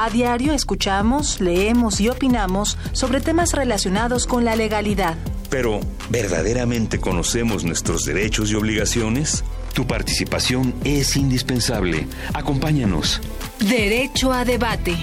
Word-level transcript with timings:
A 0.00 0.10
diario 0.10 0.52
escuchamos, 0.52 1.40
leemos 1.40 2.00
y 2.00 2.08
opinamos 2.08 2.78
sobre 2.92 3.20
temas 3.20 3.52
relacionados 3.52 4.28
con 4.28 4.44
la 4.44 4.54
legalidad. 4.54 5.16
Pero, 5.50 5.80
¿verdaderamente 6.08 7.00
conocemos 7.00 7.64
nuestros 7.64 8.04
derechos 8.04 8.52
y 8.52 8.54
obligaciones? 8.54 9.42
Tu 9.74 9.88
participación 9.88 10.72
es 10.84 11.16
indispensable. 11.16 12.06
Acompáñanos. 12.32 13.20
Derecho 13.58 14.32
a 14.32 14.44
debate. 14.44 14.94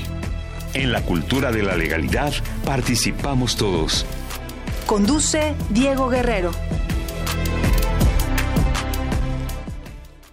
En 0.74 0.94
la 0.94 1.02
cultura 1.02 1.52
de 1.52 1.64
la 1.64 1.76
legalidad 1.76 2.32
participamos 2.64 3.58
todos. 3.58 4.06
Conduce 4.86 5.56
Diego 5.72 6.08
Guerrero. 6.08 6.52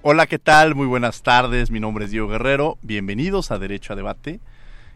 Hola, 0.03 0.29
¿qué 0.29 0.39
tal? 0.39 0.77
Muy 0.77 0.87
buenas 0.87 1.23
tardes. 1.23 1.73
Mi 1.73 1.81
nombre 1.81 2.05
es 2.05 2.13
Diego 2.13 2.29
Guerrero. 2.29 2.79
Bienvenidos 2.83 3.51
a 3.51 3.59
Derecho 3.59 3.93
a 3.93 3.97
Debate. 3.97 4.39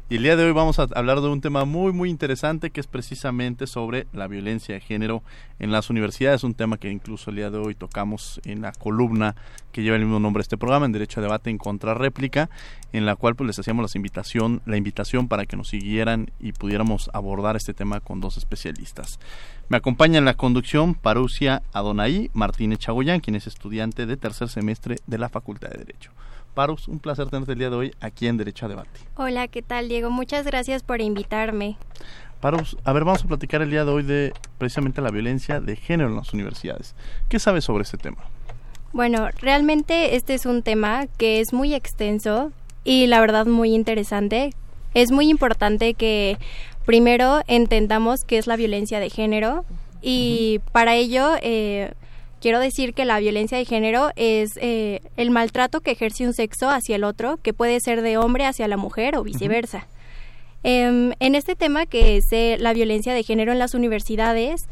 Y 0.09 0.19
el 0.19 0.23
día 0.23 0.37
de 0.37 0.45
hoy 0.45 0.53
vamos 0.53 0.79
a 0.79 0.87
hablar 0.95 1.21
de 1.21 1.27
un 1.27 1.41
tema 1.41 1.65
muy 1.65 1.93
muy 1.93 2.11
interesante 2.11 2.71
que 2.71 2.79
es 2.79 2.87
precisamente 2.87 3.67
sobre 3.67 4.07
la 4.13 4.29
violencia 4.29 4.77
de 4.77 4.81
género 4.81 5.25
en 5.59 5.73
las 5.73 5.91
universidades, 5.91 6.45
un 6.45 6.55
tema 6.55 6.79
que 6.79 6.93
incluso 6.93 7.31
el 7.31 7.37
día 7.37 7.51
de 7.51 7.59
hoy 7.59 7.75
tocamos 7.75 8.41
en 8.45 8.63
la 8.63 8.71
columna 8.71 9.35
que 9.73 9.83
lleva 9.83 9.97
el 9.97 10.03
mismo 10.03 10.21
nombre 10.21 10.43
de 10.43 10.43
este 10.43 10.57
programa, 10.57 10.87
en 10.87 10.93
Derecho 10.93 11.19
a 11.19 11.25
Debate 11.25 11.51
en 11.51 11.59
Contrarréplica, 11.59 12.51
en 12.93 13.05
la 13.05 13.17
cual 13.17 13.35
pues 13.35 13.49
les 13.49 13.59
hacíamos 13.59 13.93
la 13.93 13.99
invitación, 13.99 14.63
la 14.65 14.77
invitación 14.77 15.27
para 15.27 15.45
que 15.45 15.57
nos 15.57 15.71
siguieran 15.71 16.31
y 16.39 16.53
pudiéramos 16.53 17.11
abordar 17.13 17.57
este 17.57 17.75
tema 17.75 17.99
con 17.99 18.21
dos 18.21 18.37
especialistas. 18.37 19.19
Me 19.69 19.77
acompaña 19.77 20.19
en 20.19 20.25
la 20.25 20.35
conducción 20.35 20.95
Parucia 20.95 21.65
Adonai 21.73 22.31
Martínez 22.33 22.79
Chagoyán, 22.79 23.19
quien 23.19 23.35
es 23.35 23.49
estudiante 23.49 24.07
de 24.07 24.17
tercer 24.17 24.51
semestre 24.51 24.99
de 25.09 25.19
la 25.19 25.29
Facultad 25.31 25.71
de 25.71 25.79
Derecho. 25.79 26.13
Parus, 26.57 26.89
un 26.89 27.01
placer 27.01 27.29
tenerte 27.29 27.53
el 27.53 27.59
día 27.59 27.69
de 27.69 27.77
hoy 27.77 27.95
aquí 28.01 28.27
en 28.27 28.39
Derecho 28.39 28.65
a 28.65 28.71
Debate. 28.71 28.99
Hola, 29.15 29.47
¿qué 29.47 29.61
tal 29.61 29.91
Diego? 29.91 30.09
Muchas 30.09 30.47
gracias 30.47 30.83
por 30.83 31.03
invitarme. 31.03 31.77
Parus, 32.41 32.79
a 32.83 32.95
ver, 32.95 33.05
vamos 33.05 33.23
a 33.23 33.29
platicar 33.29 33.61
el 33.61 33.69
día 33.69 33.85
de 33.85 33.91
hoy 33.91 34.03
de 34.03 34.33
precisamente 34.57 35.03
la 35.03 35.11
violencia 35.11 35.61
de 35.61 35.77
género 35.77 36.09
en 36.09 36.17
las 36.17 36.33
universidades. 36.33 36.95
¿Qué 37.29 37.39
sabes 37.39 37.65
sobre 37.65 37.83
este 37.83 37.99
tema? 37.99 38.25
Bueno, 38.95 39.29
realmente 39.39 40.17
este 40.17 40.33
es 40.33 40.47
un 40.47 40.63
tema 40.63 41.09
que 41.19 41.41
es 41.41 41.53
muy 41.53 41.75
extenso 41.75 42.53
y 42.85 43.07
la 43.07 43.21
verdad 43.21 43.45
muy 43.45 43.75
interesante. 43.75 44.55
Es 44.95 45.13
muy 45.13 45.29
importante 45.29 45.93
que 45.93 46.39
primero 46.87 47.43
entendamos 47.49 48.25
qué 48.25 48.39
es 48.39 48.47
la 48.47 48.57
violencia 48.57 48.99
de 48.99 49.11
género 49.11 49.67
y 50.01 50.63
para 50.73 50.95
ello 50.95 51.33
eh, 51.43 51.93
quiero 52.41 52.61
decir 52.61 52.95
que 52.95 53.05
la 53.05 53.19
violencia 53.19 53.59
de 53.59 53.65
género 53.65 54.11
es 54.17 54.51
eh, 54.57 55.01
el 55.17 55.31
maltrato 55.31 55.81
que 55.81 55.93
ejerce 55.93 56.27
un 56.27 56.35
sexo 56.35 56.69
hacia 56.69 56.97
el 56.97 57.05
otro, 57.05 57.39
que 57.43 57.53
puede 57.53 57.81
ser 57.81 58.03
de 58.03 58.19
hombre 58.19 58.47
hacia 58.47 58.69
la 58.69 58.77
mujer 58.77 59.17
o 59.17 59.23
viceversa. 59.23 59.87
Em, 60.63 61.13
en 61.21 61.35
este 61.35 61.55
tema 61.55 61.87
que 61.87 62.17
es 62.17 62.25
eh, 62.33 62.57
la 62.59 62.73
violencia 62.73 63.15
de 63.15 63.23
género 63.23 63.53
en 63.53 63.59
las 63.59 63.75
universidades, 63.75 64.67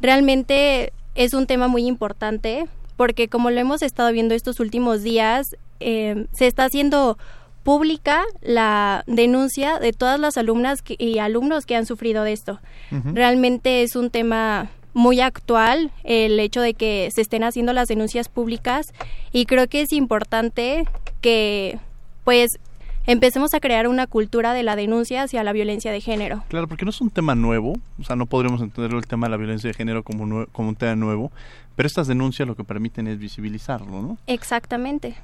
realmente 0.00 0.92
es 1.14 1.34
un 1.34 1.46
tema 1.46 1.68
muy 1.68 1.86
importante 1.86 2.66
porque 2.96 3.28
como 3.28 3.50
lo 3.50 3.60
hemos 3.60 3.82
estado 3.82 4.10
viendo 4.12 4.34
estos 4.34 4.58
últimos 4.58 5.02
días, 5.02 5.56
em, 5.80 6.26
se 6.32 6.46
está 6.46 6.64
haciendo 6.64 7.18
pública 7.62 8.24
la 8.42 9.02
denuncia 9.06 9.78
de 9.78 9.92
todas 9.92 10.20
las 10.20 10.36
alumnas 10.36 10.84
y 10.86 11.18
alumnos 11.18 11.66
que 11.66 11.74
han 11.74 11.84
sufrido 11.84 12.22
de 12.22 12.32
esto. 12.32 12.60
Realmente 12.90 13.82
es 13.82 13.96
un 13.96 14.10
tema 14.10 14.70
muy 14.96 15.20
actual 15.20 15.92
el 16.04 16.40
hecho 16.40 16.62
de 16.62 16.72
que 16.72 17.10
se 17.12 17.20
estén 17.20 17.44
haciendo 17.44 17.74
las 17.74 17.86
denuncias 17.86 18.30
públicas 18.30 18.94
y 19.30 19.44
creo 19.44 19.68
que 19.68 19.82
es 19.82 19.92
importante 19.92 20.88
que 21.20 21.78
pues 22.24 22.58
empecemos 23.06 23.52
a 23.52 23.60
crear 23.60 23.88
una 23.88 24.06
cultura 24.06 24.54
de 24.54 24.62
la 24.62 24.74
denuncia 24.74 25.22
hacia 25.22 25.44
la 25.44 25.52
violencia 25.52 25.92
de 25.92 26.00
género. 26.00 26.44
Claro, 26.48 26.66
porque 26.66 26.86
no 26.86 26.90
es 26.90 27.02
un 27.02 27.10
tema 27.10 27.34
nuevo, 27.34 27.74
o 28.00 28.04
sea, 28.04 28.16
no 28.16 28.24
podríamos 28.24 28.62
entender 28.62 28.94
el 28.94 29.06
tema 29.06 29.26
de 29.26 29.32
la 29.32 29.36
violencia 29.36 29.68
de 29.68 29.74
género 29.74 30.02
como, 30.02 30.46
como 30.46 30.70
un 30.70 30.76
tema 30.76 30.96
nuevo, 30.96 31.30
pero 31.76 31.86
estas 31.86 32.06
denuncias 32.06 32.48
lo 32.48 32.56
que 32.56 32.64
permiten 32.64 33.06
es 33.06 33.18
visibilizarlo, 33.18 34.00
¿no? 34.00 34.16
Exactamente. 34.26 35.14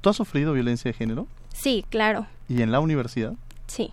¿Tú 0.00 0.10
has 0.10 0.16
sufrido 0.16 0.52
violencia 0.52 0.88
de 0.90 0.94
género? 0.94 1.28
Sí, 1.54 1.84
claro. 1.90 2.26
¿Y 2.48 2.62
en 2.62 2.72
la 2.72 2.80
universidad? 2.80 3.34
Sí. 3.68 3.92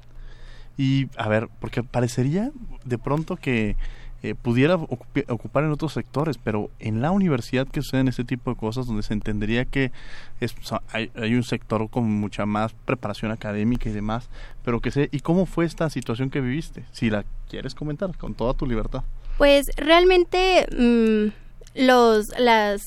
Y, 0.76 1.06
a 1.18 1.30
ver, 1.30 1.50
porque 1.60 1.84
parecería 1.84 2.50
de 2.84 2.98
pronto 2.98 3.36
que 3.36 3.76
eh, 4.22 4.36
pudiera 4.36 4.76
ocupar 4.76 5.64
en 5.64 5.72
otros 5.72 5.94
sectores, 5.94 6.38
pero 6.38 6.70
en 6.80 7.02
la 7.02 7.12
universidad 7.12 7.66
que 7.66 7.82
suceden 7.82 8.10
este 8.10 8.26
tipo 8.26 8.52
de 8.52 8.58
cosas 8.58 8.86
donde 8.86 9.02
se 9.02 9.14
entendería 9.14 9.64
que 9.64 9.94
es, 10.42 10.54
hay, 10.92 11.10
un 11.36 11.44
sector 11.44 11.90
con 11.90 12.04
mucha 12.04 12.46
más 12.46 12.74
preparación 12.86 13.32
académica 13.32 13.90
y 13.90 13.94
demás, 13.94 14.28
pero 14.66 14.82
que 14.82 14.92
sé, 14.92 15.08
¿y 15.14 15.22
cómo 15.22 15.46
fue 15.46 15.64
esta 15.64 15.90
situación 15.90 16.30
que 16.30 16.42
viviste? 16.42 16.84
Si 16.92 17.10
la 17.10 17.24
quieres 17.50 17.76
comentar, 17.76 18.16
con 18.18 18.34
toda 18.34 18.54
tu 18.54 18.66
libertad. 18.66 19.04
Pues 19.38 19.68
realmente 19.78 20.68
mm, 20.78 21.80
los, 21.86 22.28
las, 22.38 22.82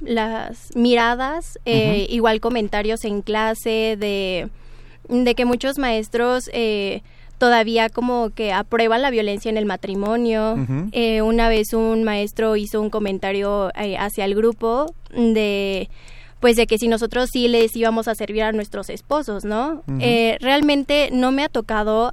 las 0.00 0.74
miradas, 0.74 1.58
eh, 1.66 2.06
igual 2.08 2.40
comentarios 2.40 3.04
en 3.04 3.20
clase 3.20 3.96
de, 3.98 4.48
de 5.08 5.34
que 5.34 5.44
muchos 5.44 5.76
maestros... 5.78 6.48
Eh, 6.54 7.02
todavía 7.38 7.88
como 7.88 8.30
que 8.30 8.52
aprueban 8.52 9.02
la 9.02 9.10
violencia 9.10 9.48
en 9.48 9.56
el 9.56 9.66
matrimonio. 9.66 10.56
Eh, 10.92 11.22
una 11.22 11.48
vez 11.48 11.72
un 11.72 12.04
maestro 12.04 12.56
hizo 12.56 12.80
un 12.80 12.90
comentario 12.90 13.70
eh, 13.76 13.96
hacia 13.96 14.24
el 14.24 14.34
grupo 14.34 14.92
de 15.12 15.88
pues 16.40 16.54
de 16.54 16.68
que 16.68 16.78
si 16.78 16.86
nosotros 16.86 17.30
sí 17.32 17.48
les 17.48 17.74
íbamos 17.74 18.06
a 18.06 18.14
servir 18.14 18.44
a 18.44 18.52
nuestros 18.52 18.90
esposos, 18.90 19.44
¿no? 19.44 19.82
Eh, 19.98 20.36
realmente 20.40 21.08
no 21.12 21.32
me 21.32 21.42
ha 21.42 21.48
tocado 21.48 22.12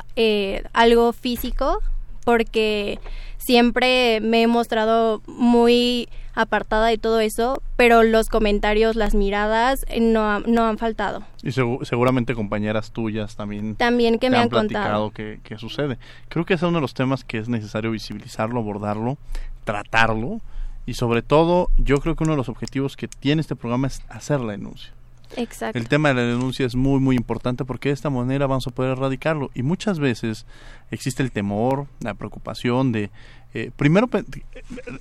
algo 0.73 1.13
físico 1.13 1.79
porque 2.25 2.99
siempre 3.37 4.19
me 4.21 4.41
he 4.41 4.47
mostrado 4.47 5.21
muy 5.27 6.09
apartada 6.33 6.87
de 6.87 6.97
todo 6.97 7.21
eso, 7.21 7.61
pero 7.77 8.03
los 8.03 8.27
comentarios, 8.27 8.95
las 8.95 9.15
miradas 9.15 9.85
eh, 9.87 10.01
no, 10.01 10.41
no 10.41 10.65
han 10.65 10.77
faltado. 10.77 11.23
Y 11.41 11.51
seguramente 11.51 12.35
compañeras 12.35 12.91
tuyas 12.91 13.35
también, 13.37 13.75
también 13.75 14.19
que 14.19 14.29
me 14.29 14.37
han, 14.37 14.49
platicado 14.49 15.11
que, 15.11 15.39
sucede. 15.57 15.97
Creo 16.27 16.45
que 16.45 16.55
es 16.55 16.61
uno 16.61 16.73
de 16.73 16.81
los 16.81 16.93
temas 16.93 17.23
que 17.23 17.37
es 17.37 17.47
necesario 17.47 17.91
visibilizarlo, 17.91 18.59
abordarlo, 18.59 19.17
tratarlo 19.63 20.41
y 20.85 20.95
sobre 20.95 21.21
todo 21.21 21.69
yo 21.77 21.99
creo 21.99 22.15
que 22.15 22.23
uno 22.25 22.33
de 22.33 22.37
los 22.37 22.49
objetivos 22.49 22.97
que 22.97 23.07
tiene 23.07 23.41
este 23.41 23.55
programa 23.55 23.87
es 23.87 24.01
hacer 24.09 24.41
la 24.41 24.51
denuncia. 24.51 24.91
Exacto. 25.35 25.77
El 25.77 25.87
tema 25.87 26.09
de 26.09 26.15
la 26.15 26.21
denuncia 26.21 26.65
es 26.65 26.75
muy 26.75 26.99
muy 26.99 27.15
importante 27.15 27.65
porque 27.65 27.89
de 27.89 27.93
esta 27.93 28.09
manera 28.09 28.47
vamos 28.47 28.67
a 28.67 28.71
poder 28.71 28.91
erradicarlo 28.91 29.51
y 29.53 29.63
muchas 29.63 29.99
veces 29.99 30.45
existe 30.91 31.23
el 31.23 31.31
temor, 31.31 31.87
la 31.99 32.13
preocupación 32.13 32.91
de 32.91 33.11
eh, 33.53 33.71
primero 33.75 34.09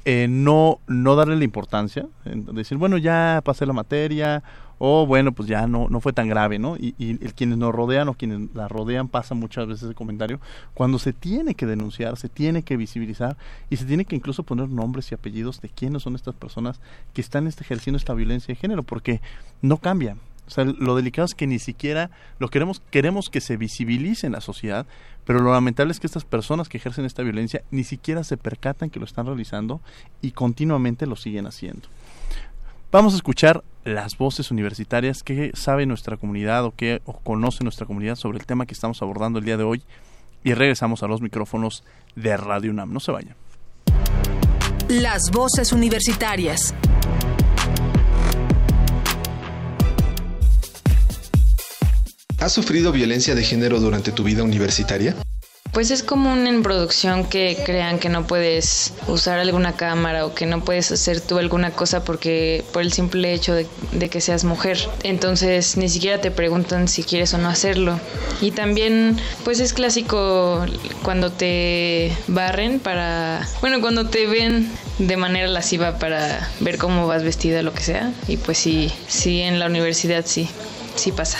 eh, 0.04 0.26
no 0.28 0.78
no 0.86 1.16
darle 1.16 1.36
la 1.36 1.44
importancia 1.44 2.06
decir 2.24 2.78
bueno 2.78 2.98
ya 2.98 3.42
pasé 3.44 3.66
la 3.66 3.72
materia 3.72 4.44
o 4.78 5.06
bueno 5.06 5.32
pues 5.32 5.48
ya 5.48 5.66
no 5.66 5.88
no 5.88 6.00
fue 6.00 6.12
tan 6.12 6.28
grave 6.28 6.58
no 6.58 6.76
y, 6.76 6.94
y 6.98 7.16
quienes 7.32 7.58
nos 7.58 7.74
rodean 7.74 8.08
o 8.08 8.14
quienes 8.14 8.54
la 8.54 8.68
rodean 8.68 9.08
pasa 9.08 9.34
muchas 9.34 9.66
veces 9.66 9.88
el 9.88 9.94
comentario. 9.94 10.40
Cuando 10.74 10.98
se 10.98 11.12
tiene 11.12 11.54
que 11.54 11.66
denunciar 11.66 12.16
se 12.16 12.28
tiene 12.28 12.62
que 12.62 12.76
visibilizar 12.76 13.36
y 13.70 13.76
se 13.76 13.84
tiene 13.84 14.04
que 14.04 14.16
incluso 14.16 14.42
poner 14.42 14.68
nombres 14.68 15.10
y 15.10 15.14
apellidos 15.14 15.60
de 15.60 15.68
quiénes 15.68 16.02
son 16.02 16.14
estas 16.14 16.34
personas 16.34 16.80
que 17.12 17.20
están 17.20 17.46
ejerciendo 17.46 17.96
esta 17.96 18.14
violencia 18.14 18.54
de 18.54 18.60
género 18.60 18.82
porque 18.82 19.20
no 19.62 19.78
cambia. 19.78 20.16
O 20.46 20.50
sea, 20.50 20.64
lo 20.64 20.94
delicado 20.94 21.24
es 21.24 21.34
que 21.34 21.46
ni 21.46 21.58
siquiera 21.58 22.10
lo 22.38 22.48
queremos, 22.48 22.82
queremos 22.90 23.30
que 23.30 23.40
se 23.40 23.56
visibilice 23.56 24.26
en 24.26 24.32
la 24.32 24.42
sociedad, 24.42 24.86
pero 25.24 25.40
lo 25.40 25.52
lamentable 25.52 25.92
es 25.92 26.00
que 26.00 26.06
estas 26.06 26.24
personas 26.24 26.68
que 26.68 26.76
ejercen 26.76 27.06
esta 27.06 27.22
violencia 27.22 27.62
ni 27.70 27.82
siquiera 27.82 28.24
se 28.24 28.36
percatan 28.36 28.90
que 28.90 29.00
lo 29.00 29.06
están 29.06 29.26
realizando 29.26 29.80
y 30.20 30.32
continuamente 30.32 31.06
lo 31.06 31.16
siguen 31.16 31.46
haciendo. 31.46 31.88
Vamos 32.92 33.14
a 33.14 33.16
escuchar 33.16 33.64
las 33.84 34.16
voces 34.16 34.50
universitarias 34.50 35.22
que 35.22 35.52
sabe 35.54 35.86
nuestra 35.86 36.16
comunidad 36.16 36.64
o 36.64 36.74
que 36.74 37.02
conoce 37.22 37.64
nuestra 37.64 37.86
comunidad 37.86 38.16
sobre 38.16 38.38
el 38.38 38.46
tema 38.46 38.66
que 38.66 38.74
estamos 38.74 39.00
abordando 39.02 39.38
el 39.38 39.44
día 39.44 39.56
de 39.56 39.64
hoy 39.64 39.82
y 40.42 40.54
regresamos 40.54 41.02
a 41.02 41.06
los 41.06 41.20
micrófonos 41.20 41.84
de 42.16 42.36
Radio 42.36 42.70
UNAM. 42.70 42.92
No 42.92 43.00
se 43.00 43.12
vayan. 43.12 43.36
Las 44.88 45.30
voces 45.32 45.72
universitarias. 45.72 46.74
¿Has 52.38 52.52
sufrido 52.52 52.92
violencia 52.92 53.34
de 53.34 53.42
género 53.42 53.80
durante 53.80 54.12
tu 54.12 54.22
vida 54.22 54.42
universitaria? 54.42 55.14
Pues 55.74 55.90
es 55.90 56.04
común 56.04 56.46
en 56.46 56.62
producción 56.62 57.24
que 57.24 57.58
crean 57.66 57.98
que 57.98 58.08
no 58.08 58.28
puedes 58.28 58.92
usar 59.08 59.40
alguna 59.40 59.72
cámara 59.72 60.24
o 60.24 60.32
que 60.32 60.46
no 60.46 60.64
puedes 60.64 60.92
hacer 60.92 61.20
tú 61.20 61.36
alguna 61.38 61.72
cosa 61.72 62.04
porque 62.04 62.64
por 62.72 62.82
el 62.82 62.92
simple 62.92 63.34
hecho 63.34 63.54
de, 63.54 64.08
que 64.08 64.20
seas 64.20 64.44
mujer. 64.44 64.78
Entonces 65.02 65.76
ni 65.76 65.88
siquiera 65.88 66.20
te 66.20 66.30
preguntan 66.30 66.86
si 66.86 67.02
quieres 67.02 67.34
o 67.34 67.38
no 67.38 67.48
hacerlo. 67.48 67.98
Y 68.40 68.52
también 68.52 69.18
pues 69.42 69.58
es 69.58 69.72
clásico 69.72 70.64
cuando 71.02 71.32
te 71.32 72.12
barren 72.28 72.78
para, 72.78 73.44
bueno, 73.60 73.80
cuando 73.80 74.08
te 74.08 74.28
ven 74.28 74.70
de 74.98 75.16
manera 75.16 75.48
lasciva 75.48 75.98
para 75.98 76.48
ver 76.60 76.78
cómo 76.78 77.08
vas 77.08 77.24
vestida, 77.24 77.62
lo 77.62 77.74
que 77.74 77.82
sea. 77.82 78.12
Y 78.28 78.36
pues 78.36 78.58
sí, 78.58 78.92
sí, 79.08 79.40
en 79.40 79.58
la 79.58 79.66
universidad 79.66 80.24
sí, 80.24 80.48
sí 80.94 81.10
pasa. 81.10 81.38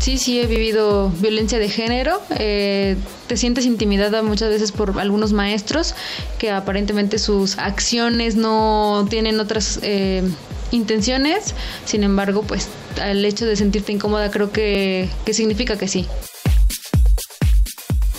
Sí, 0.00 0.16
sí, 0.16 0.40
he 0.40 0.46
vivido 0.46 1.10
violencia 1.10 1.58
de 1.58 1.68
género. 1.68 2.22
Eh, 2.38 2.96
te 3.26 3.36
sientes 3.36 3.66
intimidada 3.66 4.22
muchas 4.22 4.48
veces 4.48 4.72
por 4.72 4.98
algunos 4.98 5.34
maestros 5.34 5.94
que 6.38 6.50
aparentemente 6.50 7.18
sus 7.18 7.58
acciones 7.58 8.34
no 8.34 9.06
tienen 9.10 9.38
otras 9.40 9.78
eh, 9.82 10.22
intenciones. 10.70 11.54
Sin 11.84 12.02
embargo, 12.02 12.42
pues 12.42 12.68
el 13.04 13.22
hecho 13.26 13.44
de 13.44 13.56
sentirte 13.56 13.92
incómoda 13.92 14.30
creo 14.30 14.50
que, 14.50 15.10
que 15.26 15.34
significa 15.34 15.76
que 15.76 15.86
sí. 15.86 16.06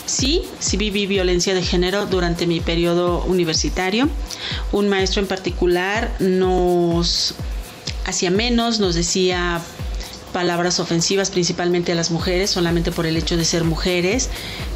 Sí, 0.05 0.43
sí 0.59 0.77
viví 0.77 1.07
violencia 1.07 1.55
de 1.55 1.63
género 1.63 2.05
durante 2.05 2.45
mi 2.45 2.59
periodo 2.59 3.23
universitario. 3.23 4.07
Un 4.71 4.87
maestro 4.87 5.19
en 5.19 5.27
particular 5.27 6.15
nos 6.19 7.33
hacía 8.05 8.29
menos, 8.29 8.79
nos 8.79 8.93
decía 8.93 9.61
palabras 10.31 10.79
ofensivas 10.79 11.29
principalmente 11.29 11.91
a 11.91 11.95
las 11.95 12.11
mujeres 12.11 12.49
solamente 12.49 12.91
por 12.91 13.05
el 13.05 13.17
hecho 13.17 13.37
de 13.37 13.45
ser 13.45 13.63
mujeres, 13.63 14.29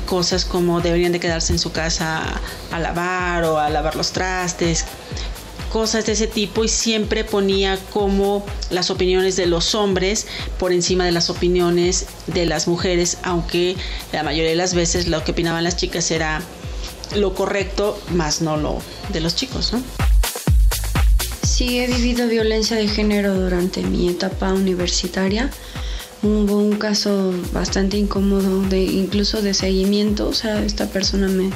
cosas 0.06 0.46
como 0.46 0.82
deberían 0.82 1.12
de 1.12 1.20
quedarse 1.20 1.54
en 1.54 1.60
su 1.60 1.72
casa 1.72 2.42
a 2.72 2.80
lavar 2.80 3.44
o 3.46 3.60
a 3.60 3.70
lavar 3.70 3.96
los 3.96 4.12
trastes, 4.12 4.86
cosas 5.72 6.06
de 6.06 6.14
ese 6.14 6.28
tipo 6.28 6.64
y 6.64 6.70
siempre 6.70 7.24
ponía 7.24 7.78
como 7.92 8.46
las 8.70 8.90
opiniones 8.90 9.36
de 9.36 9.46
los 9.46 9.76
hombres 9.76 10.26
por 10.58 10.72
encima 10.72 11.06
de 11.06 11.12
las 11.12 11.30
opiniones 11.30 12.06
de 12.28 12.46
las 12.46 12.68
mujeres, 12.68 13.18
aunque 13.24 13.76
la 14.14 14.24
mayoría 14.24 14.52
de 14.52 14.56
las 14.56 14.74
veces 14.74 15.08
lo 15.08 15.24
que 15.24 15.32
opinaban 15.32 15.64
las 15.64 15.76
chicas 15.76 16.12
era 16.12 16.42
lo 17.16 17.34
correcto, 17.34 18.00
más 18.12 18.42
no 18.42 18.58
lo 18.58 18.82
de 19.12 19.20
los 19.20 19.36
chicos, 19.36 19.74
¿no? 19.74 19.82
Sí, 21.56 21.80
he 21.80 21.88
vivido 21.88 22.28
violencia 22.28 22.76
de 22.76 22.86
género 22.86 23.34
durante 23.34 23.82
mi 23.82 24.10
etapa 24.10 24.52
universitaria. 24.52 25.50
Hubo 26.22 26.58
un 26.58 26.76
caso 26.76 27.34
bastante 27.54 27.96
incómodo, 27.96 28.62
de 28.64 28.84
incluso 28.84 29.42
de 29.42 29.54
seguimiento. 29.54 30.28
O 30.28 30.34
sea, 30.34 30.62
esta 30.66 30.88
persona 30.88 31.30
me, 31.30 31.52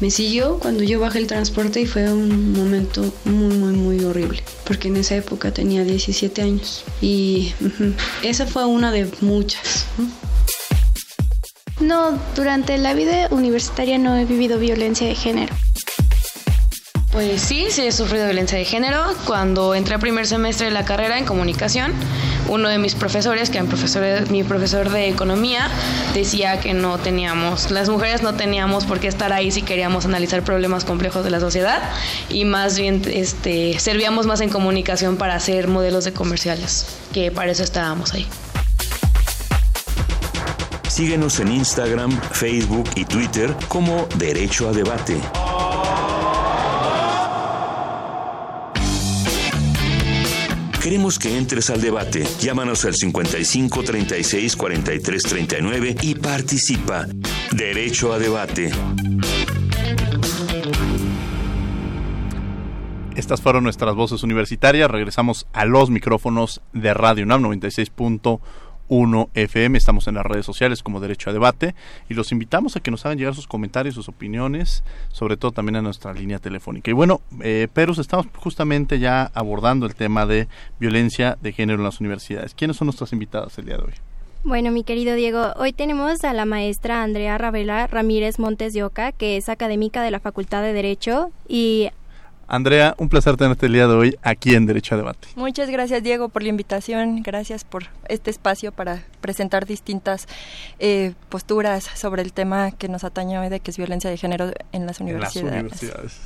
me 0.00 0.10
siguió 0.10 0.58
cuando 0.58 0.82
yo 0.82 0.98
bajé 0.98 1.20
el 1.20 1.28
transporte 1.28 1.80
y 1.80 1.86
fue 1.86 2.12
un 2.12 2.54
momento 2.54 3.04
muy, 3.24 3.56
muy, 3.56 3.74
muy 3.74 4.04
horrible. 4.04 4.42
Porque 4.64 4.88
en 4.88 4.96
esa 4.96 5.14
época 5.14 5.52
tenía 5.52 5.84
17 5.84 6.42
años. 6.42 6.82
Y 7.00 7.52
esa 8.24 8.46
fue 8.46 8.66
una 8.66 8.90
de 8.90 9.08
muchas. 9.20 9.86
No, 11.78 12.18
durante 12.34 12.78
la 12.78 12.94
vida 12.94 13.28
universitaria 13.30 13.96
no 13.96 14.16
he 14.16 14.24
vivido 14.24 14.58
violencia 14.58 15.06
de 15.06 15.14
género. 15.14 15.54
Pues 17.16 17.40
sí, 17.40 17.68
sí 17.70 17.86
he 17.86 17.92
sufrido 17.92 18.26
violencia 18.26 18.58
de 18.58 18.66
género. 18.66 19.02
Cuando 19.24 19.74
entré 19.74 19.94
a 19.94 19.98
primer 19.98 20.26
semestre 20.26 20.66
de 20.66 20.72
la 20.72 20.84
carrera 20.84 21.16
en 21.16 21.24
comunicación, 21.24 21.94
uno 22.46 22.68
de 22.68 22.76
mis 22.76 22.94
profesores, 22.94 23.48
que 23.48 23.56
era 23.56 23.66
mi 24.28 24.44
profesor 24.44 24.90
de 24.90 25.08
economía, 25.08 25.70
decía 26.12 26.60
que 26.60 26.74
no 26.74 26.98
teníamos, 26.98 27.70
las 27.70 27.88
mujeres 27.88 28.20
no 28.20 28.34
teníamos 28.34 28.84
por 28.84 29.00
qué 29.00 29.08
estar 29.08 29.32
ahí 29.32 29.50
si 29.50 29.62
queríamos 29.62 30.04
analizar 30.04 30.42
problemas 30.42 30.84
complejos 30.84 31.24
de 31.24 31.30
la 31.30 31.40
sociedad 31.40 31.80
y 32.28 32.44
más 32.44 32.78
bien 32.78 33.00
este, 33.10 33.78
servíamos 33.78 34.26
más 34.26 34.42
en 34.42 34.50
comunicación 34.50 35.16
para 35.16 35.36
hacer 35.36 35.68
modelos 35.68 36.04
de 36.04 36.12
comerciales, 36.12 36.98
que 37.14 37.30
para 37.30 37.50
eso 37.50 37.62
estábamos 37.62 38.12
ahí. 38.12 38.26
Síguenos 40.86 41.40
en 41.40 41.50
Instagram, 41.50 42.10
Facebook 42.32 42.90
y 42.94 43.06
Twitter 43.06 43.56
como 43.68 44.06
Derecho 44.18 44.68
a 44.68 44.72
Debate. 44.72 45.18
Queremos 50.86 51.18
que 51.18 51.36
entres 51.36 51.68
al 51.70 51.80
debate. 51.80 52.24
Llámanos 52.38 52.84
al 52.84 52.94
55 52.94 53.82
36 53.82 54.54
43 54.54 55.22
39 55.24 55.96
y 56.00 56.14
participa. 56.14 57.08
Derecho 57.50 58.12
a 58.12 58.20
debate. 58.20 58.70
Estas 63.16 63.40
fueron 63.40 63.64
nuestras 63.64 63.96
voces 63.96 64.22
universitarias. 64.22 64.88
Regresamos 64.88 65.48
a 65.52 65.64
los 65.64 65.90
micrófonos 65.90 66.62
de 66.72 66.94
Radio 66.94 67.24
UNAM 67.24 67.42
96.1 67.42 68.38
1 68.88 69.30
FM. 69.34 69.78
Estamos 69.78 70.06
en 70.08 70.14
las 70.14 70.26
redes 70.26 70.46
sociales 70.46 70.82
como 70.82 71.00
Derecho 71.00 71.30
a 71.30 71.32
Debate 71.32 71.74
y 72.08 72.14
los 72.14 72.32
invitamos 72.32 72.76
a 72.76 72.80
que 72.80 72.90
nos 72.90 73.04
hagan 73.06 73.18
llegar 73.18 73.34
sus 73.34 73.46
comentarios, 73.46 73.94
sus 73.94 74.08
opiniones, 74.08 74.84
sobre 75.12 75.36
todo 75.36 75.52
también 75.52 75.76
a 75.76 75.82
nuestra 75.82 76.12
línea 76.12 76.38
telefónica. 76.38 76.90
Y 76.90 76.94
bueno, 76.94 77.20
eh, 77.42 77.68
Perus, 77.72 77.98
estamos 77.98 78.26
justamente 78.36 78.98
ya 78.98 79.30
abordando 79.34 79.86
el 79.86 79.94
tema 79.94 80.26
de 80.26 80.48
violencia 80.78 81.36
de 81.40 81.52
género 81.52 81.78
en 81.78 81.84
las 81.84 82.00
universidades. 82.00 82.54
¿Quiénes 82.54 82.76
son 82.76 82.86
nuestras 82.86 83.12
invitadas 83.12 83.58
el 83.58 83.66
día 83.66 83.76
de 83.76 83.84
hoy? 83.84 83.94
Bueno, 84.44 84.70
mi 84.70 84.84
querido 84.84 85.16
Diego, 85.16 85.54
hoy 85.56 85.72
tenemos 85.72 86.22
a 86.22 86.32
la 86.32 86.44
maestra 86.44 87.02
Andrea 87.02 87.36
Ravela 87.36 87.88
Ramírez 87.88 88.38
Montes 88.38 88.74
de 88.74 88.84
Oca, 88.84 89.10
que 89.10 89.36
es 89.36 89.48
académica 89.48 90.02
de 90.02 90.12
la 90.12 90.20
Facultad 90.20 90.62
de 90.62 90.72
Derecho, 90.72 91.32
y 91.48 91.90
Andrea, 92.48 92.94
un 92.98 93.08
placer 93.08 93.36
tenerte 93.36 93.66
el 93.66 93.72
día 93.72 93.88
de 93.88 93.94
hoy 93.94 94.18
aquí 94.22 94.54
en 94.54 94.66
Derecho 94.66 94.94
a 94.94 94.98
Debate. 94.98 95.28
Muchas 95.34 95.68
gracias, 95.68 96.02
Diego, 96.02 96.28
por 96.28 96.42
la 96.42 96.48
invitación. 96.48 97.22
Gracias 97.22 97.64
por 97.64 97.86
este 98.08 98.30
espacio 98.30 98.70
para 98.70 99.02
presentar 99.20 99.66
distintas 99.66 100.26
eh, 100.78 101.14
posturas 101.28 101.84
sobre 101.94 102.22
el 102.22 102.32
tema 102.32 102.70
que 102.70 102.88
nos 102.88 103.02
atañe 103.02 103.38
hoy 103.38 103.48
de 103.48 103.60
que 103.60 103.72
es 103.72 103.76
violencia 103.76 104.10
de 104.10 104.16
género 104.16 104.52
en 104.72 104.86
las 104.86 105.00
universidades. 105.00 106.20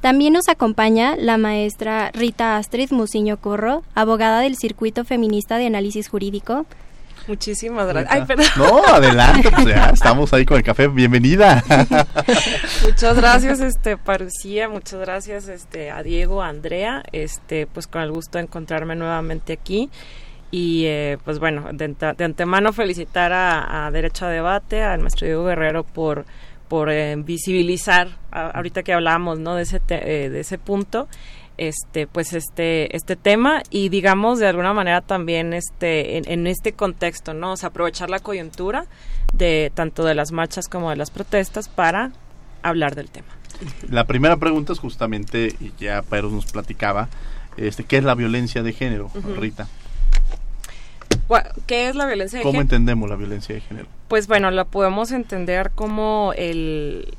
También 0.00 0.34
nos 0.34 0.48
acompaña 0.48 1.16
la 1.16 1.38
maestra 1.38 2.10
Rita 2.12 2.58
Astrid 2.58 2.90
Musiño 2.90 3.38
Corro, 3.38 3.82
abogada 3.94 4.40
del 4.40 4.56
Circuito 4.56 5.04
Feminista 5.04 5.56
de 5.56 5.66
Análisis 5.66 6.08
Jurídico, 6.08 6.66
Muchísimas 7.26 7.86
gracias. 7.86 8.56
No, 8.56 8.84
adelante, 8.84 9.50
pues 9.50 9.66
ya 9.66 9.90
estamos 9.90 10.32
ahí 10.32 10.44
con 10.44 10.58
el 10.58 10.62
café. 10.62 10.88
Bienvenida. 10.88 11.62
muchas 12.84 13.16
gracias, 13.16 13.60
este, 13.60 13.96
Parucía, 13.96 14.68
muchas 14.68 15.00
gracias, 15.00 15.48
este, 15.48 15.90
a 15.90 16.02
Diego, 16.02 16.42
a 16.42 16.48
Andrea, 16.48 17.02
este, 17.12 17.66
pues 17.66 17.86
con 17.86 18.02
el 18.02 18.12
gusto 18.12 18.38
de 18.38 18.44
encontrarme 18.44 18.94
nuevamente 18.94 19.52
aquí. 19.52 19.90
Y 20.50 20.84
eh, 20.86 21.18
pues 21.24 21.38
bueno, 21.38 21.68
de, 21.72 21.96
antemano 22.24 22.72
felicitar 22.72 23.32
a, 23.32 23.90
Derecho 23.92 24.26
a 24.26 24.28
Debate, 24.28 24.82
al 24.82 25.00
maestro 25.00 25.26
Diego 25.26 25.44
Guerrero 25.44 25.84
por 25.84 26.26
por 26.68 26.90
eh, 26.90 27.14
visibilizar, 27.16 28.08
ahorita 28.30 28.82
que 28.82 28.94
hablamos, 28.94 29.38
¿no? 29.38 29.54
De 29.54 29.62
ese, 29.62 29.80
eh, 29.88 30.28
de 30.30 30.40
ese 30.40 30.58
punto 30.58 31.08
este 31.56 32.06
pues 32.06 32.32
este 32.32 32.96
este 32.96 33.16
tema 33.16 33.62
y 33.70 33.88
digamos 33.88 34.38
de 34.38 34.48
alguna 34.48 34.72
manera 34.72 35.00
también 35.00 35.52
este 35.52 36.32
en, 36.32 36.46
este 36.46 36.72
contexto 36.72 37.34
no 37.34 37.52
o 37.52 37.56
sea, 37.56 37.68
aprovechar 37.68 38.10
la 38.10 38.18
coyuntura 38.18 38.86
de 39.32 39.70
tanto 39.74 40.04
de 40.04 40.14
las 40.14 40.32
marchas 40.32 40.68
como 40.68 40.90
de 40.90 40.96
las 40.96 41.10
protestas 41.10 41.68
para 41.68 42.12
hablar 42.62 42.94
del 42.94 43.10
tema 43.10 43.28
la 43.88 44.06
primera 44.06 44.36
pregunta 44.36 44.72
es 44.72 44.78
justamente 44.78 45.54
y 45.60 45.72
ya 45.78 46.02
Pedro 46.02 46.30
nos 46.30 46.46
platicaba 46.46 47.08
este 47.56 47.84
qué 47.84 47.98
es 47.98 48.04
la 48.04 48.14
violencia 48.14 48.62
de 48.62 48.72
género 48.72 49.10
Rita 49.36 49.68
¿Qué 51.66 51.88
es 51.88 51.96
la 51.96 52.06
violencia 52.06 52.38
de 52.38 52.42
género? 52.42 52.52
¿Cómo 52.52 52.60
entendemos 52.60 53.08
la 53.08 53.16
violencia 53.16 53.54
de 53.54 53.60
género? 53.60 53.88
Pues 54.08 54.26
bueno, 54.26 54.50
la 54.50 54.64
podemos 54.64 55.10
entender 55.10 55.70
como 55.74 56.32
el, 56.36 57.16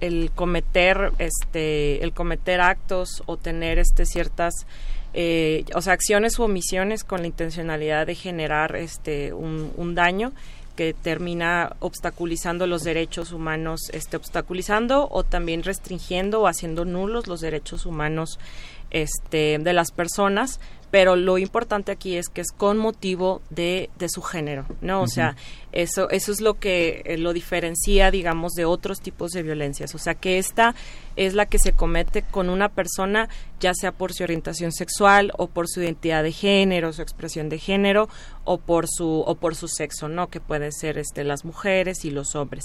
el 0.00 0.30
cometer 0.34 1.12
este 1.18 2.02
el 2.02 2.12
cometer 2.12 2.60
actos 2.60 3.22
o 3.26 3.36
tener 3.36 3.78
este 3.78 4.06
ciertas 4.06 4.66
eh, 5.14 5.64
o 5.74 5.80
sea 5.80 5.94
acciones 5.94 6.38
u 6.38 6.42
omisiones 6.42 7.04
con 7.04 7.20
la 7.20 7.26
intencionalidad 7.26 8.06
de 8.06 8.14
generar 8.14 8.76
este 8.76 9.32
un, 9.32 9.94
daño 9.94 10.32
que 10.76 10.92
termina 10.92 11.74
obstaculizando 11.80 12.66
los 12.66 12.82
derechos 12.82 13.32
humanos 13.32 13.88
este 13.92 14.16
obstaculizando 14.18 15.08
o 15.10 15.24
también 15.24 15.62
restringiendo 15.62 16.42
o 16.42 16.46
haciendo 16.46 16.84
nulos 16.84 17.28
los 17.28 17.40
derechos 17.40 17.86
humanos 17.86 18.38
este, 18.90 19.58
de 19.58 19.72
las 19.72 19.90
personas, 19.90 20.60
pero 20.90 21.16
lo 21.16 21.38
importante 21.38 21.92
aquí 21.92 22.16
es 22.16 22.28
que 22.28 22.40
es 22.40 22.52
con 22.52 22.78
motivo 22.78 23.42
de, 23.50 23.90
de 23.98 24.08
su 24.08 24.22
género, 24.22 24.64
¿no? 24.80 25.02
O 25.02 25.08
sea, 25.08 25.36
eso, 25.82 26.08
eso 26.10 26.32
es 26.32 26.40
lo 26.40 26.54
que 26.54 27.02
eh, 27.04 27.18
lo 27.18 27.32
diferencia, 27.32 28.10
digamos, 28.10 28.52
de 28.52 28.64
otros 28.64 29.00
tipos 29.00 29.30
de 29.32 29.42
violencias. 29.42 29.94
O 29.94 29.98
sea, 29.98 30.14
que 30.14 30.38
esta 30.38 30.74
es 31.16 31.34
la 31.34 31.46
que 31.46 31.58
se 31.58 31.72
comete 31.72 32.22
con 32.22 32.48
una 32.48 32.70
persona, 32.70 33.28
ya 33.60 33.72
sea 33.74 33.92
por 33.92 34.12
su 34.12 34.22
orientación 34.22 34.72
sexual 34.72 35.32
o 35.36 35.48
por 35.48 35.68
su 35.68 35.82
identidad 35.82 36.22
de 36.22 36.32
género, 36.32 36.92
su 36.92 37.02
expresión 37.02 37.48
de 37.48 37.58
género 37.58 38.08
o 38.44 38.58
por 38.58 38.86
su 38.88 39.20
o 39.26 39.34
por 39.34 39.54
su 39.54 39.68
sexo, 39.68 40.08
¿no? 40.08 40.28
Que 40.28 40.40
pueden 40.40 40.72
ser 40.72 40.98
este 40.98 41.24
las 41.24 41.44
mujeres 41.44 42.04
y 42.04 42.10
los 42.10 42.34
hombres. 42.36 42.64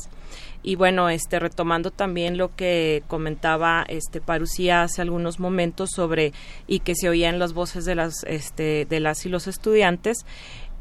Y 0.63 0.75
bueno, 0.75 1.09
este 1.09 1.39
retomando 1.39 1.91
también 1.91 2.37
lo 2.37 2.55
que 2.55 3.03
comentaba 3.07 3.83
este 3.87 4.21
Parucía 4.21 4.83
hace 4.83 5.01
algunos 5.01 5.39
momentos 5.39 5.89
sobre 5.95 6.33
y 6.67 6.79
que 6.79 6.95
se 6.95 7.09
oía 7.09 7.29
en 7.29 7.39
las 7.39 7.53
voces 7.53 7.83
de 7.85 7.95
las 7.95 8.23
este 8.25 8.85
de 8.85 8.99
las 8.99 9.25
y 9.25 9.29
los 9.29 9.47
estudiantes, 9.47 10.25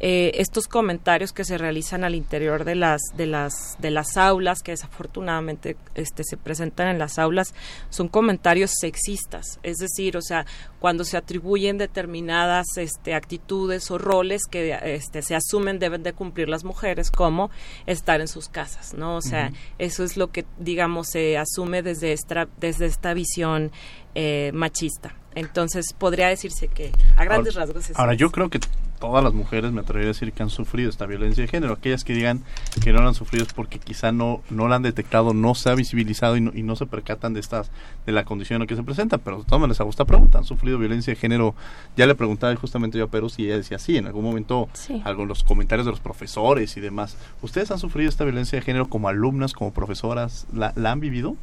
eh, 0.03 0.33
estos 0.37 0.67
comentarios 0.67 1.33
que 1.33 1.45
se 1.45 1.59
realizan 1.59 2.05
al 2.05 2.15
interior 2.15 2.65
de 2.65 2.75
las 2.75 3.03
de 3.17 3.27
las 3.27 3.77
de 3.81 3.91
las 3.91 4.17
aulas 4.17 4.63
que 4.63 4.73
desafortunadamente 4.73 5.77
este 5.95 6.25
se 6.25 6.39
presentan 6.39 6.89
en 6.89 6.99
las 6.99 7.19
aulas 7.19 7.55
son 7.91 8.09
comentarios 8.09 8.73
sexistas. 8.81 9.61
Es 9.63 9.77
decir 9.77 10.17
o 10.17 10.23
sea 10.23 10.47
cuando 10.79 11.05
se 11.05 11.19
atribuyen 11.19 11.77
determinadas 11.77 12.67
este 12.79 13.15
actitudes 13.15 13.91
o 13.91 13.99
roles 13.99 14.43
que 14.51 14.79
este 14.83 15.21
se 15.21 15.35
asumen 15.35 15.79
deben 15.79 16.03
de 16.03 16.15
cumplir 16.15 16.49
las 16.49 16.65
mujeres 16.65 17.11
como 17.11 17.51
estar 17.87 18.23
en 18.23 18.29
sus 18.29 18.49
casas 18.49 18.95
no 18.95 19.17
o 19.17 19.23
sea 19.23 19.53
eso 19.79 20.03
es 20.03 20.17
lo 20.17 20.31
que 20.31 20.47
digamos 20.59 21.09
se 21.09 21.37
asume 21.37 21.83
desde 21.83 22.13
esta 22.13 22.49
desde 22.59 22.87
esta 22.87 23.13
visión 23.13 23.71
eh, 24.15 24.51
machista. 24.55 25.15
Entonces 25.37 25.93
podría 25.97 26.29
decirse 26.29 26.67
que 26.67 26.91
a 27.17 27.25
grandes 27.25 27.55
rasgos 27.55 27.91
es 27.91 27.97
ahora 27.97 28.15
yo 28.15 28.33
creo 28.33 28.51
que 28.51 28.59
todas 29.01 29.25
las 29.25 29.33
mujeres 29.33 29.73
me 29.73 29.81
atrevería 29.81 30.11
a 30.11 30.13
decir 30.13 30.33
que 30.33 30.43
han 30.43 30.51
sufrido 30.51 30.91
esta 30.91 31.07
violencia 31.07 31.43
de 31.43 31.49
género. 31.49 31.73
Aquellas 31.73 32.05
que 32.05 32.13
digan 32.13 32.43
que 32.85 32.93
no 32.93 33.01
la 33.01 33.09
han 33.09 33.15
sufrido 33.15 33.45
es 33.45 33.53
porque 33.53 33.79
quizá 33.79 34.13
no, 34.13 34.43
no 34.51 34.69
la 34.69 34.77
han 34.77 34.83
detectado, 34.83 35.35
no 35.35 35.55
se 35.55 35.71
ha 35.71 35.75
visibilizado 35.75 36.37
y 36.37 36.43
no, 36.43 36.53
y 36.55 36.63
no 36.63 36.77
se 36.77 36.87
percatan 36.87 37.33
de 37.33 37.41
estas 37.41 37.71
de 38.07 38.13
la 38.13 38.25
condición 38.25 38.57
en 38.57 38.61
la 38.61 38.67
que 38.67 38.77
se 38.77 38.83
presenta. 38.83 39.19
Pero 39.19 39.39
de 39.39 39.45
todas 39.45 39.61
maneras, 39.61 39.81
hago 39.81 39.91
esta 39.91 40.05
pregunta. 40.05 40.39
¿Han 40.39 40.45
sufrido 40.45 40.79
violencia 40.79 41.13
de 41.13 41.19
género? 41.19 41.55
Ya 41.97 42.07
le 42.07 42.15
preguntaba 42.15 42.55
justamente 42.55 42.99
yo 42.99 43.05
a 43.05 43.09
Perú 43.09 43.31
si 43.31 43.47
ella 43.47 43.57
decía 43.57 43.79
sí. 43.79 43.97
En 43.97 44.07
algún 44.07 44.23
momento, 44.23 44.69
sí. 44.75 45.01
algo, 45.05 45.25
los 45.25 45.43
comentarios 45.43 45.87
de 45.87 45.93
los 45.93 46.01
profesores 46.01 46.77
y 46.77 46.81
demás. 46.81 47.17
¿Ustedes 47.43 47.71
han 47.71 47.79
sufrido 47.79 48.11
esta 48.11 48.25
violencia 48.25 48.59
de 48.59 48.65
género 48.65 48.89
como 48.89 49.09
alumnas, 49.09 49.55
como 49.55 49.73
profesoras? 49.73 50.47
¿La, 50.53 50.73
la 50.77 50.93
han 50.93 51.01
vivido? 51.01 51.37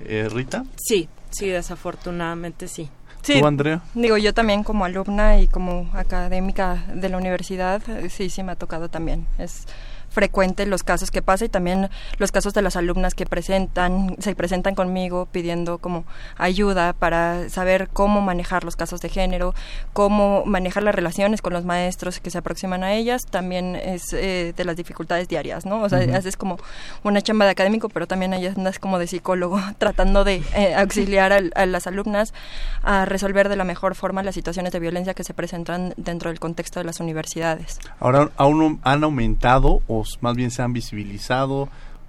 Eh, 0.00 0.28
Rita? 0.30 0.64
Sí, 0.76 1.08
sí, 1.30 1.48
desafortunadamente 1.48 2.68
sí. 2.68 2.88
Sí, 3.22 3.40
¿Tú, 3.40 3.46
Andrea? 3.46 3.82
Digo, 3.94 4.16
yo 4.16 4.32
también 4.32 4.64
como 4.64 4.84
alumna 4.84 5.38
y 5.40 5.46
como 5.46 5.88
académica 5.92 6.84
de 6.94 7.08
la 7.08 7.18
universidad, 7.18 7.82
sí, 8.08 8.30
sí 8.30 8.42
me 8.42 8.52
ha 8.52 8.56
tocado 8.56 8.88
también. 8.88 9.26
Es 9.38 9.66
frecuente 10.10 10.66
los 10.66 10.82
casos 10.82 11.10
que 11.10 11.22
pasa 11.22 11.44
y 11.44 11.48
también 11.48 11.88
los 12.18 12.32
casos 12.32 12.52
de 12.52 12.62
las 12.62 12.76
alumnas 12.76 13.14
que 13.14 13.26
presentan, 13.26 14.16
se 14.18 14.34
presentan 14.34 14.74
conmigo 14.74 15.26
pidiendo 15.30 15.78
como 15.78 16.04
ayuda 16.36 16.92
para 16.92 17.48
saber 17.48 17.88
cómo 17.92 18.20
manejar 18.20 18.64
los 18.64 18.76
casos 18.76 19.00
de 19.00 19.08
género, 19.08 19.54
cómo 19.92 20.44
manejar 20.44 20.82
las 20.82 20.94
relaciones 20.94 21.42
con 21.42 21.52
los 21.52 21.64
maestros 21.64 22.20
que 22.20 22.30
se 22.30 22.38
aproximan 22.38 22.84
a 22.84 22.94
ellas, 22.94 23.22
también 23.30 23.76
es 23.76 24.12
eh, 24.12 24.52
de 24.56 24.64
las 24.64 24.76
dificultades 24.76 25.28
diarias, 25.28 25.64
¿no? 25.64 25.82
O 25.82 25.88
sea, 25.88 25.98
uh 25.98 26.02
-huh. 26.02 26.16
haces 26.16 26.36
como 26.36 26.58
una 27.04 27.22
chamba 27.22 27.44
de 27.44 27.52
académico, 27.52 27.88
pero 27.88 28.06
también 28.06 28.34
ahí 28.34 28.46
andas 28.46 28.78
como 28.78 28.98
de 28.98 29.06
psicólogo, 29.06 29.60
tratando 29.78 30.24
de 30.24 30.42
eh, 30.54 30.74
auxiliar 30.74 31.32
a, 31.32 31.40
a, 31.54 31.66
las 31.66 31.86
alumnas 31.86 32.34
a 32.82 33.04
resolver 33.04 33.48
de 33.48 33.56
la 33.56 33.64
mejor 33.64 33.94
forma 33.94 34.22
las 34.22 34.34
situaciones 34.34 34.72
de 34.72 34.80
violencia 34.80 35.14
que 35.14 35.24
se 35.24 35.34
presentan 35.34 35.94
dentro 35.96 36.30
del 36.30 36.40
contexto 36.40 36.80
de 36.80 36.84
las 36.84 37.00
universidades. 37.00 37.78
Ahora, 38.00 38.30
¿aún 38.36 38.80
han 38.82 39.04
aumentado 39.04 39.82
o 39.86 39.99
más 40.20 40.36
bien 40.36 40.50
se 40.50 40.62
han 40.62 40.72
visibilizado. 40.72 41.68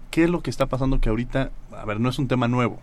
¿Qué 0.09 0.25
es 0.25 0.29
lo 0.29 0.41
que 0.41 0.49
está 0.49 0.65
pasando 0.67 0.99
que 0.99 1.09
ahorita, 1.09 1.51
a 1.71 1.85
ver, 1.85 1.99
no 1.99 2.09
es 2.09 2.19
un 2.19 2.27
tema 2.27 2.47
nuevo, 2.47 2.79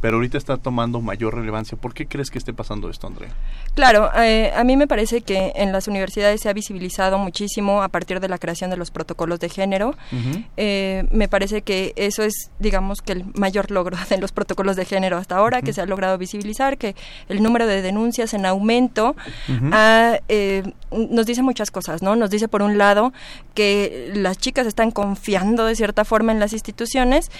pero 0.00 0.16
ahorita 0.16 0.38
está 0.38 0.56
tomando 0.56 1.00
mayor 1.00 1.34
relevancia. 1.34 1.76
¿Por 1.76 1.94
qué 1.94 2.06
crees 2.06 2.30
que 2.30 2.38
esté 2.38 2.52
pasando 2.52 2.90
esto, 2.90 3.06
Andrea? 3.06 3.30
Claro, 3.74 4.10
eh, 4.16 4.52
a 4.56 4.64
mí 4.64 4.76
me 4.76 4.86
parece 4.86 5.22
que 5.22 5.52
en 5.56 5.72
las 5.72 5.88
universidades 5.88 6.40
se 6.40 6.48
ha 6.48 6.52
visibilizado 6.52 7.18
muchísimo 7.18 7.82
a 7.82 7.88
partir 7.88 8.20
de 8.20 8.28
la 8.28 8.38
creación 8.38 8.70
de 8.70 8.76
los 8.76 8.90
protocolos 8.90 9.40
de 9.40 9.48
género. 9.48 9.90
Uh 10.12 10.16
-huh. 10.16 10.44
eh, 10.56 11.06
me 11.10 11.28
parece 11.28 11.62
que 11.62 11.92
eso 11.96 12.22
es, 12.22 12.50
digamos, 12.58 13.02
que 13.02 13.12
el 13.12 13.24
mayor 13.34 13.70
logro 13.70 13.96
de 14.10 14.18
los 14.18 14.32
protocolos 14.32 14.76
de 14.76 14.84
género 14.84 15.16
hasta 15.16 15.36
ahora, 15.36 15.58
uh 15.58 15.60
-huh. 15.60 15.64
que 15.64 15.72
se 15.72 15.80
ha 15.80 15.86
logrado 15.86 16.18
visibilizar, 16.18 16.78
que 16.78 16.94
el 17.28 17.42
número 17.42 17.66
de 17.66 17.82
denuncias 17.82 18.34
en 18.34 18.46
aumento 18.46 19.16
uh 19.48 19.52
-huh. 19.52 19.70
ha, 19.72 20.20
eh, 20.28 20.62
nos 20.90 21.26
dice 21.26 21.42
muchas 21.42 21.70
cosas, 21.70 22.02
¿no? 22.02 22.16
Nos 22.16 22.30
dice, 22.30 22.48
por 22.48 22.62
un 22.62 22.78
lado, 22.78 23.12
que 23.54 24.10
las 24.14 24.38
chicas 24.38 24.66
están 24.66 24.90
confiando 24.90 25.66
de 25.66 25.74
cierta 25.74 26.04
forma 26.04 26.32
en 26.32 26.40
las 26.40 26.52
instituciones 26.52 27.30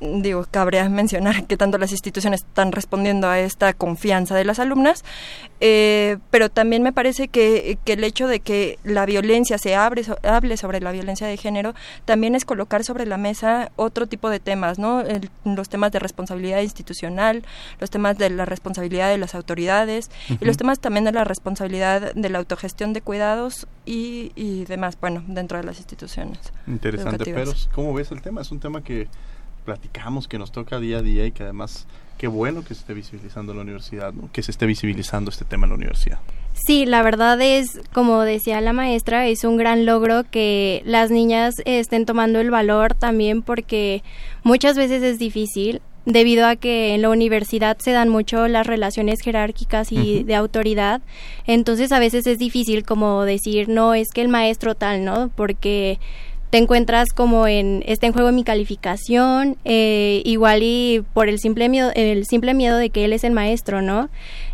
digo, 0.00 0.46
cabría 0.50 0.88
mencionar 0.88 1.46
que 1.46 1.56
tanto 1.56 1.78
las 1.78 1.90
instituciones 1.90 2.42
están 2.42 2.72
respondiendo 2.72 3.28
a 3.28 3.40
esta 3.40 3.72
confianza 3.72 4.36
de 4.36 4.44
las 4.44 4.58
alumnas, 4.58 5.04
eh, 5.60 6.18
pero 6.30 6.48
también 6.48 6.82
me 6.82 6.92
parece 6.92 7.28
que, 7.28 7.78
que, 7.84 7.94
el 7.94 8.04
hecho 8.04 8.28
de 8.28 8.40
que 8.40 8.78
la 8.84 9.06
violencia 9.06 9.58
se 9.58 9.74
abre, 9.74 10.04
so, 10.04 10.16
hable 10.22 10.56
sobre 10.56 10.80
la 10.80 10.92
violencia 10.92 11.26
de 11.26 11.36
género 11.36 11.74
también 12.04 12.34
es 12.34 12.44
colocar 12.44 12.84
sobre 12.84 13.06
la 13.06 13.16
mesa 13.16 13.72
otro 13.76 14.06
tipo 14.06 14.30
de 14.30 14.40
temas, 14.40 14.78
¿no? 14.78 15.00
El, 15.00 15.30
los 15.44 15.68
temas 15.68 15.90
de 15.90 15.98
responsabilidad 15.98 16.60
institucional, 16.60 17.44
los 17.80 17.90
temas 17.90 18.16
de 18.18 18.30
la 18.30 18.44
responsabilidad 18.44 19.10
de 19.10 19.18
las 19.18 19.34
autoridades 19.34 20.10
uh 20.30 20.34
-huh. 20.34 20.38
y 20.40 20.44
los 20.44 20.56
temas 20.56 20.78
también 20.78 21.04
de 21.04 21.12
la 21.12 21.24
responsabilidad 21.24 22.14
de 22.14 22.28
la 22.28 22.38
autogestión 22.38 22.92
de 22.92 23.00
cuidados 23.00 23.66
y, 23.84 24.32
y 24.36 24.64
demás, 24.64 24.96
bueno, 25.00 25.24
dentro 25.26 25.58
de 25.58 25.64
las 25.64 25.78
instituciones. 25.78 26.38
Interesante, 26.66 27.24
pero 27.24 27.52
¿cómo 27.74 27.92
ves 27.94 28.12
el 28.12 28.22
tema? 28.22 28.42
Es 28.42 28.52
un 28.52 28.60
tema 28.60 28.82
que 28.82 29.08
platicamos, 29.68 30.28
que 30.28 30.38
nos 30.38 30.50
toca 30.50 30.80
día 30.80 30.96
a 30.96 31.02
día 31.02 31.26
y 31.26 31.30
que 31.30 31.42
además 31.42 31.86
qué 32.16 32.26
bueno 32.26 32.62
que 32.62 32.72
se 32.72 32.80
esté 32.80 32.94
visibilizando 32.94 33.52
en 33.52 33.58
la 33.58 33.64
universidad, 33.64 34.14
¿no? 34.14 34.30
que 34.32 34.42
se 34.42 34.50
esté 34.50 34.64
visibilizando 34.64 35.30
este 35.30 35.44
tema 35.44 35.66
en 35.66 35.70
la 35.72 35.76
universidad. 35.76 36.20
Sí, 36.54 36.86
la 36.86 37.02
verdad 37.02 37.38
es, 37.42 37.78
como 37.92 38.22
decía 38.22 38.62
la 38.62 38.72
maestra, 38.72 39.26
es 39.26 39.44
un 39.44 39.58
gran 39.58 39.84
logro 39.84 40.24
que 40.30 40.82
las 40.86 41.10
niñas 41.10 41.56
estén 41.66 42.06
tomando 42.06 42.40
el 42.40 42.50
valor 42.50 42.94
también 42.94 43.42
porque 43.42 44.02
muchas 44.42 44.74
veces 44.78 45.02
es 45.02 45.18
difícil 45.18 45.82
debido 46.06 46.46
a 46.46 46.56
que 46.56 46.94
en 46.94 47.02
la 47.02 47.10
universidad 47.10 47.76
se 47.78 47.92
dan 47.92 48.08
mucho 48.08 48.48
las 48.48 48.66
relaciones 48.66 49.20
jerárquicas 49.20 49.92
y 49.92 49.96
uh 49.96 50.00
-huh. 50.00 50.24
de 50.24 50.34
autoridad, 50.34 51.02
entonces 51.46 51.92
a 51.92 51.98
veces 51.98 52.26
es 52.26 52.38
difícil 52.38 52.84
como 52.84 53.26
decir, 53.26 53.68
no, 53.68 53.92
es 53.92 54.08
que 54.14 54.22
el 54.22 54.28
maestro 54.28 54.74
tal, 54.74 55.04
¿no? 55.04 55.30
Porque 55.36 55.98
te 56.50 56.58
encuentras 56.58 57.08
como 57.14 57.46
en 57.46 57.82
está 57.86 58.06
en 58.06 58.12
juego 58.12 58.32
mi 58.32 58.44
calificación 58.44 59.56
eh, 59.64 60.22
igual 60.24 60.62
y 60.62 61.04
por 61.12 61.28
el 61.28 61.38
simple 61.38 61.68
miedo 61.68 61.90
el 61.94 62.24
simple 62.26 62.54
miedo 62.54 62.78
de 62.78 62.90
que 62.90 63.04
él 63.04 63.12
es 63.12 63.24
el 63.24 63.32
maestro 63.32 63.82
no 63.82 64.08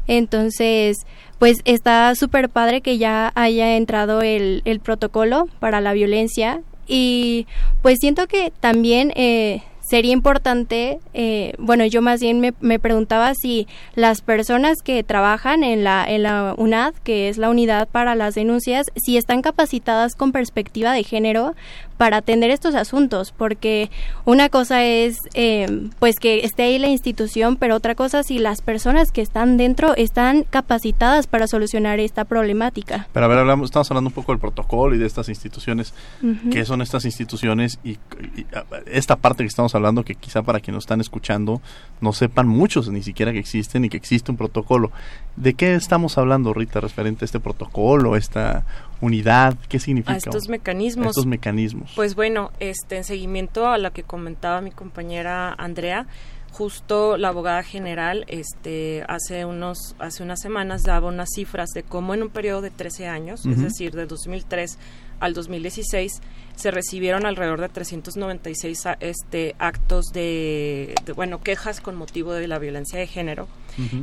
entonces 0.06 0.98
pues 1.38 1.58
está 1.64 2.14
súper 2.14 2.48
padre 2.48 2.80
que 2.80 2.98
ya 2.98 3.32
haya 3.34 3.76
entrado 3.76 4.22
el, 4.22 4.62
el 4.64 4.80
protocolo 4.80 5.48
para 5.60 5.80
la 5.80 5.92
violencia 5.92 6.62
y 6.86 7.46
pues 7.82 7.98
siento 8.00 8.26
que 8.26 8.52
también 8.60 9.12
eh, 9.16 9.62
sería 9.88 10.12
importante, 10.12 10.98
eh, 11.12 11.54
bueno, 11.58 11.84
yo 11.84 12.02
más 12.02 12.20
bien 12.20 12.40
me, 12.40 12.54
me, 12.60 12.78
preguntaba 12.78 13.32
si 13.34 13.66
las 13.94 14.22
personas 14.22 14.82
que 14.82 15.02
trabajan 15.02 15.62
en 15.62 15.84
la, 15.84 16.04
en 16.06 16.22
la 16.22 16.54
UNAD, 16.56 16.94
que 17.04 17.28
es 17.28 17.38
la 17.38 17.50
unidad 17.50 17.88
para 17.88 18.14
las 18.14 18.34
denuncias, 18.34 18.86
si 18.96 19.16
están 19.16 19.42
capacitadas 19.42 20.14
con 20.14 20.32
perspectiva 20.32 20.92
de 20.92 21.04
género 21.04 21.54
para 21.96 22.18
atender 22.18 22.50
estos 22.50 22.74
asuntos, 22.74 23.32
porque 23.32 23.90
una 24.24 24.48
cosa 24.48 24.84
es 24.84 25.16
eh, 25.34 25.88
pues 25.98 26.16
que 26.20 26.44
esté 26.44 26.64
ahí 26.64 26.78
la 26.78 26.88
institución, 26.88 27.56
pero 27.56 27.76
otra 27.76 27.94
cosa 27.94 28.22
si 28.22 28.38
las 28.38 28.62
personas 28.62 29.12
que 29.12 29.22
están 29.22 29.56
dentro 29.56 29.94
están 29.96 30.44
capacitadas 30.44 31.26
para 31.26 31.46
solucionar 31.46 32.00
esta 32.00 32.24
problemática. 32.24 33.08
Pero 33.12 33.26
a 33.26 33.28
ver, 33.28 33.38
hablamos, 33.38 33.66
estamos 33.66 33.90
hablando 33.90 34.08
un 34.08 34.14
poco 34.14 34.32
del 34.32 34.40
protocolo 34.40 34.94
y 34.94 34.98
de 34.98 35.06
estas 35.06 35.28
instituciones. 35.28 35.94
Uh 36.22 36.26
-huh. 36.26 36.50
¿Qué 36.50 36.64
son 36.64 36.82
estas 36.82 37.04
instituciones? 37.04 37.78
Y, 37.84 37.92
y, 37.92 38.46
esta 38.86 39.16
parte 39.16 39.44
que 39.44 39.48
estamos 39.48 39.74
hablando, 39.74 40.04
que 40.04 40.14
quizá 40.14 40.42
para 40.42 40.60
quienes 40.60 40.76
nos 40.76 40.84
están 40.84 41.00
escuchando 41.00 41.60
no 42.00 42.12
sepan 42.12 42.48
muchos 42.48 42.88
ni 42.88 43.02
siquiera 43.02 43.32
que 43.32 43.38
existen 43.38 43.84
y 43.84 43.88
que 43.88 43.96
existe 43.96 44.30
un 44.30 44.36
protocolo. 44.36 44.90
¿De 45.36 45.54
qué 45.54 45.74
estamos 45.74 46.18
hablando, 46.18 46.52
Rita, 46.52 46.80
referente 46.80 47.24
a 47.24 47.26
este 47.26 47.40
protocolo, 47.40 48.16
esta 48.16 48.64
unidad? 49.00 49.56
¿Qué 49.68 49.78
significa? 49.78 50.14
A 50.14 50.16
estos 50.16 50.48
mecanismos. 50.48 51.06
A 51.06 51.10
estos 51.10 51.26
mecanismos. 51.26 51.92
Pues 51.94 52.14
bueno, 52.14 52.52
este, 52.60 52.96
en 52.96 53.04
seguimiento 53.04 53.68
a 53.68 53.78
lo 53.78 53.92
que 53.92 54.02
comentaba 54.02 54.60
mi 54.60 54.70
compañera 54.70 55.52
Andrea, 55.52 56.06
justo 56.54 57.16
la 57.16 57.28
abogada 57.28 57.64
general 57.64 58.24
este 58.28 59.04
hace 59.08 59.44
unos 59.44 59.96
hace 59.98 60.22
unas 60.22 60.40
semanas 60.40 60.84
daba 60.84 61.08
unas 61.08 61.30
cifras 61.34 61.70
de 61.70 61.82
cómo 61.82 62.14
en 62.14 62.22
un 62.22 62.28
periodo 62.28 62.62
de 62.62 62.70
13 62.70 63.08
años, 63.08 63.44
es 63.44 63.60
decir, 63.60 63.92
de 63.92 64.06
2003 64.06 64.78
al 65.18 65.34
2016 65.34 66.20
se 66.54 66.70
recibieron 66.70 67.26
alrededor 67.26 67.60
de 67.60 67.68
396 67.68 68.84
este 69.00 69.56
actos 69.58 70.06
de, 70.12 70.94
bueno, 71.16 71.40
quejas 71.40 71.80
con 71.80 71.96
motivo 71.96 72.32
de 72.32 72.46
la 72.46 72.58
violencia 72.58 72.98
de 72.98 73.06
género 73.06 73.48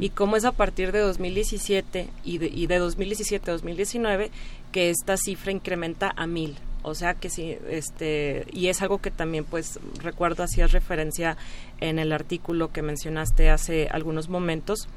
y 0.01 0.09
cómo 0.09 0.35
es 0.35 0.43
a 0.43 0.51
partir 0.51 0.91
de 0.91 0.99
2017 0.99 2.09
y 2.25 2.37
de, 2.39 2.47
y 2.47 2.67
de 2.67 2.77
2017 2.77 3.49
a 3.49 3.53
2019 3.53 4.29
que 4.71 4.89
esta 4.89 5.17
cifra 5.17 5.51
incrementa 5.51 6.11
a 6.15 6.27
mil. 6.27 6.57
O 6.83 6.95
sea 6.95 7.13
que 7.13 7.29
sí 7.29 7.57
este 7.69 8.47
y 8.51 8.67
es 8.67 8.81
algo 8.81 8.99
que 8.99 9.11
también 9.11 9.45
pues 9.45 9.79
recuerdo 10.01 10.43
hacías 10.43 10.71
referencia 10.71 11.37
en 11.79 11.99
el 11.99 12.11
artículo 12.11 12.71
que 12.71 12.81
mencionaste 12.81 13.49
hace 13.49 13.87
algunos 13.91 14.29
momentos. 14.29 14.87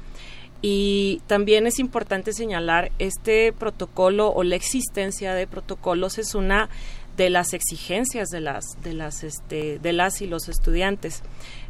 Y 0.61 1.21
también 1.27 1.67
es 1.67 1.77
importante 1.77 2.33
señalar 2.33 2.91
este 2.97 3.53
protocolo 3.53 4.29
o 4.29 4.43
la 4.43 4.55
existencia 4.55 5.35
de 5.35 5.45
protocolos 5.45 6.17
es 6.17 6.33
una 6.33 6.69
de 7.17 7.29
las 7.29 7.53
exigencias 7.53 8.29
de 8.29 8.41
las 8.41 8.81
de 8.81 8.93
las 8.93 9.23
este 9.23 9.77
de 9.77 9.93
las 9.93 10.21
y 10.21 10.27
los 10.27 10.49
estudiantes. 10.49 11.21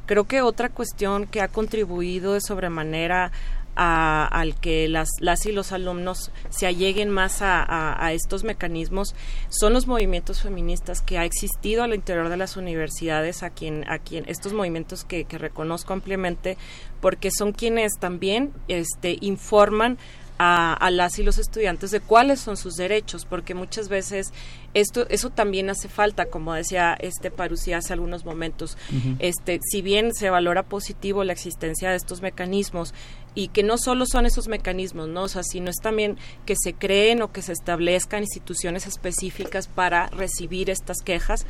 Creo 0.05 0.25
que 0.25 0.41
otra 0.41 0.69
cuestión 0.69 1.27
que 1.27 1.41
ha 1.41 1.47
contribuido 1.47 2.33
de 2.33 2.41
sobremanera 2.41 3.31
al 3.75 4.55
que 4.55 4.87
las, 4.87 5.09
las 5.19 5.45
y 5.45 5.51
los 5.51 5.71
alumnos 5.71 6.31
se 6.49 6.67
alleguen 6.67 7.09
más 7.09 7.39
a, 7.41 8.11
estos 8.13 8.43
mecanismos 8.43 9.15
son 9.49 9.73
los 9.73 9.87
movimientos 9.87 10.41
feministas 10.41 11.01
que 11.01 11.17
ha 11.17 11.25
existido 11.25 11.83
al 11.83 11.93
interior 11.93 12.29
de 12.29 12.37
las 12.37 12.55
universidades, 12.55 13.43
a 13.43 13.49
quien, 13.49 13.83
a 13.89 13.99
quien 13.99 14.25
estos 14.27 14.53
movimientos 14.53 15.03
que, 15.03 15.25
que 15.25 15.37
reconozco 15.37 15.93
ampliamente, 15.93 16.57
porque 17.01 17.29
son 17.31 17.51
quienes 17.51 17.93
también 17.99 18.53
este, 18.67 19.17
informan 19.21 19.97
a, 20.37 20.89
las 20.91 21.17
y 21.19 21.23
los 21.23 21.37
estudiantes 21.37 21.91
de 21.91 21.99
cuáles 21.99 22.39
son 22.39 22.57
sus 22.57 22.75
derechos, 22.75 23.25
porque 23.25 23.53
muchas 23.53 23.89
veces 23.89 24.33
esto 24.75 25.07
eso 25.09 25.31
también 25.31 25.69
hace 25.69 25.87
falta, 25.87 26.25
como 26.25 26.53
decía 26.53 26.95
este 26.99 27.31
hace 27.73 27.93
algunos 27.93 28.25
momentos. 28.25 28.77
Este, 29.19 29.59
si 29.63 29.81
bien 29.81 30.13
se 30.13 30.29
valora 30.29 30.63
positivo 30.63 31.23
la 31.23 31.33
existencia 31.33 31.89
de 31.89 31.95
estos 31.95 32.21
mecanismos 32.21 32.93
y 33.35 33.49
que 33.49 33.63
no 33.63 33.77
solo 33.77 34.05
son 34.05 34.25
esos 34.25 34.47
mecanismos, 34.47 35.09
¿no? 35.09 35.23
O 35.23 35.27
sea, 35.27 35.43
sino 35.43 35.69
es 35.69 35.75
también 35.81 36.17
que 36.45 36.55
se 36.55 36.73
creen 36.73 37.21
o 37.21 37.33
que 37.33 37.41
se 37.41 37.51
establezcan 37.51 38.23
instituciones 38.23 38.87
específicas 38.87 39.67
para 39.67 40.07
recibir 40.07 40.69
estas 40.69 41.01
quejas, 41.01 41.45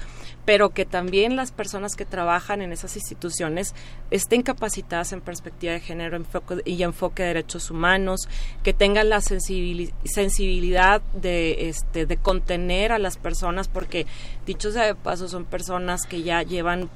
pero 0.45 0.71
que 0.71 0.85
también 0.85 1.35
las 1.35 1.51
personas 1.51 1.95
que 1.95 2.05
trabajan 2.05 2.63
en 2.63 2.73
esas 2.73 2.95
instituciones 2.95 3.75
estén 4.09 4.41
capacitadas 4.41 5.13
en 5.13 5.21
perspectiva 5.21 5.73
de 5.73 5.79
género 5.79 6.19
y 6.65 6.83
enfoque 6.83 7.21
de 7.21 7.27
derechos 7.27 7.69
humanos, 7.69 8.27
que 8.63 8.73
tengan 8.73 9.09
la 9.09 9.21
sensibilidad 9.21 11.01
de, 11.13 11.69
este, 11.69 12.07
de 12.07 12.17
contener 12.17 12.91
a 12.91 12.97
las 12.97 13.14
personas, 13.17 13.67
porque 13.67 14.05
dicho 14.45 14.71
sea 14.71 14.85
de 14.85 14.95
paso, 14.95 15.27
son 15.27 15.45
personas 15.45 16.05
que 16.05 16.23
ya 16.23 16.43
llevan 16.43 16.89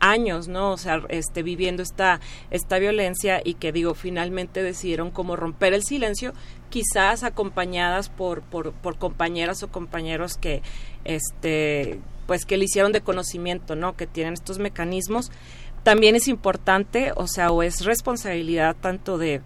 años, 0.00 0.48
¿no? 0.48 0.72
O 0.72 0.76
sea, 0.76 1.02
este, 1.08 1.42
viviendo 1.42 1.82
esta, 1.82 2.20
esta 2.50 2.78
violencia 2.78 3.40
y 3.44 3.54
que 3.54 3.72
digo, 3.72 3.94
finalmente 3.94 4.62
decidieron 4.62 5.10
como 5.10 5.36
romper 5.36 5.74
el 5.74 5.84
silencio, 5.84 6.32
quizás 6.70 7.22
acompañadas 7.22 8.08
por, 8.08 8.42
por, 8.42 8.72
por 8.72 8.98
compañeras 8.98 9.62
o 9.62 9.68
compañeros 9.68 10.36
que, 10.36 10.62
este, 11.04 12.00
pues 12.26 12.44
que 12.44 12.56
le 12.56 12.64
hicieron 12.64 12.92
de 12.92 13.02
conocimiento, 13.02 13.76
¿no? 13.76 13.96
Que 13.96 14.06
tienen 14.06 14.34
estos 14.34 14.58
mecanismos. 14.58 15.30
También 15.82 16.16
es 16.16 16.28
importante, 16.28 17.12
o 17.14 17.26
sea, 17.26 17.50
o 17.52 17.62
es 17.62 17.84
responsabilidad 17.84 18.76
tanto 18.80 19.18
de 19.18 19.42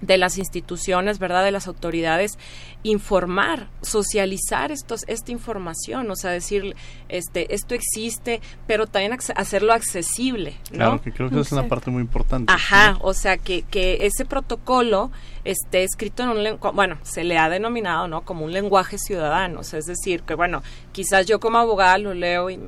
de 0.00 0.18
las 0.18 0.38
instituciones, 0.38 1.18
¿verdad? 1.18 1.44
De 1.44 1.50
las 1.50 1.66
autoridades, 1.68 2.38
informar, 2.82 3.68
socializar 3.82 4.72
estos, 4.72 5.04
esta 5.06 5.32
información, 5.32 6.10
o 6.10 6.16
sea, 6.16 6.30
decir, 6.30 6.74
este, 7.08 7.54
esto 7.54 7.74
existe, 7.74 8.40
pero 8.66 8.86
también 8.86 9.16
hacerlo 9.36 9.72
accesible, 9.72 10.56
¿no? 10.70 10.76
Claro, 10.76 11.02
que 11.02 11.12
creo 11.12 11.30
que 11.30 11.40
es 11.40 11.52
una 11.52 11.68
parte 11.68 11.90
muy 11.90 12.00
importante. 12.00 12.52
Ajá, 12.52 12.96
o 13.02 13.12
sea, 13.12 13.36
que, 13.36 13.62
que 13.62 14.06
ese 14.06 14.24
protocolo 14.24 15.10
esté 15.44 15.84
escrito 15.84 16.22
en 16.22 16.30
un 16.30 16.42
lenguaje, 16.42 16.74
bueno, 16.74 16.98
se 17.02 17.24
le 17.24 17.38
ha 17.38 17.48
denominado, 17.48 18.08
¿no? 18.08 18.22
Como 18.22 18.44
un 18.44 18.52
lenguaje 18.52 18.98
ciudadano, 18.98 19.60
o 19.60 19.64
sea, 19.64 19.78
es 19.78 19.86
decir, 19.86 20.22
que 20.22 20.34
bueno, 20.34 20.62
quizás 20.92 21.26
yo 21.26 21.40
como 21.40 21.58
abogada 21.58 21.98
lo 21.98 22.14
leo 22.14 22.50
y, 22.50 22.60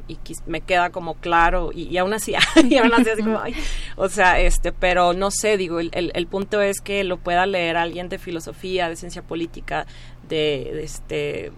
me 0.46 0.60
queda 0.60 0.90
como 0.90 1.14
claro 1.14 1.70
y, 1.72 1.96
aún 1.98 2.14
así, 2.14 2.34
y 2.68 2.76
aún 2.76 2.92
así, 2.94 3.10
así 3.10 3.22
como, 3.22 3.40
ay, 3.40 3.54
o 3.96 4.08
sea, 4.08 4.40
este, 4.40 4.72
pero 4.72 5.12
no 5.12 5.30
sé, 5.30 5.56
digo, 5.56 5.80
el, 5.80 5.90
el, 5.92 6.26
punto 6.26 6.60
es 6.60 6.80
que 6.80 7.04
lo 7.04 7.18
pueda 7.18 7.46
leer 7.46 7.76
alguien 7.76 8.08
de 8.08 8.18
filosofía, 8.18 8.88
de 8.88 8.96
ciencia 8.96 9.22
política, 9.22 9.86
de, 10.32 10.82
este 10.82 11.52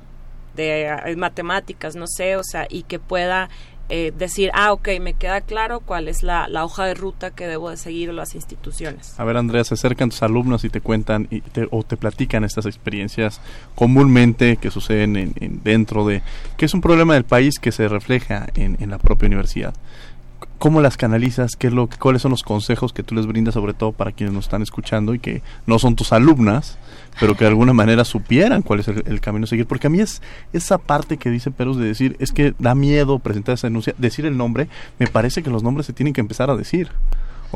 de 0.57 0.87
eh, 0.87 1.17
matemáticas, 1.17 1.95
no 1.95 2.07
sé, 2.09 2.37
o 2.37 2.43
sea, 2.43 2.67
y 2.69 2.83
que 2.83 2.99
pueda 2.99 3.49
eh, 3.89 4.13
decir, 4.17 4.51
ah, 4.55 4.73
ok, 4.73 4.89
me 5.01 5.15
queda 5.15 5.43
claro 5.43 5.79
cuál 5.79 6.09
es 6.09 6.23
la, 6.23 6.49
hoja 6.65 6.87
de 6.87 6.95
ruta 6.95 7.31
que 7.31 7.47
debo 7.47 7.71
de 7.71 7.77
seguir 7.77 8.13
las 8.13 8.35
instituciones. 8.35 9.15
A 9.21 9.25
ver, 9.25 9.37
Andrea, 9.37 9.63
se 9.63 9.75
acercan 9.75 10.09
tus 10.09 10.23
alumnos 10.23 10.65
y 10.65 10.71
te 10.71 10.81
cuentan 10.81 11.29
y 11.31 11.43
o 11.71 11.83
te 11.85 11.97
platican 11.97 12.43
estas 12.43 12.67
experiencias 12.67 13.41
comúnmente 13.77 14.57
que 14.57 14.71
suceden 14.71 15.17
en, 15.17 15.61
dentro 15.63 16.05
de, 16.07 16.23
que 16.57 16.65
es 16.65 16.75
un 16.75 16.81
problema 16.81 17.15
del 17.15 17.25
país 17.25 17.59
que 17.61 17.71
se 17.71 17.87
refleja 17.87 18.47
en, 18.55 18.77
en 18.81 18.91
la 18.91 18.99
propia 18.99 19.27
universidad. 19.27 19.75
¿Cómo 20.59 20.81
las 20.81 20.97
canalizas? 20.97 21.57
¿Qué 21.57 21.67
es 21.67 21.73
lo, 21.73 21.89
¿Cuáles 21.89 22.23
son 22.23 22.31
los 22.31 22.43
consejos 22.43 22.93
que 22.93 23.03
tú 23.03 23.15
les 23.15 23.27
brindas, 23.27 23.55
sobre 23.55 23.75
todo 23.75 23.93
para 23.93 24.13
quienes 24.13 24.35
nos 24.35 24.47
están 24.47 24.63
escuchando 24.63 25.15
y 25.15 25.19
que 25.19 25.43
no 25.67 25.79
son 25.79 25.97
tus 25.97 26.13
alumnas, 26.13 26.79
pero 27.21 27.37
que 27.37 27.45
de 27.45 27.51
alguna 27.51 27.73
manera 27.73 28.05
supieran 28.05 28.63
cuál 28.63 28.81
es 28.81 28.89
el, 28.89 29.21
camino 29.21 29.45
a 29.45 29.47
seguir? 29.47 29.67
Porque 29.67 29.89
a 29.89 29.91
mí 29.91 30.01
es 30.01 30.23
esa 30.53 30.79
parte 30.79 31.17
que 31.19 31.31
dice 31.31 31.51
Perus 31.51 31.77
de 31.77 31.87
decir, 31.87 32.17
es 32.19 32.33
que 32.33 32.55
da 32.59 32.75
miedo 32.75 33.19
presentar 33.19 33.55
esa 33.55 33.67
denuncia, 33.67 33.95
decir 33.99 34.27
el 34.27 34.37
nombre, 34.37 34.69
me 34.99 35.07
parece 35.07 35.43
que 35.43 35.51
los 35.51 35.63
nombres 35.63 35.87
se 35.87 35.93
tienen 35.93 36.15
que 36.15 36.21
empezar 36.21 36.51
a 36.51 36.57
decir. 36.57 36.91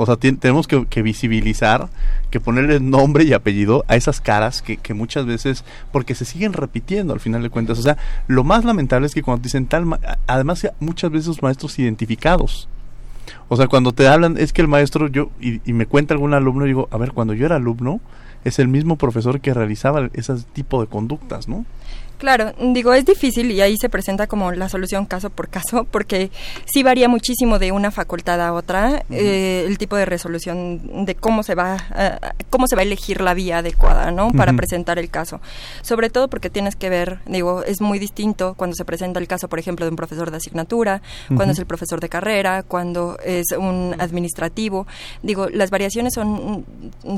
O 0.01 0.07
sea, 0.07 0.17
tenemos 0.17 0.69
que, 0.69 1.03
visibilizar, 1.03 1.89
que 2.31 2.39
ponerle 2.39 2.79
nombre 2.79 3.25
y 3.25 3.33
apellido 3.33 3.85
a 3.89 3.97
esas 3.97 4.21
caras 4.21 4.63
que, 4.63 4.77
que, 4.77 4.95
muchas 4.95 5.27
veces, 5.27 5.65
porque 5.91 6.15
se 6.15 6.25
siguen 6.25 6.53
repitiendo 6.53 7.13
al 7.13 7.19
final 7.19 7.43
de 7.43 7.51
cuentas. 7.51 7.81
O 7.81 7.83
sea, 7.83 7.97
lo 8.29 8.45
más 8.45 8.65
lamentable 8.65 9.09
es 9.09 9.15
que 9.15 9.23
cuando 9.23 9.43
dicen 9.43 9.67
tal, 9.67 9.99
además 10.29 10.69
muchas 10.79 11.11
veces 11.11 11.27
los 11.27 11.43
maestros 11.43 11.77
identificados. 11.81 12.69
O 13.49 13.57
sea, 13.57 13.67
cuando 13.69 13.93
te 13.93 14.09
hablan, 14.09 14.37
es 14.39 14.53
que 14.53 14.63
el 14.63 14.69
maestro, 14.69 15.09
yo, 15.09 15.31
y, 15.41 15.61
y 15.69 15.73
me 15.73 15.87
cuenta 15.87 16.15
algún 16.15 16.35
alumno, 16.35 16.65
digo, 16.65 16.89
a 16.91 16.99
ver, 16.99 17.13
cuando 17.13 17.35
yo 17.35 17.47
era 17.47 17.57
alumno, 17.57 18.01
es 18.45 18.59
el 18.59 18.69
mismo 18.69 18.97
profesor 18.97 19.41
que 19.41 19.55
realizaba 19.55 20.11
ese 20.13 20.35
tipo 20.53 20.81
de 20.81 20.87
conductas, 20.87 21.49
¿no? 21.49 21.65
Claro, 22.19 22.53
digo, 22.61 22.93
es 22.95 23.05
difícil 23.05 23.51
y 23.53 23.61
ahí 23.61 23.77
se 23.77 23.89
presenta 23.89 24.27
como 24.27 24.53
la 24.53 24.69
solución 24.69 25.07
caso 25.07 25.31
por 25.31 25.49
caso, 25.49 25.85
porque 25.91 26.31
sí 26.67 26.83
varía 26.83 27.09
muchísimo 27.09 27.59
de 27.59 27.73
una 27.73 27.91
facultad 27.91 28.41
a 28.41 28.53
otra 28.53 29.05
eh, 29.11 29.65
el 29.67 29.79
tipo 29.79 29.97
de 29.97 30.05
resolución 30.05 31.05
de 31.07 31.15
cómo 31.15 31.43
se 31.43 31.55
va 31.55 31.77
cómo 32.51 32.67
se 32.67 32.77
va 32.77 32.83
a 32.83 32.85
elegir 32.85 33.21
la 33.21 33.35
vía 33.35 33.59
adecuada, 33.59 34.11
¿no? 34.11 34.31
Para 34.33 34.53
presentar 34.53 34.99
el 34.99 35.11
caso. 35.11 35.41
Sobre 35.83 36.11
todo 36.11 36.29
porque 36.29 36.51
tienes 36.51 36.77
que 36.77 36.89
ver, 36.89 37.21
digo, 37.27 37.63
es 37.63 37.81
muy 37.81 37.99
distinto 37.99 38.55
cuando 38.55 38.75
se 38.75 38.85
presenta 38.85 39.21
el 39.21 39.29
caso, 39.29 39.49
por 39.49 39.59
ejemplo, 39.59 39.85
de 39.85 39.91
un 39.91 39.97
profesor 39.97 40.31
de 40.31 40.39
asignatura, 40.39 41.03
cuando 41.29 41.53
es 41.53 41.59
el 41.59 41.67
profesor 41.67 42.01
de 42.01 42.09
carrera, 42.09 42.63
cuando 42.63 43.19
es 43.25 43.47
un 43.57 43.95
administrativo. 43.99 44.87
Digo, 45.23 45.49
las 45.49 45.71
variaciones 45.71 46.15
son 46.15 46.65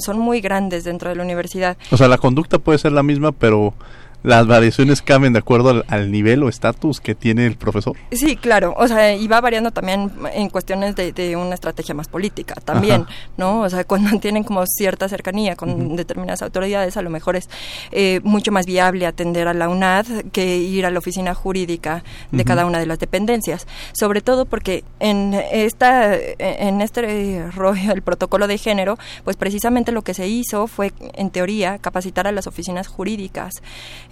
son 0.00 0.18
muy 0.18 0.40
grandes 0.40 0.84
dentro 0.84 1.08
de 1.08 1.16
la 1.16 1.22
universidad. 1.22 1.76
O 1.90 1.96
sea, 1.96 2.08
la 2.08 2.18
conducta 2.18 2.58
puede 2.58 2.78
ser 2.78 2.92
la 2.92 3.02
misma, 3.02 3.32
pero 3.32 3.74
las 4.22 4.46
variaciones 4.46 5.02
cambian 5.02 5.32
de 5.32 5.38
acuerdo 5.38 5.82
al, 5.86 6.10
nivel 6.10 6.42
o 6.42 6.48
estatus 6.48 7.00
que 7.00 7.14
tiene 7.14 7.46
el 7.46 7.56
profesor. 7.56 7.96
Sí, 8.12 8.36
claro, 8.36 8.74
o 8.76 8.86
sea, 8.88 9.14
y 9.14 9.26
va 9.28 9.40
variando 9.40 9.70
también 9.70 10.10
en 10.34 10.48
cuestiones 10.50 10.94
de, 10.96 11.36
una 11.36 11.54
estrategia 11.54 11.94
más 11.94 12.08
política 12.08 12.54
también, 12.64 13.06
¿no? 13.36 13.60
O 13.60 13.70
sea, 13.70 13.84
cuando 13.84 14.18
tienen 14.20 14.44
como 14.44 14.64
cierta 14.66 15.08
cercanía 15.08 15.56
con 15.56 15.96
determinadas 15.96 16.42
autoridades, 16.42 16.96
a 16.96 17.02
lo 17.02 17.10
mejor 17.10 17.36
es 17.36 17.48
eh, 17.92 18.20
mucho 18.24 18.52
más 18.52 18.66
viable 18.66 19.06
atender 19.06 19.48
a 19.48 19.54
la 19.54 19.68
UNAD 19.68 20.06
que 20.32 20.58
ir 20.58 20.86
a 20.86 20.90
la 20.90 20.98
oficina 20.98 21.34
jurídica 21.34 22.02
de 22.30 22.44
cada 22.44 22.66
una 22.66 22.78
de 22.78 22.86
las 22.86 22.98
dependencias, 22.98 23.66
sobre 23.92 24.20
todo 24.20 24.44
porque 24.44 24.84
en 24.98 25.34
esta 25.52 26.16
en 26.16 26.80
este 26.80 27.46
rollo 27.50 27.92
el 27.92 28.02
protocolo 28.02 28.46
de 28.46 28.58
género, 28.58 28.98
pues 29.24 29.36
precisamente 29.36 29.92
lo 29.92 30.02
que 30.02 30.14
se 30.14 30.28
hizo 30.28 30.66
fue 30.66 30.92
en 31.14 31.30
teoría 31.30 31.78
capacitar 31.78 32.26
a 32.26 32.32
las 32.32 32.46
oficinas 32.46 32.88
jurídicas 32.88 33.62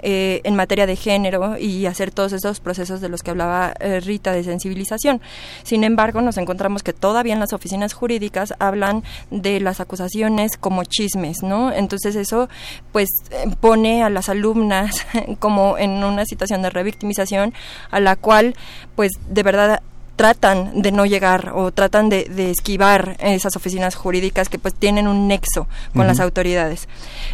eh, 0.00 0.40
en 0.44 0.54
materia 0.54 0.86
de 0.86 0.96
género 0.96 1.56
y 1.58 1.86
hacer 1.86 2.10
todos 2.10 2.32
esos 2.32 2.60
procesos 2.60 3.00
de 3.00 3.08
los 3.08 3.22
que 3.22 3.30
hablaba 3.30 3.74
eh, 3.80 4.00
Rita 4.00 4.32
de 4.32 4.44
sensibilización. 4.44 5.20
Sin 5.62 5.84
embargo, 5.84 6.20
nos 6.20 6.36
encontramos 6.36 6.82
que 6.82 6.92
todavía 6.92 7.34
en 7.34 7.40
las 7.40 7.52
oficinas 7.52 7.92
jurídicas 7.92 8.54
hablan 8.58 9.02
de 9.30 9.60
las 9.60 9.80
acusaciones 9.80 10.56
como 10.56 10.84
chismes, 10.84 11.42
¿no? 11.42 11.72
Entonces 11.72 12.16
eso 12.16 12.48
pues 12.92 13.08
eh, 13.30 13.46
pone 13.60 14.02
a 14.02 14.10
las 14.10 14.28
alumnas 14.28 15.06
como 15.38 15.78
en 15.78 16.04
una 16.04 16.24
situación 16.24 16.62
de 16.62 16.70
revictimización 16.70 17.54
a 17.90 18.00
la 18.00 18.16
cual 18.16 18.54
pues 18.94 19.12
de 19.28 19.42
verdad 19.42 19.82
tratan 20.18 20.82
de 20.82 20.90
no 20.90 21.06
llegar 21.06 21.52
o 21.54 21.70
tratan 21.70 22.08
de, 22.08 22.26
esquivar 22.50 23.16
esas 23.20 23.54
oficinas 23.54 23.94
jurídicas 23.94 24.48
que 24.48 24.58
pues 24.58 24.74
tienen 24.74 25.06
un 25.06 25.28
nexo 25.28 25.68
con 25.94 26.08
las 26.08 26.18
autoridades. 26.18 26.88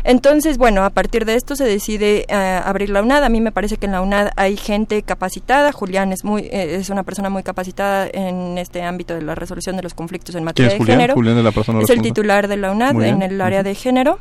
Entonces, 0.05 0.59
bueno, 0.59 0.85
a 0.85 0.91
partir 0.91 1.25
de 1.25 1.35
esto 1.35 1.57
se 1.57 1.65
decide 1.65 2.27
eh, 2.29 2.61
abrir 2.63 2.91
la 2.91 3.01
UNAD. 3.01 3.25
A 3.25 3.31
mí 3.31 3.41
me 3.41 3.53
parece 3.53 3.79
que 3.79 3.87
en 3.87 3.93
la 3.93 4.03
UNAD 4.03 4.33
hay 4.37 4.59
gente 4.59 5.03
capacitada. 5.03 5.73
Julián 5.73 6.13
es 6.13 6.25
muy 6.25 6.43
eh, 6.43 6.77
es 6.79 6.91
una 6.91 7.05
persona 7.05 7.31
muy 7.31 7.43
capacitada 7.43 8.07
en 8.13 8.59
este 8.59 8.83
ámbito 8.83 9.15
de 9.15 9.23
la 9.23 9.35
resolución 9.35 9.77
de 9.77 9.83
los 9.83 9.95
conflictos 9.95 10.35
en 10.35 10.45
materia 10.45 10.73
de 10.73 10.85
género. 10.85 11.15
es 11.81 11.89
el 11.89 12.03
titular 12.03 12.49
de 12.49 12.59
la 12.59 12.71
UNAD 12.71 13.03
en 13.03 13.23
el 13.23 13.41
área 13.41 13.63
de 13.63 13.75
género. 13.75 14.19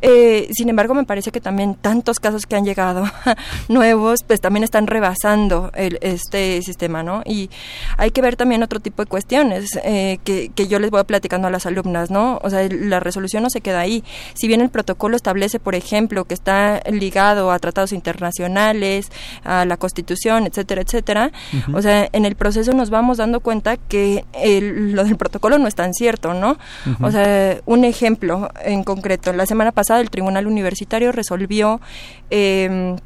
Eh, 0.00 0.48
sin 0.52 0.70
embargo, 0.70 0.94
me 0.94 1.04
parece 1.04 1.32
que 1.32 1.42
también 1.42 1.74
tantos 1.74 2.18
casos 2.18 2.46
que 2.46 2.56
han 2.56 2.64
llegado 2.64 3.04
nuevos, 3.68 4.22
pues 4.26 4.40
también 4.40 4.64
están 4.64 4.86
rebasando 4.86 5.70
el, 5.74 5.98
este 6.00 6.62
sistema, 6.62 7.02
¿no? 7.02 7.22
Y 7.26 7.50
hay 7.98 8.05
que 8.10 8.22
ver 8.22 8.36
también 8.36 8.62
otro 8.62 8.80
tipo 8.80 9.02
de 9.02 9.08
cuestiones 9.08 9.78
eh, 9.84 10.18
que, 10.24 10.50
que 10.54 10.68
yo 10.68 10.78
les 10.78 10.90
voy 10.90 11.04
platicando 11.04 11.48
a 11.48 11.50
las 11.50 11.66
alumnas, 11.66 12.10
¿no? 12.10 12.38
O 12.42 12.50
sea, 12.50 12.66
la 12.70 13.00
resolución 13.00 13.42
no 13.42 13.50
se 13.50 13.60
queda 13.60 13.80
ahí. 13.80 14.04
Si 14.34 14.48
bien 14.48 14.60
el 14.60 14.70
protocolo 14.70 15.16
establece, 15.16 15.58
por 15.58 15.74
ejemplo, 15.74 16.24
que 16.24 16.34
está 16.34 16.82
ligado 16.90 17.50
a 17.50 17.58
tratados 17.58 17.92
internacionales, 17.92 19.10
a 19.44 19.64
la 19.64 19.76
Constitución, 19.76 20.46
etcétera, 20.46 20.82
etcétera, 20.82 21.32
o 21.72 21.82
sea, 21.82 22.08
en 22.12 22.24
el 22.24 22.36
proceso 22.36 22.72
nos 22.72 22.90
vamos 22.90 23.18
dando 23.18 23.40
cuenta 23.40 23.76
que 23.76 24.24
lo 24.60 25.04
del 25.04 25.16
protocolo 25.16 25.58
no 25.58 25.68
es 25.68 25.74
tan 25.74 25.94
cierto, 25.94 26.34
¿no? 26.34 26.58
O 27.00 27.10
sea, 27.10 27.60
un 27.66 27.84
ejemplo 27.84 28.50
en 28.64 28.84
concreto, 28.84 29.32
la 29.32 29.46
semana 29.46 29.72
pasada 29.72 30.00
el 30.00 30.10
Tribunal 30.10 30.46
Universitario 30.46 31.12
resolvió 31.12 31.80
eh, 32.30 32.96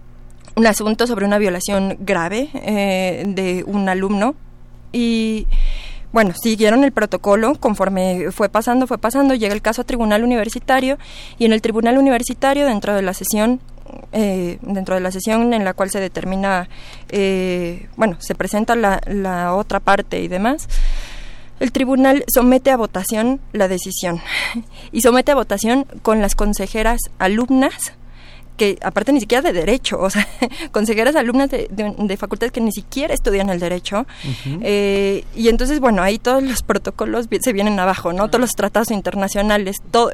un 0.56 0.66
asunto 0.66 1.06
sobre 1.06 1.24
una 1.24 1.38
violación 1.38 1.96
grave 2.00 2.50
eh, 2.54 3.24
de 3.26 3.64
un 3.66 3.88
alumno 3.88 4.34
y 4.92 5.46
bueno, 6.12 6.34
siguieron 6.34 6.82
el 6.84 6.92
protocolo 6.92 7.54
conforme 7.54 8.30
fue 8.32 8.48
pasando, 8.48 8.86
fue 8.86 8.98
pasando, 8.98 9.34
llega 9.34 9.54
el 9.54 9.62
caso 9.62 9.82
a 9.82 9.84
tribunal 9.84 10.24
universitario 10.24 10.98
y 11.38 11.44
en 11.44 11.52
el 11.52 11.62
tribunal 11.62 11.98
universitario 11.98 12.66
dentro 12.66 12.94
de 12.94 13.02
la 13.02 13.14
sesión 13.14 13.60
eh, 14.12 14.58
dentro 14.62 14.94
de 14.94 15.00
la 15.00 15.10
sesión 15.10 15.52
en 15.52 15.64
la 15.64 15.74
cual 15.74 15.90
se 15.90 16.00
determina, 16.00 16.68
eh, 17.08 17.88
bueno, 17.96 18.16
se 18.20 18.34
presenta 18.34 18.76
la, 18.76 19.00
la 19.06 19.54
otra 19.54 19.80
parte 19.80 20.20
y 20.20 20.28
demás, 20.28 20.68
el 21.60 21.72
tribunal 21.72 22.24
somete 22.32 22.70
a 22.70 22.76
votación 22.76 23.40
la 23.52 23.68
decisión. 23.68 24.20
Y 24.92 25.02
somete 25.02 25.32
a 25.32 25.36
votación 25.36 25.86
con 26.02 26.20
las 26.20 26.34
consejeras 26.34 27.00
alumnas 27.18 27.92
que 28.60 28.78
aparte 28.82 29.10
ni 29.14 29.20
siquiera 29.20 29.40
de 29.40 29.54
derecho, 29.54 29.98
o 29.98 30.10
sea, 30.10 30.28
consejeras 30.70 31.16
alumnas 31.16 31.48
de, 31.48 31.66
de, 31.70 32.16
facultades 32.18 32.52
que 32.52 32.60
ni 32.60 32.72
siquiera 32.72 33.14
estudian 33.14 33.48
el 33.48 33.58
derecho. 33.58 34.06
Eh, 34.60 35.24
y 35.34 35.48
entonces, 35.48 35.80
bueno, 35.80 36.02
ahí 36.02 36.18
todos 36.18 36.42
los 36.42 36.62
protocolos 36.62 37.26
se 37.40 37.52
vienen 37.54 37.80
abajo, 37.80 38.12
¿no? 38.12 38.28
Todos 38.28 38.42
los 38.42 38.50
tratados 38.50 38.90
internacionales, 38.90 39.76
todo, 39.90 40.12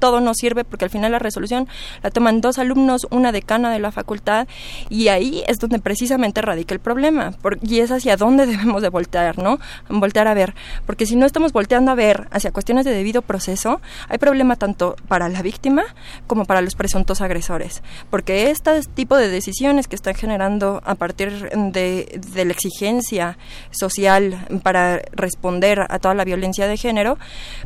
todo 0.00 0.20
no 0.20 0.34
sirve 0.34 0.64
porque 0.64 0.86
al 0.86 0.90
final 0.90 1.12
la 1.12 1.20
resolución 1.20 1.68
la 2.02 2.10
toman 2.10 2.40
dos 2.40 2.58
alumnos, 2.58 3.06
una 3.10 3.30
decana 3.30 3.70
de 3.70 3.78
la 3.78 3.92
facultad, 3.92 4.48
y 4.88 5.06
ahí 5.06 5.44
es 5.46 5.58
donde 5.60 5.78
precisamente 5.78 6.42
radica 6.42 6.74
el 6.74 6.80
problema, 6.80 7.34
y 7.62 7.78
es 7.78 7.92
hacia 7.92 8.16
dónde 8.16 8.44
debemos 8.54 8.82
de 8.82 8.88
voltear, 8.88 9.38
¿no? 9.38 9.60
Voltear 9.88 10.26
a 10.26 10.34
ver, 10.34 10.56
porque 10.84 11.06
si 11.06 11.14
no 11.14 11.26
estamos 11.26 11.52
volteando 11.52 11.92
a 11.92 11.94
ver 11.94 12.26
hacia 12.32 12.50
cuestiones 12.50 12.84
de 12.84 12.90
debido 12.90 13.22
proceso, 13.22 13.80
hay 14.08 14.18
problema 14.18 14.56
tanto 14.56 14.96
para 15.06 15.28
la 15.28 15.42
víctima 15.42 15.84
como 16.26 16.44
para 16.44 16.60
los 16.60 16.74
presuntos 16.74 17.20
agresores 17.20 17.83
porque 18.10 18.50
este 18.50 18.80
tipo 18.94 19.16
de 19.16 19.28
decisiones 19.28 19.88
que 19.88 19.96
están 19.96 20.14
generando 20.14 20.80
a 20.84 20.94
partir 20.94 21.48
de, 21.72 22.20
la 22.34 22.52
exigencia 22.52 23.38
social 23.70 24.46
para 24.62 25.02
responder 25.12 25.80
a 25.88 25.98
toda 25.98 26.14
la 26.14 26.24
violencia 26.24 26.66
de 26.66 26.76
género, 26.76 27.18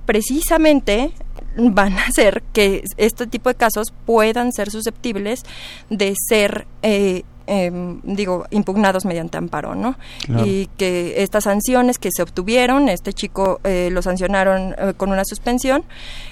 precisamente 0.07 1.13
van 1.57 1.99
a 1.99 2.07
hacer 2.07 2.43
que 2.53 2.85
este 2.97 3.27
tipo 3.27 3.49
de 3.49 3.55
casos 3.55 3.93
puedan 4.07 4.53
ser 4.53 4.71
susceptibles 4.71 5.43
de 5.91 6.15
ser 6.29 6.67
eh, 6.83 7.23
Em, 7.51 8.01
digo, 8.03 8.45
impugnados 8.51 9.07
mediante 9.07 9.39
amparo, 9.39 9.75
¿no? 9.75 9.97
Y 10.45 10.67
que 10.77 11.23
estas 11.23 11.45
sanciones 11.45 11.99
que 11.99 12.11
se 12.13 12.23
obtuvieron, 12.23 12.91
este 12.91 13.15
chico 13.15 13.59
eh, 13.65 13.89
lo 13.91 14.03
sancionaron 14.03 14.75
eh, 14.77 14.93
con 14.95 15.11
una 15.11 15.25
suspensión, 15.25 15.83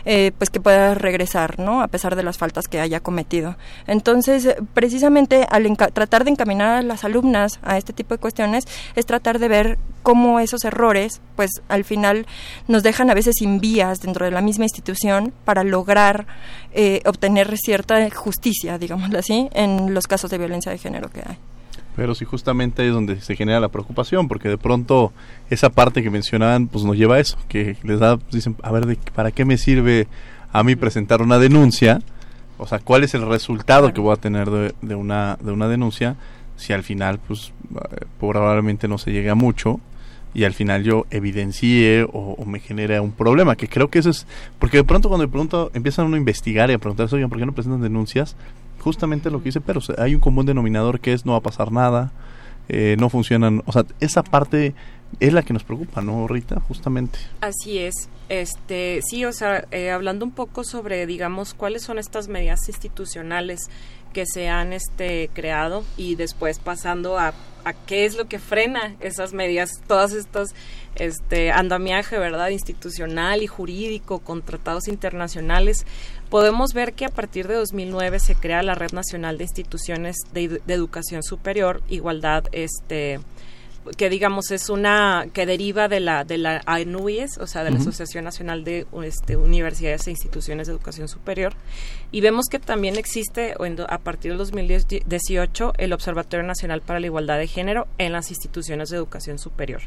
eh, 0.05 0.33
pues 0.37 0.51
que 0.51 0.61
pueda 0.61 0.93
regresar, 0.95 1.59
¿no? 1.59 1.81
A 1.81 1.89
pesar 1.89 2.17
de 2.17 2.23
las 2.23 2.37
faltas 2.37 2.67
que 2.69 2.81
haya 2.81 3.01
cometido. 3.01 3.57
Entonces, 3.87 4.57
precisamente 4.75 5.47
al 5.49 5.75
tratar 5.95 6.25
de 6.25 6.33
encaminar 6.33 6.77
a 6.77 6.83
las 6.83 7.03
alumnas 7.03 7.61
a 7.63 7.79
este 7.79 7.95
tipo 7.95 8.13
de 8.13 8.19
cuestiones, 8.19 8.65
es 8.95 9.07
tratar 9.07 9.39
de 9.39 9.49
ver 9.49 9.79
cómo 10.03 10.41
esos 10.41 10.65
errores, 10.65 11.21
pues 11.35 11.51
al 11.69 11.85
final 11.85 12.27
nos 12.69 12.83
dejan 12.83 13.11
a 13.11 13.15
veces 13.15 13.35
sin 13.39 13.61
vías 13.61 14.01
dentro 14.01 14.25
de 14.25 14.31
la 14.31 14.41
misma 14.41 14.65
institución 14.65 15.33
para 15.45 15.65
lograr 15.65 16.27
obtener 17.07 17.57
cierta 17.57 18.09
justicia, 18.11 18.79
digámoslo 18.79 19.19
así, 19.19 19.49
en 19.53 19.95
los 19.95 20.07
casos 20.07 20.31
de 20.31 20.39
violencia 20.39 20.71
de 20.71 20.79
género 20.79 21.09
que 21.09 21.21
hay. 21.27 21.39
Pero 21.97 22.15
sí, 22.15 22.27
justamente 22.27 22.87
es 22.87 22.93
donde 22.93 23.21
se 23.23 23.35
genera 23.35 23.59
la 23.59 23.71
preocupación, 23.71 24.29
porque 24.29 24.51
de 24.51 24.59
pronto 24.59 25.13
esa 25.49 25.71
parte 25.71 26.03
que 26.03 26.11
mencionaban, 26.11 26.69
pues 26.69 26.85
nos 26.85 26.95
lleva 26.95 27.17
a 27.17 27.21
eso, 27.21 27.39
que 27.49 27.79
les 27.83 27.99
da, 27.99 28.19
dicen, 28.31 28.55
a 28.63 28.71
ver, 28.71 28.85
de, 28.85 28.99
¿para 29.15 29.31
qué 29.31 29.47
me 29.47 29.57
sirve 29.57 30.07
a 30.53 30.63
mí 30.63 30.77
presentar 30.77 31.23
una 31.23 31.39
denuncia? 31.39 32.01
O 32.59 32.67
sea, 32.67 32.81
¿cuál 32.81 33.03
es 33.03 33.15
el 33.15 33.27
resultado 33.27 33.95
que 33.95 34.01
voy 34.03 34.13
a 34.13 34.17
tener 34.17 34.51
de, 34.51 34.95
una, 34.95 35.39
de 35.41 35.53
una 35.53 35.69
denuncia 35.69 36.17
si 36.57 36.73
al 36.73 36.83
final, 36.83 37.19
pues, 37.19 37.53
probablemente 38.19 38.89
no 38.89 38.99
se 38.99 39.13
llegue 39.13 39.31
a 39.31 39.35
mucho? 39.35 39.81
y 40.35 40.45
al 40.45 40.53
final 40.53 40.85
yo 40.85 41.07
evidencie 41.11 42.07
o, 42.13 42.45
me 42.45 42.61
genere 42.61 43.01
un 43.01 43.13
problema, 43.13 43.57
que 43.57 43.69
creo 43.69 43.89
que 43.89 44.01
eso 44.01 44.11
es, 44.11 44.27
porque 44.59 44.77
de 44.77 44.85
pronto 44.85 45.09
cuando 45.09 45.25
de 45.25 45.33
pronto 45.33 45.71
empiezan 45.73 46.05
uno 46.05 46.17
a 46.17 46.19
investigar 46.19 46.69
y 46.69 46.75
a 46.75 46.79
preguntarse, 46.79 47.17
oigan, 47.17 47.31
¿por 47.31 47.39
qué 47.39 47.47
no 47.47 47.55
presentan 47.55 47.81
denuncias? 47.81 48.37
justamente 48.87 49.31
lo 49.33 49.39
que 49.39 49.47
dice 49.47 49.61
pero 49.61 49.81
hay 49.99 50.15
un 50.15 50.21
común 50.21 50.47
denominador 50.47 51.01
que 51.01 51.13
es 51.13 51.27
no 51.27 51.33
va 51.33 51.39
a 51.39 51.43
pasar 51.43 51.73
nada, 51.73 52.13
eh, 52.69 52.95
no 53.01 53.09
funcionan, 53.09 53.63
o 53.67 53.73
sea, 53.73 53.85
esa 53.99 54.23
parte 54.23 54.75
es 55.19 55.33
la 55.33 55.43
que 55.43 55.53
nos 55.53 55.65
preocupa, 55.65 56.03
¿no, 56.03 56.29
Rita? 56.29 56.61
Justamente. 56.61 57.19
Así 57.41 57.79
es. 57.79 58.09
Este, 58.29 59.01
sí, 59.09 59.25
o 59.25 59.33
sea, 59.33 59.67
eh, 59.71 59.91
hablando 59.91 60.25
un 60.25 60.33
poco 60.33 60.63
sobre, 60.63 61.07
digamos, 61.07 61.55
cuáles 61.55 61.83
son 61.83 61.99
estas 61.99 62.29
medidas 62.29 62.69
institucionales 62.69 63.71
que 64.17 64.25
se 64.25 64.49
han 64.49 64.73
este, 64.73 65.29
creado 65.35 65.85
y 65.99 66.15
después 66.15 66.59
pasando 66.59 67.19
a, 67.19 67.35
a 67.65 67.75
qué 67.75 68.07
es 68.07 68.17
lo 68.17 68.29
que 68.29 68.39
frena 68.39 68.97
esas 69.01 69.35
medidas, 69.35 69.83
todas 69.87 70.15
estas 70.15 70.55
este 70.95 71.53
andamiaje, 71.53 72.19
¿verdad? 72.19 72.49
institucional 72.49 73.43
y 73.43 73.47
jurídico 73.47 74.21
con 74.21 74.41
tratados 74.41 74.89
internacionales 74.89 75.85
podemos 76.31 76.73
ver 76.73 76.95
que 76.95 77.05
a 77.05 77.11
partir 77.11 77.47
de 77.47 77.57
2009 77.57 78.19
se 78.19 78.35
crea 78.35 78.63
la 78.63 78.75
Red 78.75 78.93
Nacional 78.93 79.37
de 79.37 79.45
Instituciones 79.45 80.17
de, 80.33 80.63
Educación 80.67 81.23
Superior, 81.23 81.83
Igualdad, 81.91 82.45
este 82.53 83.21
que 83.97 84.11
digamos 84.11 84.51
es 84.51 84.69
una 84.69 85.27
que 85.33 85.47
deriva 85.47 85.89
de 85.89 86.01
la 86.01 86.25
de 86.25 86.39
la 86.39 86.63
ANUIES, 86.67 87.39
o 87.39 87.47
sea, 87.47 87.65
de 87.65 87.71
la 87.71 87.79
Asociación 87.79 88.25
Nacional 88.25 88.65
de 88.65 88.87
este, 89.05 89.37
Universidades 89.37 90.07
e 90.07 90.11
Instituciones 90.11 90.67
de 90.67 90.73
Educación 90.73 91.09
Superior, 91.09 91.55
y 92.13 92.21
vemos 92.21 92.47
que 92.51 92.59
también 92.59 92.97
existe 92.97 93.55
a 93.89 93.99
partir 93.99 94.33
del 94.33 94.39
2018 94.39 95.73
el 95.79 95.93
Observatorio 95.93 96.47
Nacional 96.47 96.81
para 96.81 97.01
la 97.01 97.07
Igualdad 97.07 97.39
de 97.39 97.47
Género 97.47 97.87
en 97.99 98.13
las 98.13 98.31
instituciones 98.31 98.89
de 98.91 98.97
educación 98.97 99.39
superior. 99.39 99.83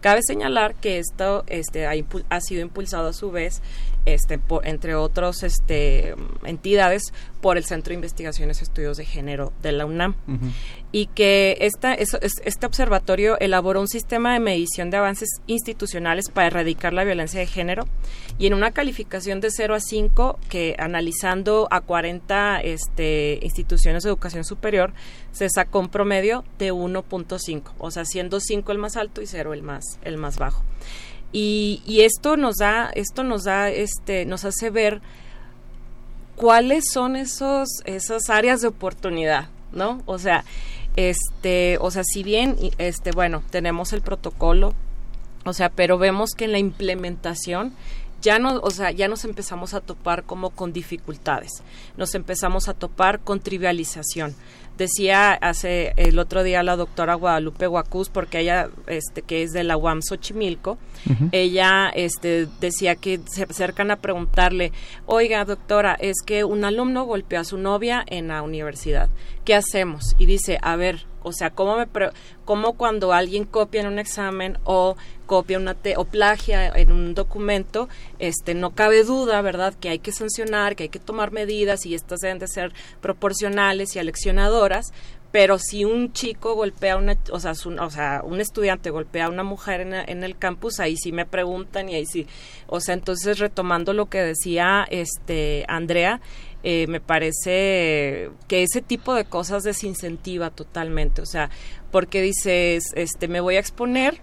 Cabe 0.00 0.20
señalar 0.22 0.74
que 0.74 0.98
esto 0.98 1.44
este, 1.46 1.86
ha, 1.86 2.40
sido 2.40 2.62
impulsado 2.62 3.08
a 3.08 3.12
su 3.12 3.30
vez, 3.30 3.62
este, 4.06 4.40
entre 4.64 4.94
otras 4.94 5.42
este, 5.42 6.14
entidades, 6.44 7.12
por 7.40 7.58
el 7.58 7.64
Centro 7.64 7.90
de 7.90 7.96
Investigaciones 7.96 8.60
y 8.60 8.64
Estudios 8.64 8.96
de 8.96 9.04
Género 9.04 9.52
de 9.62 9.72
la 9.72 9.86
UNAM. 9.86 10.16
Y 10.90 11.06
que 11.08 11.58
esta, 11.60 11.94
este 11.94 12.66
observatorio 12.66 13.38
elaboró 13.38 13.80
un 13.80 13.88
sistema 13.88 14.32
de 14.32 14.40
medición 14.40 14.90
de 14.90 14.96
avances 14.96 15.28
institucionales 15.46 16.30
para 16.30 16.46
erradicar 16.48 16.92
la 16.92 17.04
violencia 17.04 17.38
de 17.38 17.46
género 17.46 17.86
y 18.38 18.46
en 18.46 18.54
una 18.54 18.70
calificación 18.70 19.40
de 19.40 19.50
0 19.50 19.74
a 19.74 19.80
5, 19.80 20.38
que 20.48 20.76
analizando 20.78 21.68
a 21.70 21.80
40 21.80 22.60
este, 22.60 23.38
instituciones 23.42 24.02
de 24.02 24.10
educación 24.10 24.44
superior, 24.44 24.92
se 25.32 25.48
sacó 25.48 25.80
un 25.80 25.88
promedio 25.88 26.44
de 26.58 26.72
1.5, 26.72 27.72
o 27.78 27.90
sea, 27.90 28.04
siendo 28.04 28.40
5 28.40 28.72
el 28.72 28.78
más 28.78 28.96
alto 28.96 29.22
y 29.22 29.26
0 29.26 29.54
el 29.54 29.62
más, 29.62 29.84
el 30.02 30.16
más 30.16 30.38
bajo. 30.38 30.64
Y, 31.32 31.82
y, 31.86 32.02
esto 32.02 32.36
nos 32.36 32.56
da, 32.56 32.90
esto 32.94 33.24
nos 33.24 33.44
da, 33.44 33.68
este, 33.68 34.24
nos 34.24 34.44
hace 34.44 34.70
ver 34.70 35.02
cuáles 36.36 36.84
son 36.92 37.16
esos, 37.16 37.68
esas 37.84 38.30
áreas 38.30 38.60
de 38.60 38.68
oportunidad, 38.68 39.48
¿no? 39.72 40.02
O 40.06 40.18
sea, 40.18 40.44
este, 40.96 41.78
o 41.80 41.90
sea, 41.90 42.04
si 42.04 42.22
bien, 42.22 42.56
este, 42.78 43.10
bueno, 43.10 43.42
tenemos 43.50 43.92
el 43.92 44.02
protocolo, 44.02 44.74
o 45.44 45.52
sea, 45.52 45.68
pero 45.68 45.98
vemos 45.98 46.30
que 46.36 46.46
en 46.46 46.52
la 46.52 46.58
implementación 46.58 47.74
ya 48.22 48.38
no, 48.38 48.58
o 48.60 48.70
sea, 48.70 48.90
ya 48.90 49.08
nos 49.08 49.24
empezamos 49.24 49.74
a 49.74 49.80
topar 49.80 50.24
como 50.24 50.50
con 50.50 50.72
dificultades, 50.72 51.62
nos 51.96 52.14
empezamos 52.14 52.68
a 52.68 52.74
topar 52.74 53.20
con 53.20 53.40
trivialización. 53.40 54.34
Decía 54.76 55.32
hace 55.32 55.92
el 55.96 56.18
otro 56.18 56.42
día 56.42 56.62
la 56.62 56.76
doctora 56.76 57.14
Guadalupe 57.14 57.66
Guacuz, 57.66 58.08
porque 58.08 58.40
ella, 58.40 58.68
este, 58.86 59.22
que 59.22 59.42
es 59.42 59.52
de 59.52 59.64
la 59.64 59.76
UAM 59.76 60.02
Xochimilco, 60.02 60.78
ella 61.32 61.88
este, 61.94 62.46
decía 62.60 62.96
que 62.96 63.20
se 63.26 63.44
acercan 63.44 63.90
a 63.90 63.96
preguntarle, 63.96 64.72
oiga 65.06 65.44
doctora, 65.44 65.96
es 65.98 66.16
que 66.24 66.44
un 66.44 66.64
alumno 66.64 67.04
golpeó 67.04 67.40
a 67.40 67.44
su 67.44 67.58
novia 67.58 68.04
en 68.06 68.28
la 68.28 68.42
universidad, 68.42 69.08
¿qué 69.44 69.54
hacemos? 69.54 70.14
Y 70.18 70.26
dice, 70.26 70.58
a 70.62 70.76
ver, 70.76 71.06
o 71.26 71.32
sea, 71.32 71.50
¿cómo, 71.50 71.76
me 71.76 71.88
cómo 72.44 72.74
cuando 72.74 73.12
alguien 73.12 73.44
copia 73.44 73.80
en 73.80 73.88
un 73.88 73.98
examen 73.98 74.58
o 74.62 74.96
copia 75.26 75.58
una 75.58 75.76
o 75.96 76.04
plagia 76.04 76.68
en 76.68 76.92
un 76.92 77.14
documento, 77.14 77.88
este, 78.20 78.54
no 78.54 78.76
cabe 78.76 79.02
duda, 79.02 79.42
¿verdad?, 79.42 79.74
que 79.74 79.88
hay 79.88 79.98
que 79.98 80.12
sancionar, 80.12 80.76
que 80.76 80.84
hay 80.84 80.88
que 80.88 81.00
tomar 81.00 81.32
medidas 81.32 81.84
y 81.84 81.96
estas 81.96 82.20
deben 82.20 82.38
de 82.38 82.46
ser 82.46 82.72
proporcionales 83.00 83.96
y 83.96 83.98
aleccionadoras, 83.98 84.92
pero 85.32 85.58
si 85.58 85.84
un 85.84 86.12
chico 86.12 86.54
golpea 86.54 86.96
una, 86.96 87.18
o 87.32 87.40
sea, 87.40 87.52
o 87.52 87.90
sea, 87.90 88.22
un 88.24 88.40
estudiante 88.40 88.90
golpea 88.90 89.26
a 89.26 89.28
una 89.28 89.42
mujer 89.42 89.80
en, 89.80 89.94
en, 89.94 90.22
el 90.22 90.38
campus, 90.38 90.78
ahí 90.78 90.96
sí 90.96 91.10
me 91.10 91.26
preguntan 91.26 91.88
y 91.88 91.96
ahí 91.96 92.06
sí, 92.06 92.28
o 92.68 92.80
sea, 92.80 92.94
entonces 92.94 93.40
retomando 93.40 93.92
lo 93.92 94.06
que 94.06 94.22
decía 94.22 94.86
este 94.88 95.64
Andrea, 95.66 96.20
eh, 96.68 96.88
me 96.88 96.98
parece 96.98 98.28
que 98.48 98.64
ese 98.64 98.82
tipo 98.82 99.14
de 99.14 99.24
cosas 99.24 99.62
desincentiva 99.62 100.50
totalmente, 100.50 101.22
o 101.22 101.26
sea, 101.26 101.48
porque 101.92 102.20
dices, 102.20 102.92
este, 102.96 103.28
me 103.28 103.38
voy 103.38 103.54
a 103.54 103.60
exponer, 103.60 104.20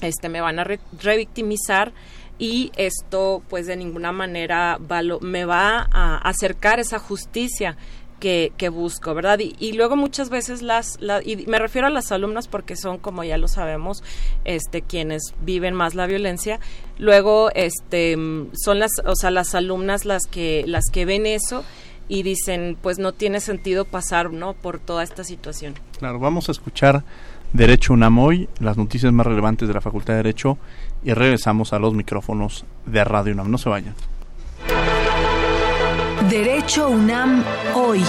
este, 0.00 0.28
me 0.28 0.40
van 0.40 0.58
a 0.58 0.64
revictimizar 0.64 1.92
y 2.36 2.72
esto, 2.76 3.44
pues, 3.48 3.68
de 3.68 3.76
ninguna 3.76 4.10
manera 4.10 4.80
me 5.20 5.44
va 5.44 5.88
a 5.92 6.16
acercar 6.28 6.80
esa 6.80 6.98
justicia 6.98 7.76
que, 8.20 8.52
que, 8.56 8.68
busco, 8.68 9.14
¿verdad? 9.14 9.38
Y, 9.40 9.72
luego 9.72 9.96
muchas 9.96 10.30
veces 10.30 10.62
las, 10.62 10.98
y 11.24 11.46
me 11.46 11.58
refiero 11.58 11.86
a 11.86 11.90
las 11.90 12.12
alumnas 12.12 12.48
porque 12.48 12.76
son, 12.76 12.98
como 12.98 13.24
ya 13.24 13.38
lo 13.38 13.48
sabemos, 13.48 14.02
este, 14.44 14.82
quienes 14.82 15.34
viven 15.42 15.74
más 15.74 15.94
la 15.94 16.06
violencia, 16.06 16.60
luego, 16.98 17.50
este, 17.54 18.16
son 18.54 18.78
las, 18.78 18.90
o 19.04 19.14
sea, 19.14 19.30
las 19.30 19.54
alumnas 19.54 20.04
las 20.04 20.26
que, 20.26 20.64
las 20.66 20.84
que 20.92 21.04
ven 21.04 21.26
eso 21.26 21.64
y 22.08 22.22
dicen, 22.22 22.76
pues 22.80 22.98
no 22.98 23.12
tiene 23.12 23.40
sentido 23.40 23.84
pasar, 23.84 24.32
¿no? 24.32 24.54
Por 24.54 24.78
toda 24.78 25.02
esta 25.02 25.24
situación. 25.24 25.74
Claro, 25.98 26.18
vamos 26.18 26.48
a 26.48 26.52
escuchar 26.52 27.04
Derecho 27.52 27.92
UNAM 27.92 28.46
las 28.60 28.76
noticias 28.76 29.12
más 29.12 29.26
relevantes 29.26 29.68
de 29.68 29.74
la 29.74 29.80
Facultad 29.80 30.14
de 30.14 30.18
Derecho 30.18 30.58
y 31.04 31.12
regresamos 31.12 31.72
a 31.72 31.78
los 31.78 31.94
micrófonos 31.94 32.64
de 32.86 33.04
Radio 33.04 33.34
UNAM. 33.34 33.50
No 33.50 33.58
se 33.58 33.68
vayan. 33.68 33.94
Derecho 36.30 36.90
UNAM 36.90 37.42
hoy. 37.74 38.04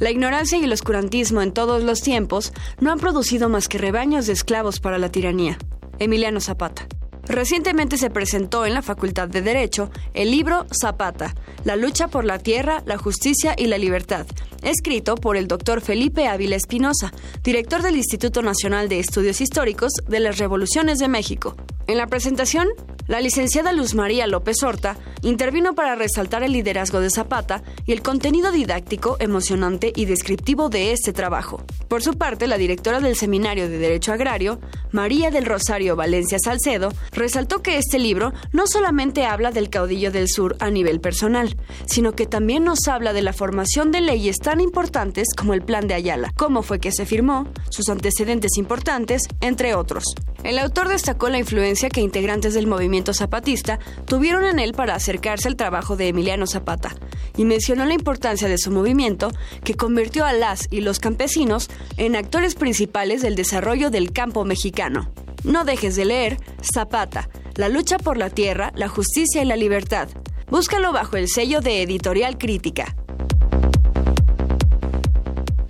La 0.00 0.10
ignorancia 0.10 0.58
y 0.58 0.64
el 0.64 0.72
oscurantismo 0.72 1.40
en 1.40 1.52
todos 1.52 1.84
los 1.84 2.00
tiempos 2.00 2.52
no 2.80 2.90
han 2.90 2.98
producido 2.98 3.48
más 3.48 3.68
que 3.68 3.78
rebaños 3.78 4.26
de 4.26 4.32
esclavos 4.32 4.80
para 4.80 4.98
la 4.98 5.10
tiranía. 5.12 5.56
Emiliano 6.00 6.40
Zapata. 6.40 6.88
Recientemente 7.30 7.96
se 7.96 8.10
presentó 8.10 8.66
en 8.66 8.74
la 8.74 8.82
Facultad 8.82 9.28
de 9.28 9.40
Derecho 9.40 9.92
el 10.14 10.32
libro 10.32 10.66
Zapata, 10.72 11.36
La 11.62 11.76
lucha 11.76 12.08
por 12.08 12.24
la 12.24 12.40
tierra, 12.40 12.82
la 12.86 12.98
justicia 12.98 13.54
y 13.56 13.66
la 13.66 13.78
libertad, 13.78 14.26
escrito 14.62 15.14
por 15.14 15.36
el 15.36 15.46
doctor 15.46 15.80
Felipe 15.80 16.26
Ávila 16.26 16.56
Espinosa, 16.56 17.12
director 17.44 17.82
del 17.82 17.96
Instituto 17.96 18.42
Nacional 18.42 18.88
de 18.88 18.98
Estudios 18.98 19.40
Históricos 19.40 19.92
de 20.08 20.18
las 20.18 20.38
Revoluciones 20.38 20.98
de 20.98 21.06
México. 21.06 21.54
En 21.86 21.98
la 21.98 22.08
presentación, 22.08 22.68
la 23.06 23.20
licenciada 23.20 23.72
Luz 23.72 23.96
María 23.96 24.28
López 24.28 24.62
Horta 24.62 24.96
intervino 25.22 25.74
para 25.74 25.96
resaltar 25.96 26.44
el 26.44 26.52
liderazgo 26.52 27.00
de 27.00 27.10
Zapata 27.10 27.64
y 27.84 27.90
el 27.90 28.02
contenido 28.02 28.52
didáctico, 28.52 29.16
emocionante 29.18 29.92
y 29.96 30.04
descriptivo 30.04 30.68
de 30.68 30.92
este 30.92 31.12
trabajo. 31.12 31.64
Por 31.88 32.04
su 32.04 32.14
parte, 32.14 32.46
la 32.46 32.58
directora 32.58 33.00
del 33.00 33.16
Seminario 33.16 33.68
de 33.68 33.78
Derecho 33.78 34.12
Agrario, 34.12 34.60
María 34.92 35.32
del 35.32 35.46
Rosario 35.46 35.96
Valencia 35.96 36.38
Salcedo, 36.38 36.92
resaltó 37.20 37.62
que 37.62 37.76
este 37.76 37.98
libro 37.98 38.32
no 38.52 38.66
solamente 38.66 39.26
habla 39.26 39.52
del 39.52 39.70
caudillo 39.70 40.10
del 40.10 40.28
sur 40.28 40.56
a 40.58 40.70
nivel 40.70 41.00
personal, 41.00 41.54
sino 41.84 42.12
que 42.12 42.26
también 42.26 42.64
nos 42.64 42.88
habla 42.88 43.12
de 43.12 43.22
la 43.22 43.32
formación 43.32 43.92
de 43.92 44.00
leyes 44.00 44.38
tan 44.38 44.60
importantes 44.60 45.28
como 45.36 45.54
el 45.54 45.62
Plan 45.62 45.86
de 45.86 45.94
Ayala, 45.94 46.32
cómo 46.36 46.62
fue 46.62 46.80
que 46.80 46.90
se 46.90 47.06
firmó, 47.06 47.46
sus 47.70 47.88
antecedentes 47.90 48.56
importantes, 48.56 49.22
entre 49.40 49.74
otros. 49.74 50.04
El 50.42 50.58
autor 50.58 50.88
destacó 50.88 51.28
la 51.28 51.38
influencia 51.38 51.90
que 51.90 52.00
integrantes 52.00 52.54
del 52.54 52.66
movimiento 52.66 53.12
zapatista 53.12 53.78
tuvieron 54.06 54.44
en 54.44 54.58
él 54.58 54.72
para 54.72 54.94
acercarse 54.94 55.48
al 55.48 55.56
trabajo 55.56 55.96
de 55.96 56.08
Emiliano 56.08 56.46
Zapata, 56.46 56.96
y 57.36 57.44
mencionó 57.44 57.84
la 57.84 57.94
importancia 57.94 58.48
de 58.48 58.56
su 58.56 58.70
movimiento 58.70 59.30
que 59.62 59.74
convirtió 59.74 60.24
a 60.24 60.32
las 60.32 60.68
y 60.70 60.80
los 60.80 60.98
campesinos 60.98 61.68
en 61.98 62.16
actores 62.16 62.54
principales 62.54 63.20
del 63.20 63.36
desarrollo 63.36 63.90
del 63.90 64.12
campo 64.12 64.46
mexicano. 64.46 65.12
No 65.44 65.64
dejes 65.64 65.96
de 65.96 66.04
leer 66.04 66.38
Zapata, 66.62 67.28
la 67.56 67.68
lucha 67.68 67.98
por 67.98 68.16
la 68.16 68.30
tierra, 68.30 68.72
la 68.74 68.88
justicia 68.88 69.42
y 69.42 69.46
la 69.46 69.56
libertad. 69.56 70.08
Búscalo 70.48 70.92
bajo 70.92 71.16
el 71.16 71.28
sello 71.28 71.60
de 71.60 71.82
Editorial 71.82 72.36
Crítica. 72.38 72.94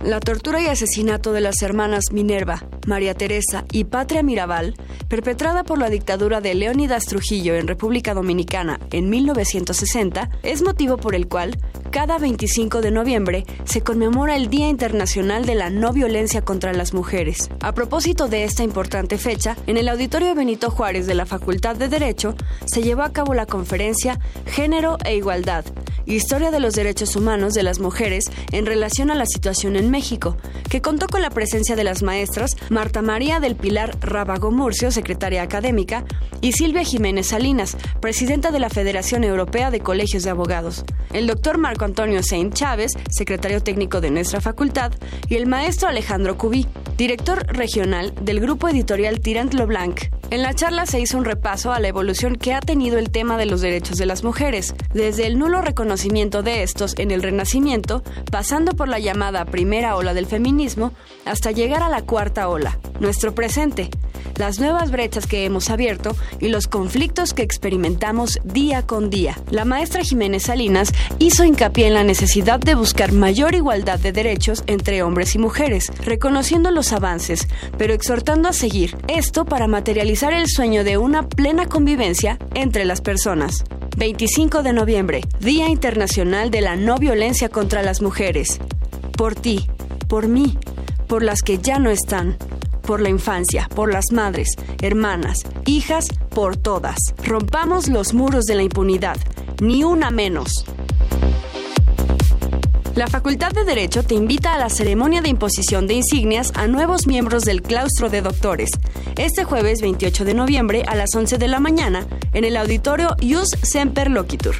La 0.03 0.19
tortura 0.19 0.61
y 0.61 0.67
asesinato 0.67 1.31
de 1.31 1.41
las 1.41 1.61
hermanas 1.61 2.05
Minerva, 2.11 2.65
María 2.87 3.13
Teresa 3.13 3.65
y 3.71 3.85
Patria 3.85 4.23
Mirabal, 4.23 4.75
perpetrada 5.07 5.63
por 5.63 5.77
la 5.77 5.89
dictadura 5.89 6.41
de 6.41 6.53
Leónidas 6.53 7.05
Trujillo 7.05 7.55
en 7.55 7.67
República 7.67 8.13
Dominicana 8.13 8.79
en 8.91 9.09
1960, 9.09 10.29
es 10.43 10.61
motivo 10.61 10.97
por 10.97 11.15
el 11.15 11.27
cual 11.27 11.57
cada 11.91 12.17
25 12.17 12.81
de 12.81 12.91
noviembre 12.91 13.45
se 13.65 13.81
conmemora 13.81 14.37
el 14.37 14.49
Día 14.49 14.69
Internacional 14.69 15.45
de 15.45 15.55
la 15.55 15.69
No 15.69 15.91
Violencia 15.91 16.41
contra 16.41 16.71
las 16.73 16.93
Mujeres. 16.93 17.49
A 17.59 17.73
propósito 17.73 18.27
de 18.27 18.45
esta 18.45 18.63
importante 18.63 19.17
fecha, 19.17 19.57
en 19.67 19.77
el 19.77 19.89
Auditorio 19.89 20.33
Benito 20.33 20.71
Juárez 20.71 21.05
de 21.05 21.15
la 21.15 21.25
Facultad 21.25 21.75
de 21.75 21.89
Derecho 21.89 22.35
se 22.65 22.81
llevó 22.81 23.03
a 23.03 23.11
cabo 23.11 23.33
la 23.33 23.45
conferencia 23.45 24.19
Género 24.45 24.97
e 25.03 25.15
Igualdad, 25.15 25.65
Historia 26.05 26.51
de 26.51 26.59
los 26.59 26.73
Derechos 26.73 27.15
Humanos 27.15 27.53
de 27.53 27.63
las 27.63 27.79
Mujeres 27.79 28.25
en 28.51 28.65
relación 28.65 29.11
a 29.11 29.15
la 29.15 29.25
situación 29.25 29.75
en 29.75 29.91
México, 29.91 30.35
que 30.69 30.81
contó 30.81 31.07
con 31.07 31.21
la 31.21 31.29
presencia 31.29 31.75
de 31.75 31.83
las 31.83 32.01
maestras 32.01 32.51
Marta 32.71 33.01
María 33.01 33.41
del 33.41 33.57
Pilar 33.57 33.97
Rábago 33.99 34.49
Murcio, 34.49 34.91
secretaria 34.91 35.41
académica, 35.41 36.05
y 36.39 36.53
Silvia 36.53 36.85
Jiménez 36.85 37.27
Salinas, 37.27 37.75
presidenta 37.99 38.49
de 38.49 38.59
la 38.59 38.69
Federación 38.69 39.25
Europea 39.25 39.71
de 39.71 39.81
Colegios 39.81 40.23
de 40.23 40.29
Abogados. 40.29 40.85
El 41.11 41.27
doctor 41.27 41.57
Marco 41.57 41.83
Antonio 41.83 42.23
Saint 42.23 42.53
Chávez, 42.53 42.93
secretario 43.09 43.61
técnico 43.61 43.99
de 43.99 44.11
nuestra 44.11 44.39
facultad, 44.39 44.93
y 45.27 45.35
el 45.35 45.47
maestro 45.47 45.89
Alejandro 45.89 46.37
Cubí, 46.37 46.65
director 46.95 47.45
regional 47.47 48.13
del 48.21 48.39
grupo 48.39 48.69
editorial 48.69 49.19
Tirant 49.19 49.53
Blanc. 49.53 50.03
En 50.29 50.43
la 50.43 50.53
charla 50.53 50.85
se 50.85 51.01
hizo 51.01 51.17
un 51.17 51.25
repaso 51.25 51.73
a 51.73 51.79
la 51.81 51.89
evolución 51.89 52.37
que 52.37 52.53
ha 52.53 52.61
tenido 52.61 52.97
el 52.97 53.11
tema 53.11 53.37
de 53.37 53.45
los 53.45 53.59
derechos 53.59 53.97
de 53.97 54.05
las 54.05 54.23
mujeres, 54.23 54.73
desde 54.93 55.27
el 55.27 55.37
nulo 55.37 55.61
reconocimiento 55.61 56.41
de 56.41 56.63
estos 56.63 56.97
en 56.99 57.11
el 57.11 57.21
Renacimiento, 57.21 58.01
pasando 58.31 58.71
por 58.71 58.87
la 58.87 58.99
llamada 58.99 59.43
primera 59.43 59.97
ola 59.97 60.13
del 60.13 60.27
feminismo, 60.27 60.93
hasta 61.25 61.51
llegar 61.51 61.83
a 61.83 61.89
la 61.89 62.03
cuarta 62.03 62.47
ola, 62.47 62.60
nuestro 62.99 63.33
presente, 63.33 63.89
las 64.37 64.59
nuevas 64.59 64.91
brechas 64.91 65.27
que 65.27 65.45
hemos 65.45 65.69
abierto 65.69 66.15
y 66.39 66.49
los 66.49 66.67
conflictos 66.67 67.33
que 67.33 67.43
experimentamos 67.43 68.39
día 68.43 68.85
con 68.85 69.09
día. 69.09 69.37
La 69.49 69.65
maestra 69.65 70.03
Jiménez 70.03 70.43
Salinas 70.43 70.93
hizo 71.19 71.43
hincapié 71.43 71.87
en 71.87 71.93
la 71.93 72.03
necesidad 72.03 72.59
de 72.59 72.75
buscar 72.75 73.11
mayor 73.11 73.55
igualdad 73.55 73.99
de 73.99 74.11
derechos 74.11 74.63
entre 74.67 75.03
hombres 75.03 75.35
y 75.35 75.39
mujeres, 75.39 75.91
reconociendo 76.03 76.71
los 76.71 76.93
avances, 76.93 77.47
pero 77.77 77.93
exhortando 77.93 78.49
a 78.49 78.53
seguir 78.53 78.97
esto 79.07 79.45
para 79.45 79.67
materializar 79.67 80.33
el 80.33 80.47
sueño 80.47 80.83
de 80.83 80.97
una 80.97 81.27
plena 81.27 81.67
convivencia 81.67 82.37
entre 82.53 82.85
las 82.85 83.01
personas. 83.01 83.63
25 83.97 84.63
de 84.63 84.73
noviembre, 84.73 85.21
Día 85.39 85.67
Internacional 85.67 86.49
de 86.49 86.61
la 86.61 86.75
No 86.75 86.97
Violencia 86.97 87.49
contra 87.49 87.83
las 87.83 88.01
Mujeres. 88.01 88.59
Por 89.17 89.35
ti, 89.35 89.67
por 90.07 90.27
mí, 90.27 90.57
por 91.11 91.23
las 91.23 91.41
que 91.41 91.57
ya 91.57 91.77
no 91.77 91.89
están 91.89 92.37
por 92.83 93.01
la 93.01 93.09
infancia, 93.09 93.67
por 93.75 93.91
las 93.91 94.13
madres, 94.13 94.47
hermanas, 94.81 95.39
hijas, 95.65 96.07
por 96.29 96.55
todas. 96.55 96.95
Rompamos 97.21 97.89
los 97.89 98.13
muros 98.13 98.45
de 98.45 98.55
la 98.55 98.63
impunidad, 98.63 99.17
ni 99.61 99.83
una 99.83 100.09
menos. 100.09 100.63
La 102.95 103.07
Facultad 103.07 103.51
de 103.51 103.65
Derecho 103.65 104.03
te 104.03 104.15
invita 104.15 104.53
a 104.53 104.57
la 104.57 104.69
ceremonia 104.69 105.21
de 105.21 105.27
imposición 105.27 105.85
de 105.85 105.95
insignias 105.95 106.53
a 106.55 106.67
nuevos 106.67 107.07
miembros 107.07 107.43
del 107.43 107.61
claustro 107.61 108.09
de 108.09 108.21
doctores, 108.21 108.69
este 109.17 109.43
jueves 109.43 109.81
28 109.81 110.23
de 110.23 110.33
noviembre 110.33 110.83
a 110.87 110.95
las 110.95 111.13
11 111.13 111.37
de 111.37 111.47
la 111.49 111.59
mañana 111.59 112.07
en 112.31 112.45
el 112.45 112.55
auditorio 112.55 113.17
Ius 113.19 113.49
Semper 113.63 114.09
Loquitur. 114.09 114.55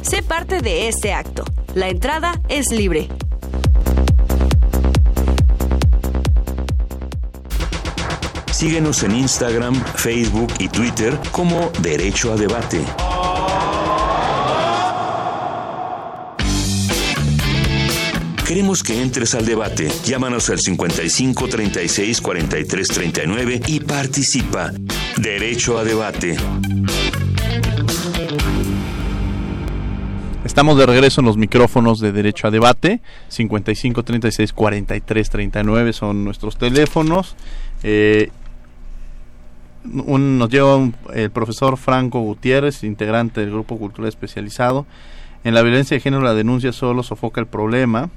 Sé 0.00 0.24
parte 0.24 0.62
de 0.62 0.88
este 0.88 1.12
acto. 1.12 1.44
La 1.76 1.90
entrada 1.90 2.40
es 2.48 2.72
libre. 2.72 3.08
Síguenos 8.62 9.02
en 9.02 9.16
Instagram, 9.16 9.74
Facebook 9.96 10.54
y 10.60 10.68
Twitter 10.68 11.18
como 11.32 11.72
Derecho 11.80 12.32
a 12.32 12.36
Debate. 12.36 12.80
Queremos 18.46 18.84
que 18.84 19.02
entres 19.02 19.34
al 19.34 19.46
debate. 19.46 19.90
Llámanos 20.04 20.48
al 20.48 20.60
55 20.60 21.48
36 21.48 22.20
43 22.20 22.86
39 22.86 23.62
y 23.66 23.80
participa. 23.80 24.70
Derecho 25.16 25.76
a 25.76 25.82
debate. 25.82 26.36
Estamos 30.44 30.78
de 30.78 30.86
regreso 30.86 31.20
en 31.20 31.26
los 31.26 31.36
micrófonos 31.36 31.98
de 31.98 32.12
Derecho 32.12 32.46
a 32.46 32.52
Debate. 32.52 33.00
55 33.26 34.04
36 34.04 34.52
43 34.52 35.30
39 35.30 35.92
son 35.92 36.24
nuestros 36.24 36.56
teléfonos. 36.58 37.34
Eh, 37.82 38.30
un- 39.84 40.38
nos 40.38 40.48
lleva 40.50 40.76
un- 40.76 40.94
el 41.14 41.30
profesor 41.30 41.76
Franco 41.76 42.20
Gutiérrez, 42.20 42.84
integrante 42.84 43.40
del 43.40 43.50
Grupo 43.50 43.78
Cultural 43.78 44.08
Especializado. 44.08 44.86
En 45.44 45.54
la 45.54 45.62
violencia 45.62 45.96
de 45.96 46.00
género 46.00 46.22
la 46.22 46.34
denuncia 46.34 46.72
solo 46.72 47.02
sofoca 47.02 47.40
el 47.40 47.46
problema. 47.46 48.10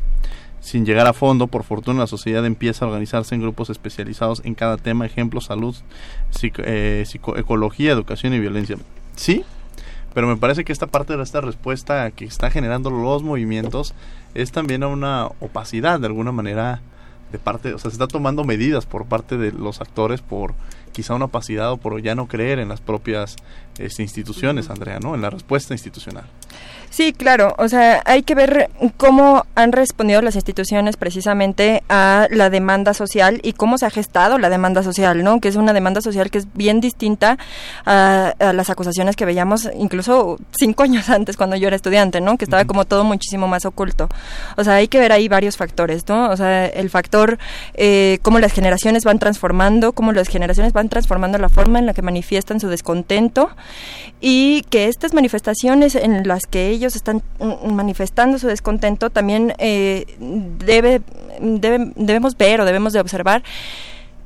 Sin 0.61 0.85
llegar 0.85 1.05
a 1.05 1.13
fondo, 1.13 1.45
por 1.47 1.63
fortuna 1.63 1.99
la 1.99 2.07
sociedad 2.07 2.43
empieza 2.45 2.85
a 2.85 2.87
organizarse 2.87 3.35
en 3.35 3.41
grupos 3.41 3.69
especializados 3.69 4.41
en 4.45 4.55
cada 4.55 4.77
tema, 4.77 5.05
ejemplo, 5.05 5.39
salud, 5.41 5.75
psico- 6.31 6.63
eh, 6.65 7.03
psico- 7.05 7.37
ecología, 7.37 7.91
educación 7.91 8.33
y 8.33 8.39
violencia. 8.39 8.75
Sí, 9.15 9.43
pero 10.15 10.27
me 10.27 10.37
parece 10.37 10.63
que 10.63 10.71
esta 10.73 10.87
parte 10.87 11.15
de 11.17 11.21
esta 11.23 11.41
respuesta 11.41 12.09
que 12.11 12.25
está 12.25 12.49
generando 12.49 12.89
los 12.89 13.21
movimientos 13.21 13.93
es 14.33 14.51
también 14.51 14.83
una 14.83 15.27
opacidad 15.39 15.99
de 15.99 16.07
alguna 16.07 16.31
manera 16.31 16.81
de 17.31 17.37
parte, 17.37 17.73
o 17.73 17.77
sea, 17.77 17.91
se 17.91 17.95
está 17.95 18.07
tomando 18.07 18.43
medidas 18.43 18.85
por 18.85 19.05
parte 19.05 19.37
de 19.37 19.51
los 19.51 19.81
actores 19.81 20.21
por 20.21 20.53
quizá 20.95 21.13
una 21.13 21.25
opacidad 21.25 21.73
o 21.73 21.77
por 21.77 22.01
ya 22.01 22.15
no 22.15 22.27
creer 22.27 22.59
en 22.59 22.69
las 22.69 22.79
propias 22.79 23.35
este, 23.77 24.01
instituciones, 24.01 24.69
Andrea, 24.69 24.99
¿no? 24.99 25.13
En 25.13 25.21
la 25.21 25.29
respuesta 25.29 25.73
institucional. 25.73 26.23
Sí, 26.95 27.11
claro. 27.11 27.53
O 27.57 27.67
sea, 27.67 28.01
hay 28.05 28.23
que 28.23 28.35
ver 28.35 28.69
cómo 28.95 29.45
han 29.53 29.73
respondido 29.73 30.21
las 30.21 30.35
instituciones 30.35 30.95
precisamente 30.95 31.83
a 31.89 32.29
la 32.31 32.49
demanda 32.49 32.93
social 32.93 33.41
y 33.43 33.51
cómo 33.51 33.77
se 33.77 33.85
ha 33.85 33.89
gestado 33.89 34.37
la 34.37 34.49
demanda 34.49 34.81
social, 34.81 35.21
¿no? 35.21 35.41
Que 35.41 35.49
es 35.49 35.57
una 35.57 35.73
demanda 35.73 35.99
social 35.99 36.31
que 36.31 36.37
es 36.37 36.47
bien 36.53 36.79
distinta 36.79 37.37
a, 37.85 38.33
a 38.39 38.53
las 38.53 38.69
acusaciones 38.69 39.17
que 39.17 39.25
veíamos 39.25 39.69
incluso 39.77 40.37
cinco 40.57 40.83
años 40.87 41.09
antes 41.09 41.35
cuando 41.35 41.57
yo 41.57 41.67
era 41.67 41.75
estudiante, 41.75 42.21
¿no? 42.21 42.37
Que 42.37 42.45
estaba 42.45 42.63
como 42.63 42.85
todo 42.85 43.03
muchísimo 43.03 43.45
más 43.49 43.65
oculto. 43.65 44.07
O 44.55 44.63
sea, 44.63 44.75
hay 44.75 44.87
que 44.87 44.97
ver 44.97 45.11
ahí 45.11 45.27
varios 45.27 45.57
factores, 45.57 46.07
¿no? 46.07 46.29
O 46.29 46.37
sea, 46.37 46.65
el 46.65 46.89
factor 46.89 47.39
eh, 47.73 48.19
cómo 48.21 48.39
las 48.39 48.53
generaciones 48.53 49.03
van 49.03 49.19
transformando, 49.19 49.91
cómo 49.91 50.13
las 50.13 50.29
generaciones 50.29 50.71
van 50.71 50.87
transformando 50.87 51.39
la 51.39 51.49
forma 51.49 51.77
en 51.77 51.87
la 51.87 51.93
que 51.93 52.01
manifiestan 52.01 52.61
su 52.61 52.69
descontento 52.69 53.49
y 54.21 54.61
que 54.69 54.87
estas 54.87 55.13
manifestaciones 55.13 55.95
en 55.95 56.25
las 56.25 56.45
que 56.45 56.69
ellos 56.69 56.84
están 56.93 57.23
mm, 57.39 57.71
manifestando 57.73 58.37
su 58.37 58.47
descontento 58.47 59.09
también 59.09 59.53
eh, 59.57 60.05
debe, 60.19 61.01
debe- 61.39 61.93
debemos 61.95 62.37
ver 62.37 62.61
o 62.61 62.65
debemos 62.65 62.93
de 62.93 62.99
observar 62.99 63.41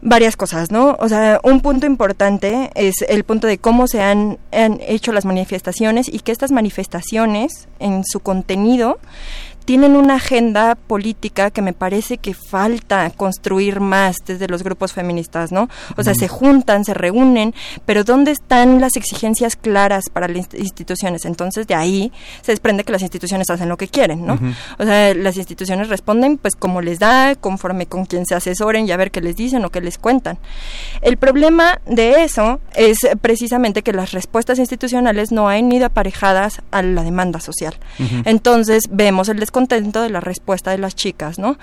varias 0.01 0.37
cosas, 0.37 0.71
¿no? 0.71 0.95
O 0.99 1.09
sea, 1.09 1.41
un 1.43 1.59
punto 1.59 1.85
importante 1.85 2.69
es 2.73 3.01
el 3.09 3.25
punto 3.25 3.47
de 3.47 3.57
cómo 3.57 3.85
se 3.87 4.01
han, 4.01 4.37
han 4.51 4.79
hecho 4.87 5.11
las 5.11 5.25
manifestaciones 5.25 6.07
y 6.07 6.19
que 6.19 6.31
estas 6.31 6.51
manifestaciones 6.51 7.67
en 7.79 8.03
su 8.05 8.21
contenido 8.21 8.97
tienen 9.69 9.95
una 9.95 10.15
agenda 10.15 10.73
política 10.73 11.51
que 11.51 11.61
me 11.61 11.73
parece 11.73 12.17
que 12.17 12.33
falta 12.33 13.07
construir 13.11 13.81
más 13.81 14.15
desde 14.25 14.47
los 14.47 14.63
grupos 14.63 14.93
feministas, 14.93 15.51
¿no? 15.51 15.69
O 15.95 16.01
sea, 16.03 16.15
se 16.15 16.27
juntan, 16.27 16.83
se 16.83 16.95
reúnen, 16.95 17.53
pero 17.85 18.03
¿dónde 18.03 18.31
están 18.31 18.81
las 18.81 18.95
exigencias 18.95 19.55
claras 19.55 20.05
para 20.11 20.27
las 20.27 20.37
inst- 20.37 20.57
instituciones? 20.57 21.23
Entonces, 21.25 21.67
de 21.67 21.75
ahí 21.75 22.11
se 22.41 22.51
desprende 22.51 22.83
que 22.83 22.91
las 22.91 23.03
instituciones 23.03 23.47
hacen 23.51 23.69
lo 23.69 23.77
que 23.77 23.87
quieren, 23.87 24.25
¿no? 24.25 24.39
O 24.79 24.83
sea, 24.85 25.13
las 25.13 25.37
instituciones 25.37 25.87
responden 25.87 26.39
pues 26.39 26.55
como 26.55 26.81
les 26.81 26.97
da, 26.97 27.35
conforme 27.35 27.85
con 27.85 28.05
quien 28.05 28.25
se 28.25 28.33
asesoren 28.33 28.87
y 28.87 28.91
a 28.91 28.97
ver 28.97 29.11
qué 29.11 29.21
les 29.21 29.35
dicen 29.35 29.63
o 29.65 29.69
qué 29.69 29.81
les 29.81 29.99
cuentan. 29.99 30.39
El 31.03 31.17
problema 31.17 31.79
de 31.85 32.23
eso 32.23 32.59
es 32.73 32.97
precisamente 33.21 33.83
que 33.83 33.93
las 33.93 34.13
respuestas 34.13 34.57
institucionales 34.57 35.31
no 35.31 35.47
han 35.47 35.71
ido 35.71 35.85
aparejadas 35.85 36.63
a 36.71 36.81
la 36.81 37.03
demanda 37.03 37.39
social. 37.39 37.75
Entonces 38.25 38.85
vemos 38.89 39.29
el 39.29 39.37
descontento 39.39 39.58
de 40.01 40.09
la 40.09 40.19
respuesta 40.19 40.71
de 40.71 40.77
las 40.77 40.95
chicas, 40.95 41.39
¿no? 41.39 41.57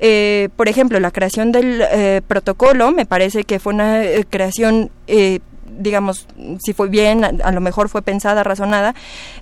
Eh, 0.00 0.48
por 0.56 0.68
ejemplo, 0.68 1.00
la 1.00 1.10
creación 1.10 1.52
del 1.52 1.82
eh, 1.90 2.20
protocolo 2.26 2.92
me 2.92 3.06
parece 3.06 3.44
que 3.44 3.58
fue 3.58 3.74
una 3.74 4.04
eh, 4.04 4.24
creación 4.28 4.90
eh, 5.06 5.40
digamos, 5.78 6.26
si 6.60 6.72
fue 6.72 6.88
bien, 6.88 7.24
a, 7.24 7.32
a 7.44 7.52
lo 7.52 7.60
mejor 7.60 7.88
fue 7.88 8.02
pensada, 8.02 8.44
razonada, 8.44 8.94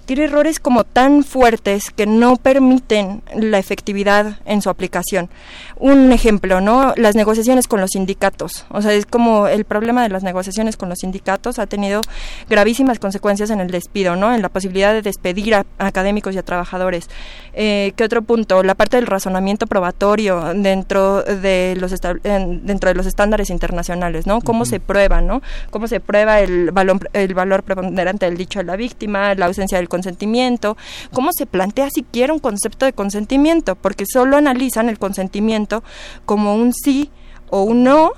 tiene 0.04 0.24
errores 0.24 0.60
como 0.60 0.84
tan 0.84 1.24
fuertes 1.24 1.90
que 1.90 2.06
no 2.06 2.36
permiten 2.36 3.22
la 3.34 3.58
efectividad 3.58 4.38
en 4.44 4.62
su 4.62 4.70
aplicación. 4.70 5.28
Un 5.76 6.12
ejemplo, 6.12 6.60
¿no? 6.60 6.94
Las 6.96 7.14
negociaciones 7.14 7.68
con 7.68 7.80
los 7.80 7.90
sindicatos. 7.90 8.64
O 8.70 8.80
sea, 8.80 8.92
es 8.92 9.04
como 9.04 9.46
el 9.46 9.64
problema 9.64 10.02
de 10.02 10.08
las 10.08 10.22
negociaciones 10.22 10.76
con 10.76 10.88
los 10.88 11.00
sindicatos 11.00 11.58
ha 11.58 11.66
tenido 11.66 12.00
gravísimas 12.48 12.98
consecuencias 12.98 13.50
en 13.50 13.60
el 13.60 13.70
despido, 13.70 14.16
¿no? 14.16 14.34
En 14.34 14.42
la 14.42 14.48
posibilidad 14.48 14.92
de 14.92 15.02
despedir 15.02 15.54
a, 15.54 15.66
a 15.78 15.86
académicos 15.86 16.34
y 16.34 16.38
a 16.38 16.42
trabajadores. 16.42 17.08
Eh, 17.52 17.92
¿Qué 17.96 18.04
otro 18.04 18.22
punto? 18.22 18.62
La 18.62 18.74
parte 18.74 18.96
del 18.96 19.06
razonamiento 19.06 19.66
probatorio 19.66 20.54
dentro 20.54 21.22
de 21.22 21.74
los 21.78 21.92
dentro 22.22 22.88
de 22.88 22.94
los 22.94 23.06
estándares 23.06 23.50
internacionales, 23.50 24.26
¿no? 24.26 24.40
Cómo 24.40 24.64
se 24.64 24.80
prueba, 24.80 25.20
¿no? 25.20 25.42
Cómo 25.70 25.88
se 25.88 26.00
prueba 26.00 26.15
el 26.22 26.70
valor, 26.70 27.08
el 27.12 27.34
valor 27.34 27.62
preponderante 27.62 28.26
del 28.26 28.36
dicho 28.36 28.58
de 28.58 28.64
la 28.64 28.76
víctima, 28.76 29.34
la 29.34 29.46
ausencia 29.46 29.78
del 29.78 29.88
consentimiento, 29.88 30.76
cómo 31.12 31.30
se 31.32 31.46
plantea 31.46 31.90
siquiera 31.90 32.32
un 32.32 32.38
concepto 32.38 32.86
de 32.86 32.92
consentimiento, 32.92 33.76
porque 33.76 34.04
solo 34.06 34.36
analizan 34.36 34.88
el 34.88 34.98
consentimiento 34.98 35.82
como 36.24 36.54
un 36.54 36.72
sí 36.72 37.10
o 37.50 37.62
un 37.62 37.84
no 37.84 38.12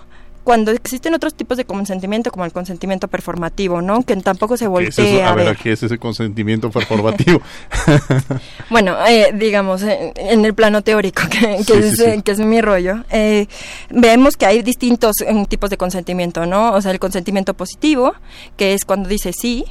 cuando 0.48 0.70
existen 0.70 1.12
otros 1.12 1.34
tipos 1.34 1.58
de 1.58 1.66
consentimiento 1.66 2.30
como 2.30 2.46
el 2.46 2.52
consentimiento 2.54 3.06
performativo, 3.06 3.82
¿no? 3.82 4.02
Que 4.02 4.16
tampoco 4.16 4.56
se 4.56 4.64
¿Qué 4.66 4.84
es 4.84 4.98
eso? 4.98 5.02
voltea 5.02 5.28
A 5.28 5.32
a 5.32 5.34
ver, 5.34 5.44
ver. 5.48 5.56
¿qué 5.58 5.72
es 5.72 5.82
ese 5.82 5.98
consentimiento 5.98 6.70
performativo? 6.70 7.42
Bueno, 8.70 8.96
eh, 9.06 9.30
digamos, 9.34 9.82
eh, 9.82 10.12
en 10.16 10.44
el 10.44 10.54
plano 10.54 10.82
teórico, 10.82 11.22
que, 11.30 11.38
que 11.58 11.64
Sí, 11.64 11.72
es, 11.72 11.90
sí, 11.90 11.96
sí. 11.96 12.04
eh, 12.04 12.22
que 12.22 12.30
es 12.32 12.38
mi 12.38 12.60
rollo, 12.62 13.04
eh, 13.10 13.46
vemos 13.90 14.36
que 14.38 14.46
hay 14.46 14.62
distintos 14.62 15.16
eh, 15.20 15.44
tipos 15.48 15.68
de 15.70 15.76
consentimiento, 15.76 16.46
¿no? 16.46 16.72
O 16.72 16.80
sea, 16.80 16.92
el 16.92 16.98
consentimiento 16.98 17.52
positivo, 17.54 18.14
que 18.56 18.72
es 18.74 18.84
cuando 18.86 19.08
dice 19.08 19.32
sí 19.38 19.64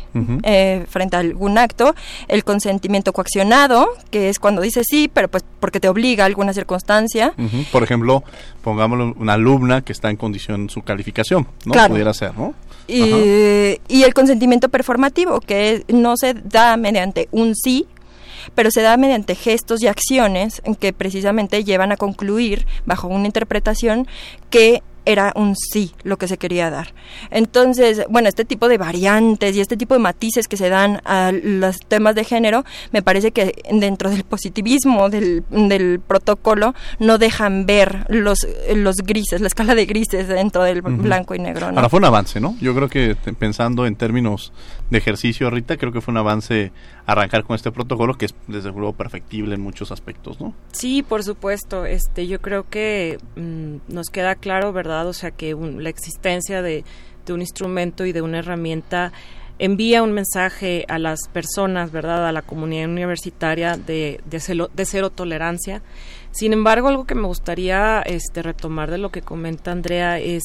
eh, 0.43 0.85
frente 0.89 1.15
a 1.15 1.19
algún 1.19 1.57
acto, 1.57 1.95
el 2.27 2.43
consentimiento 2.43 3.13
coaccionado, 3.13 3.87
que 4.11 4.29
es 4.29 4.37
cuando 4.39 4.61
dice 4.61 4.81
sí, 4.87 5.09
pero 5.11 5.27
pues 5.27 5.43
porque 5.59 5.79
te 5.79 5.89
obliga 5.89 6.23
a 6.23 6.27
alguna 6.27 6.53
circunstancia. 6.53 7.33
Por 7.71 7.81
ejemplo, 7.83 8.23
pongámoslo 8.63 9.15
una 9.17 9.33
alumna 9.33 9.81
que 9.81 9.91
está 9.93 10.09
en 10.09 10.17
condición 10.17 10.66
su 10.69 10.81
calificación, 10.81 11.47
¿no? 11.65 11.73
Claro. 11.73 11.93
Pudiera 11.93 12.13
ser, 12.13 12.37
¿no? 12.37 12.53
Y, 12.87 13.01
y 13.89 14.03
el 14.03 14.13
consentimiento 14.13 14.69
performativo, 14.69 15.41
que 15.41 15.83
no 15.89 16.15
se 16.15 16.33
da 16.33 16.77
mediante 16.77 17.27
un 17.31 17.53
sí, 17.55 17.85
pero 18.55 18.71
se 18.71 18.81
da 18.81 18.95
mediante 18.97 19.35
gestos 19.35 19.81
y 19.83 19.87
acciones 19.87 20.61
que 20.79 20.93
precisamente 20.93 21.63
llevan 21.63 21.91
a 21.91 21.97
concluir, 21.97 22.65
bajo 22.85 23.07
una 23.07 23.25
interpretación, 23.25 24.07
que 24.49 24.81
era 25.07 25.31
un 25.35 25.55
sí 25.55 25.93
lo 26.03 26.17
que 26.17 26.27
se 26.27 26.37
quería 26.37 26.69
dar. 26.69 26.93
Entonces, 27.31 28.03
bueno, 28.09 28.27
este 28.29 28.45
tipo 28.45 28.67
de 28.67 28.77
variantes 28.77 29.55
y 29.55 29.61
este 29.61 29.77
tipo 29.77 29.93
de 29.93 29.99
matices 29.99 30.47
que 30.47 30.57
se 30.57 30.69
dan 30.69 31.01
a 31.05 31.31
los 31.31 31.79
temas 31.79 32.15
de 32.15 32.23
género, 32.23 32.65
me 32.91 33.01
parece 33.01 33.31
que 33.31 33.53
dentro 33.71 34.09
del 34.09 34.23
positivismo 34.23 35.09
del, 35.09 35.43
del 35.49 35.99
protocolo 35.99 36.73
no 36.99 37.17
dejan 37.17 37.65
ver 37.65 38.05
los, 38.09 38.47
los 38.75 38.97
grises, 38.97 39.41
la 39.41 39.47
escala 39.47 39.75
de 39.75 39.85
grises 39.85 40.27
dentro 40.27 40.63
del 40.63 40.81
blanco 40.81 41.35
y 41.35 41.39
negro. 41.39 41.71
¿no? 41.71 41.77
Ahora 41.77 41.89
fue 41.89 41.99
un 41.99 42.05
avance, 42.05 42.39
¿no? 42.39 42.55
Yo 42.59 42.75
creo 42.75 42.89
que 42.89 43.15
te- 43.15 43.33
pensando 43.33 43.85
en 43.85 43.95
términos 43.95 44.51
de 44.89 44.97
ejercicio, 44.97 45.49
Rita, 45.49 45.75
creo 45.77 45.91
que 45.91 45.99
fue 46.01 46.13
un 46.13 46.17
avance 46.17 46.71
arrancar 47.05 47.43
con 47.43 47.55
este 47.55 47.71
protocolo 47.71 48.13
que 48.17 48.25
es 48.25 48.35
desde 48.47 48.71
luego 48.71 48.93
perfectible 48.93 49.55
en 49.55 49.61
muchos 49.61 49.91
aspectos, 49.91 50.39
¿no? 50.39 50.53
Sí, 50.71 51.03
por 51.03 51.23
supuesto. 51.23 51.85
Este, 51.85 52.27
yo 52.27 52.39
creo 52.41 52.69
que 52.69 53.17
mm, 53.35 53.93
nos 53.93 54.07
queda 54.09 54.35
claro, 54.35 54.71
¿verdad? 54.73 55.07
O 55.07 55.13
sea, 55.13 55.31
que 55.31 55.53
un- 55.53 55.83
la 55.83 55.89
existencia 55.89 56.61
de, 56.61 56.85
de 57.25 57.33
un 57.33 57.41
instrumento 57.41 58.05
y 58.05 58.13
de 58.13 58.21
una 58.21 58.39
herramienta 58.39 59.11
envía 59.59 60.03
un 60.03 60.11
mensaje 60.13 60.85
a 60.87 60.99
las 60.99 61.19
personas, 61.33 61.91
¿verdad? 61.91 62.27
A 62.27 62.31
la 62.31 62.43
comunidad 62.43 62.87
universitaria 62.89 63.75
de, 63.75 64.21
de, 64.25 64.67
de 64.73 64.85
cero 64.85 65.09
tolerancia. 65.09 65.81
Sin 66.31 66.53
embargo, 66.53 66.87
algo 66.89 67.05
que 67.05 67.15
me 67.15 67.25
gustaría 67.27 68.01
este, 68.03 68.43
retomar 68.43 68.91
de 68.91 68.99
lo 68.99 69.09
que 69.09 69.21
comenta 69.23 69.71
Andrea 69.71 70.19
es 70.19 70.43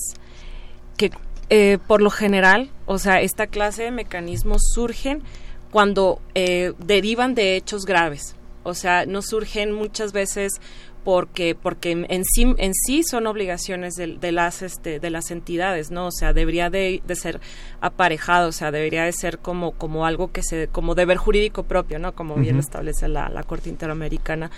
que 0.97 1.11
eh, 1.51 1.77
por 1.87 2.01
lo 2.01 2.09
general, 2.09 2.71
o 2.93 2.99
sea, 2.99 3.23
esta 3.23 3.47
clase 3.47 3.85
de 3.85 3.91
mecanismos 3.91 4.61
surgen 4.75 5.23
cuando 5.71 6.21
eh, 6.35 6.75
derivan 6.79 7.35
de 7.35 7.57
hechos 7.57 7.87
graves. 7.87 8.37
O 8.65 8.75
sea, 8.75 9.07
no 9.07 9.23
surgen 9.23 9.73
muchas 9.73 10.13
veces 10.13 10.61
porque 11.05 11.57
porque 11.61 11.91
en 11.91 12.25
sí 12.25 12.55
en 12.59 12.75
sí 12.75 13.03
son 13.03 13.27
obligaciones 13.27 13.95
de, 13.95 14.19
de 14.19 14.31
las 14.31 14.61
este 14.61 15.01
de 15.01 15.11
las 15.11 15.33
entidades 15.33 15.91
no 15.91 16.07
o 16.07 16.13
sea 16.13 16.33
debería 16.33 16.71
de, 16.71 17.03
de, 17.05 17.17
ser 17.17 17.41
aparejado 17.81 18.51
o 18.51 18.53
sea 18.53 18.71
debería 18.71 19.03
de 19.03 19.13
ser 19.13 19.39
como 19.39 19.73
como 19.73 20.07
algo 20.07 20.31
que 20.31 20.45
se 20.45 20.69
como 20.69 20.95
deber 20.95 21.17
jurídico 21.17 21.65
propio 21.65 21.99
no 21.99 22.15
como 22.15 22.37
bien 22.37 22.61
establece 22.61 23.09
la, 23.09 23.29
la 23.31 23.43
corte 23.43 23.69
interamericana 23.69 24.53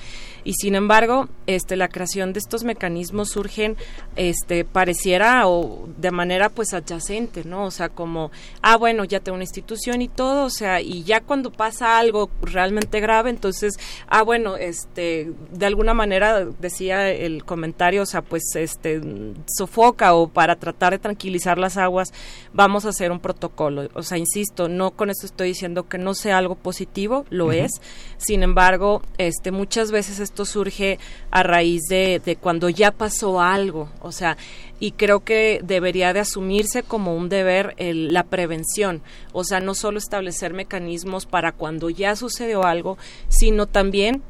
y 0.44 0.54
sin 0.54 0.74
embargo 0.74 1.28
este 1.46 1.76
la 1.76 1.88
creación 1.88 2.32
de 2.32 2.38
estos 2.38 2.64
mecanismos 2.64 3.30
surgen 3.30 3.76
este 4.16 4.64
pareciera 4.64 5.46
o 5.48 5.88
de 5.98 6.10
manera 6.10 6.48
pues 6.48 6.72
adyacente 6.74 7.44
no 7.44 7.64
o 7.64 7.70
sea 7.70 7.88
como 7.88 8.30
ah 8.62 8.76
bueno 8.76 9.04
ya 9.04 9.20
tengo 9.20 9.34
una 9.34 9.44
institución 9.44 10.02
y 10.02 10.08
todo 10.08 10.44
o 10.44 10.50
sea 10.50 10.80
y 10.80 11.02
ya 11.04 11.20
cuando 11.20 11.50
pasa 11.50 11.98
algo 11.98 12.30
realmente 12.42 13.00
grave 13.00 13.30
entonces 13.30 13.74
ah 14.06 14.22
bueno 14.22 14.56
este 14.56 15.32
de 15.50 15.66
alguna 15.66 15.94
manera 15.94 16.44
decía 16.44 17.10
el 17.10 17.44
comentario 17.44 18.02
o 18.02 18.06
sea 18.06 18.22
pues 18.22 18.42
este 18.54 19.00
sofoca 19.46 20.14
o 20.14 20.28
para 20.28 20.56
tratar 20.56 20.92
de 20.92 20.98
tranquilizar 20.98 21.58
las 21.58 21.76
aguas 21.76 22.12
vamos 22.52 22.84
a 22.84 22.90
hacer 22.90 23.10
un 23.10 23.20
protocolo. 23.20 23.88
O 23.94 24.02
sea 24.02 24.18
insisto 24.18 24.68
no 24.68 24.92
con 24.92 25.10
esto 25.10 25.26
estoy 25.26 25.48
diciendo 25.48 25.88
que 25.88 25.98
no 25.98 26.14
sea 26.14 26.38
algo 26.38 26.54
positivo 26.54 27.24
lo 27.30 27.52
es. 27.52 27.70
Sin 28.16 28.42
embargo 28.42 29.02
este 29.18 29.50
muchas 29.50 29.90
veces 29.90 30.20
esto 30.34 30.44
surge 30.44 30.98
a 31.30 31.44
raíz 31.44 31.82
de, 31.88 32.36
cuando 32.40 32.68
ya 32.68 32.90
pasó 32.90 33.40
algo, 33.40 33.88
o 34.00 34.10
sea, 34.10 34.36
y 34.80 34.90
creo 34.90 35.20
que 35.20 35.60
debería 35.62 36.12
de 36.12 36.18
asumirse 36.18 36.82
como 36.82 37.14
un 37.14 37.28
deber 37.28 37.74
el, 37.76 38.12
la 38.12 38.24
prevención, 38.24 39.00
o 39.32 39.44
sea, 39.44 39.60
no 39.60 39.76
solo 39.76 39.98
establecer 39.98 40.52
mecanismos 40.52 41.24
para 41.24 41.52
cuando 41.52 41.88
ya 41.88 42.16
sucedió 42.16 42.64
algo, 42.64 42.98
sino 43.28 43.66
también 43.66 44.24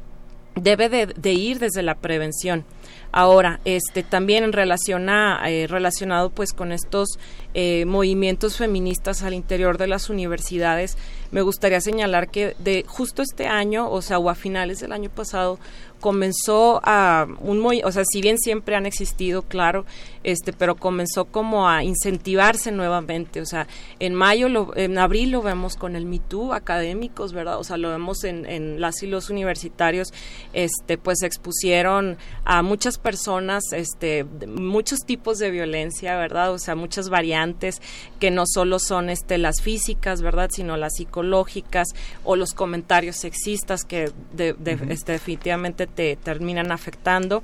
debe 0.53 0.89
de, 0.89 1.07
de 1.07 1.33
ir 1.33 1.57
desde 1.57 1.81
la 1.81 1.95
prevención. 1.95 2.65
Ahora, 3.17 3.61
este 3.63 4.03
también 4.03 4.43
en 4.43 4.51
relación 4.51 5.07
a, 5.07 5.39
eh, 5.49 5.67
relacionado 5.67 6.31
pues 6.31 6.51
con 6.51 6.73
estos 6.73 7.17
eh, 7.53 7.85
movimientos 7.85 8.57
feministas 8.57 9.23
al 9.23 9.33
interior 9.33 9.77
de 9.77 9.87
las 9.87 10.09
universidades, 10.09 10.97
me 11.31 11.41
gustaría 11.41 11.79
señalar 11.79 12.29
que 12.29 12.57
de 12.59 12.83
justo 12.85 13.21
este 13.21 13.47
año, 13.47 13.89
o 13.89 14.01
sea, 14.01 14.19
o 14.19 14.29
a 14.29 14.35
finales 14.35 14.81
del 14.81 14.91
año 14.91 15.09
pasado, 15.09 15.59
comenzó 15.99 16.81
a 16.83 17.27
un 17.39 17.59
muy, 17.59 17.81
o 17.83 17.91
sea, 17.91 18.03
si 18.05 18.21
bien 18.21 18.37
siempre 18.37 18.75
han 18.75 18.85
existido, 18.85 19.43
claro, 19.43 19.85
este, 20.23 20.53
pero 20.53 20.75
comenzó 20.75 21.25
como 21.25 21.69
a 21.69 21.83
incentivarse 21.83 22.71
nuevamente, 22.71 23.41
o 23.41 23.45
sea, 23.45 23.67
en 23.99 24.15
mayo, 24.15 24.49
lo, 24.49 24.75
en 24.75 24.97
abril 24.97 25.31
lo 25.31 25.41
vemos 25.41 25.75
con 25.75 25.95
el 25.95 26.05
MeToo 26.05 26.53
académicos, 26.53 27.33
¿verdad? 27.33 27.59
O 27.59 27.63
sea, 27.63 27.77
lo 27.77 27.89
vemos 27.89 28.23
en, 28.23 28.45
en 28.45 28.81
las 28.81 29.03
y 29.03 29.07
los 29.07 29.29
universitarios, 29.29 30.13
este, 30.53 30.97
pues 30.97 31.21
expusieron 31.23 32.17
a 32.43 32.61
muchas 32.61 32.97
personas, 32.97 33.63
este, 33.71 34.23
muchos 34.47 35.01
tipos 35.05 35.37
de 35.39 35.51
violencia, 35.51 36.17
¿verdad? 36.17 36.51
O 36.51 36.59
sea, 36.59 36.75
muchas 36.75 37.09
variantes 37.09 37.81
que 38.19 38.31
no 38.31 38.45
solo 38.47 38.79
son, 38.79 39.09
este, 39.09 39.37
las 39.37 39.61
físicas, 39.61 40.21
¿verdad? 40.21 40.49
Sino 40.51 40.77
las 40.77 40.95
psicológicas 40.95 41.89
o 42.23 42.35
los 42.35 42.53
comentarios 42.53 43.17
sexistas 43.17 43.83
que 43.83 44.11
de, 44.33 44.55
este, 44.89 45.13
definitivamente 45.13 45.84
te 45.87 46.15
terminan 46.15 46.71
afectando. 46.71 47.43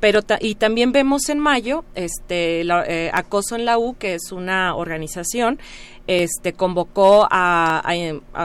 Pero 0.00 0.20
y 0.40 0.56
también 0.56 0.92
vemos 0.92 1.28
en 1.30 1.38
mayo 1.38 1.84
este 1.94 2.60
eh, 2.60 3.10
acoso 3.14 3.56
en 3.56 3.64
la 3.64 3.78
U 3.78 3.96
que 3.98 4.14
es 4.14 4.32
una 4.32 4.74
organización 4.74 5.58
este 6.06 6.52
convocó 6.52 7.26
a, 7.30 7.82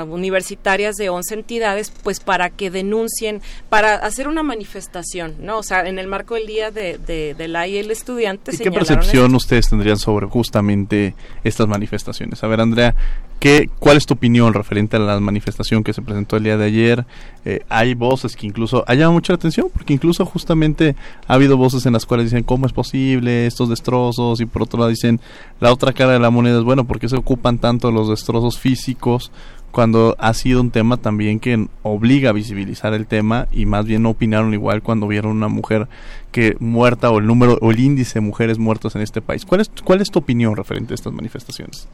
universitarias 0.08 0.96
de 0.96 1.10
11 1.10 1.34
entidades 1.34 1.92
pues 2.04 2.20
para 2.20 2.50
que 2.50 2.72
denuncien 2.72 3.42
para 3.70 3.96
hacer 3.96 4.28
una 4.28 4.44
manifestación 4.44 5.36
no 5.40 5.58
o 5.58 5.64
sea 5.64 5.88
en 5.88 6.00
el 6.00 6.08
marco 6.08 6.36
del 6.36 6.48
día 6.48 6.72
de, 6.72 6.98
de, 6.98 7.48
la 7.48 7.68
y 7.68 7.78
el 7.78 7.92
estudiante 7.92 8.54
¿Y 8.56 8.58
qué 8.58 8.72
percepción 8.72 9.36
ustedes 9.36 9.70
tendrían 9.70 9.98
sobre 9.98 10.28
justamente 10.28 11.16
estas 11.44 11.68
manifestaciones 11.68 12.44
a 12.44 12.48
ver 12.48 12.62
Andrea 12.62 12.96
¿Qué, 13.40 13.70
¿Cuál 13.80 13.96
es 13.96 14.06
tu 14.06 14.16
opinión 14.16 14.54
referente 14.54 14.98
a 14.98 15.00
la 15.00 15.18
manifestación 15.22 15.82
que 15.82 15.94
se 15.94 16.02
presentó 16.02 16.36
el 16.36 16.44
día 16.44 16.58
de 16.58 16.66
ayer? 16.66 17.06
Eh, 17.46 17.62
hay 17.70 17.94
voces 17.94 18.36
que 18.36 18.46
incluso 18.46 18.84
ha 18.86 18.94
llamado 18.96 19.14
mucha 19.14 19.34
atención 19.34 19.68
porque 19.72 19.94
incluso 19.94 20.26
justamente 20.26 20.98
ha 21.26 21.36
habido 21.36 21.56
voces 21.56 21.86
en 21.86 21.94
las 21.94 22.06
cuales 22.06 22.26
dicen 22.26 22.44
cómo 22.44 22.66
es 22.66 22.74
posible 22.74 23.48
estos 23.48 23.70
destrozos 23.70 24.42
y 24.42 24.46
por 24.46 24.64
otro 24.64 24.80
lado 24.80 24.90
dicen 24.90 25.22
la 25.62 25.72
otra 25.72 25.94
cara 25.94 26.12
de 26.12 26.20
la 26.20 26.30
moneda 26.32 26.58
es 26.58 26.66
bueno 26.66 26.84
porque 26.84 27.08
se 27.08 27.16
tanto 27.58 27.92
los 27.92 28.10
destrozos 28.10 28.60
físicos 28.60 29.32
cuando 29.72 30.16
ha 30.20 30.34
sido 30.34 30.62
un 30.62 30.72
tema 30.72 30.98
también 30.98 31.40
que 31.40 31.68
obliga 31.84 32.30
a 32.30 32.34
visibilizar 32.34 32.94
el 32.94 33.06
tema 33.06 33.48
y 33.52 33.66
más 33.66 33.86
bien 33.86 34.04
no 34.04 34.12
opinaron 34.12 34.54
igual 34.54 34.82
cuando 34.82 35.08
vieron 35.08 35.32
una 35.32 35.48
mujer 35.48 35.88
que 36.32 36.56
muerta 36.60 37.12
o 37.12 37.20
el 37.20 37.28
número 37.28 37.58
o 37.62 37.72
el 37.72 37.80
índice 37.80 38.16
de 38.16 38.26
mujeres 38.26 38.58
muertas 38.58 38.96
en 38.96 39.02
este 39.02 39.22
país. 39.22 39.46
¿Cuál 39.46 39.62
es, 39.62 39.72
cuál 39.84 40.02
es 40.02 40.10
tu 40.10 40.20
opinión 40.20 40.56
referente 40.56 40.94
a 40.94 40.96
estas 40.96 41.14
manifestaciones? 41.14 41.88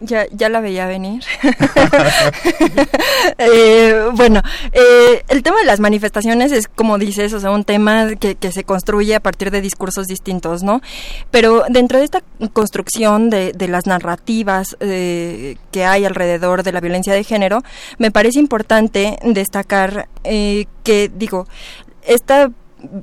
Ya, 0.00 0.26
ya 0.32 0.48
la 0.48 0.60
veía 0.60 0.86
venir. 0.86 1.22
eh, 3.38 4.08
bueno, 4.14 4.42
eh, 4.72 5.22
el 5.28 5.42
tema 5.42 5.58
de 5.58 5.66
las 5.66 5.80
manifestaciones 5.80 6.52
es, 6.52 6.68
como 6.68 6.98
dices, 6.98 7.32
o 7.34 7.40
sea, 7.40 7.50
un 7.50 7.64
tema 7.64 8.14
que, 8.18 8.34
que, 8.34 8.50
se 8.50 8.64
construye 8.64 9.14
a 9.14 9.20
partir 9.20 9.50
de 9.50 9.60
discursos 9.60 10.06
distintos, 10.06 10.62
¿no? 10.62 10.80
Pero 11.30 11.64
dentro 11.68 11.98
de 11.98 12.04
esta 12.04 12.22
construcción 12.52 13.30
de, 13.30 13.52
de 13.52 13.68
las 13.68 13.86
narrativas 13.86 14.76
eh, 14.80 15.56
que 15.70 15.84
hay 15.84 16.04
alrededor 16.04 16.62
de 16.62 16.72
la 16.72 16.80
violencia 16.80 17.12
de 17.12 17.24
género, 17.24 17.62
me 17.98 18.10
parece 18.10 18.38
importante 18.38 19.18
destacar 19.22 20.08
eh, 20.24 20.66
que, 20.82 21.10
digo, 21.14 21.46
esta 22.02 22.50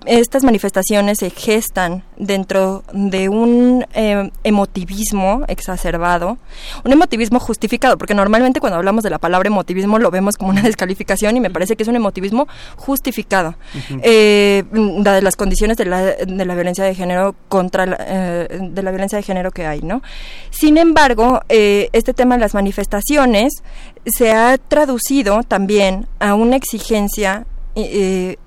estas 0.06 0.44
manifestaciones 0.44 1.20
se 1.20 1.30
gestan 1.30 2.04
dentro 2.18 2.84
de 2.94 3.30
un 3.30 3.86
eh, 3.94 4.32
emotivismo 4.44 5.44
exacerbado, 5.48 6.38
un 6.84 6.92
emotivismo 6.92 7.40
justificado, 7.40 7.98
porque 7.98 8.14
normalmente 8.14 8.60
cuando 8.60 8.78
hablamos 8.78 9.04
de 9.04 9.10
la 9.10 9.20
palabra 9.20 9.48
emotivismo 9.48 10.00
lo 10.00 10.12
vemos 10.12 10.36
como 10.36 10.52
una 10.52 10.62
descalificación 10.64 11.38
y 11.38 11.40
me 11.40 11.50
parece 11.50 11.76
que 11.76 11.84
es 11.84 11.90
un 11.90 11.96
emotivismo 11.96 12.48
justificado, 12.76 13.56
eh, 14.02 14.64
de 14.72 15.22
las 15.22 15.36
condiciones 15.36 15.78
de 15.78 15.86
la, 15.86 16.02
de 16.04 16.46
la 16.46 16.56
violencia 16.56 16.84
de 16.84 16.96
género 16.96 17.36
contra 17.50 17.86
la, 17.86 17.98
eh, 18.00 18.60
de 18.62 18.84
la 18.84 18.92
violencia 18.92 19.18
de 19.18 19.24
género 19.24 19.52
que 19.52 19.66
hay, 19.66 19.82
¿no? 19.82 20.02
Sin 20.50 20.78
embargo, 20.78 21.42
eh, 21.50 21.90
este 21.94 22.14
tema 22.14 22.36
de 22.36 22.42
las 22.42 22.54
manifestaciones 22.54 23.64
se 24.06 24.32
ha 24.32 24.58
traducido 24.58 25.44
también 25.44 26.08
a 26.20 26.36
una 26.36 26.56
exigencia 26.56 27.46
eh, 27.76 28.38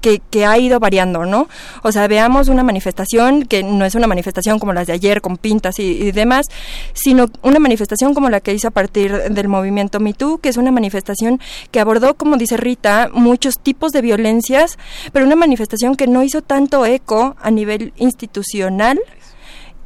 que, 0.00 0.20
que, 0.30 0.46
ha 0.46 0.58
ido 0.58 0.80
variando, 0.80 1.24
¿no? 1.26 1.48
O 1.82 1.92
sea, 1.92 2.06
veamos 2.08 2.48
una 2.48 2.62
manifestación 2.62 3.44
que 3.44 3.62
no 3.62 3.84
es 3.84 3.94
una 3.94 4.06
manifestación 4.06 4.58
como 4.58 4.72
las 4.72 4.86
de 4.86 4.92
ayer 4.92 5.20
con 5.20 5.36
pintas 5.36 5.78
y, 5.78 6.12
demás, 6.12 6.46
sino 6.92 7.26
una 7.42 7.58
manifestación 7.58 8.14
como 8.14 8.30
la 8.30 8.40
que 8.40 8.54
hizo 8.54 8.68
a 8.68 8.70
partir 8.70 9.12
del 9.30 9.48
movimiento 9.48 10.00
MeToo, 10.00 10.38
que 10.38 10.48
es 10.48 10.56
una 10.56 10.70
manifestación 10.70 11.40
que 11.70 11.80
abordó, 11.80 12.14
como 12.14 12.36
dice 12.36 12.56
Rita, 12.56 13.10
muchos 13.12 13.58
tipos 13.58 13.92
de 13.92 14.02
violencias, 14.02 14.78
pero 15.12 15.26
una 15.26 15.36
manifestación 15.36 15.94
que 15.94 16.06
no 16.06 16.22
hizo 16.22 16.42
tanto 16.42 16.86
eco 16.86 17.36
a 17.40 17.50
nivel 17.50 17.92
institucional 17.96 19.00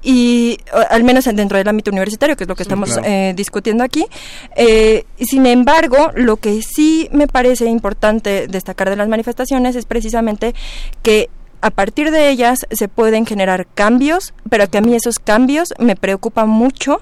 y 0.04 0.43
al 0.90 1.04
menos 1.04 1.24
dentro 1.24 1.58
del 1.58 1.68
ámbito 1.68 1.90
universitario, 1.90 2.36
que 2.36 2.44
es 2.44 2.48
lo 2.48 2.56
que 2.56 2.62
estamos 2.62 2.98
eh, 3.04 3.32
discutiendo 3.36 3.84
aquí. 3.84 4.06
Eh, 4.56 5.04
sin 5.18 5.46
embargo, 5.46 6.10
lo 6.14 6.36
que 6.36 6.60
sí 6.62 7.08
me 7.12 7.26
parece 7.26 7.66
importante 7.66 8.46
destacar 8.48 8.90
de 8.90 8.96
las 8.96 9.08
manifestaciones 9.08 9.76
es 9.76 9.86
precisamente 9.86 10.54
que 11.02 11.28
a 11.64 11.70
partir 11.70 12.10
de 12.10 12.28
ellas 12.28 12.66
se 12.70 12.88
pueden 12.88 13.24
generar 13.24 13.66
cambios, 13.66 14.34
pero 14.50 14.68
que 14.68 14.76
a 14.76 14.80
mí 14.82 14.94
esos 14.94 15.18
cambios 15.18 15.72
me 15.78 15.96
preocupan 15.96 16.46
mucho 16.46 17.00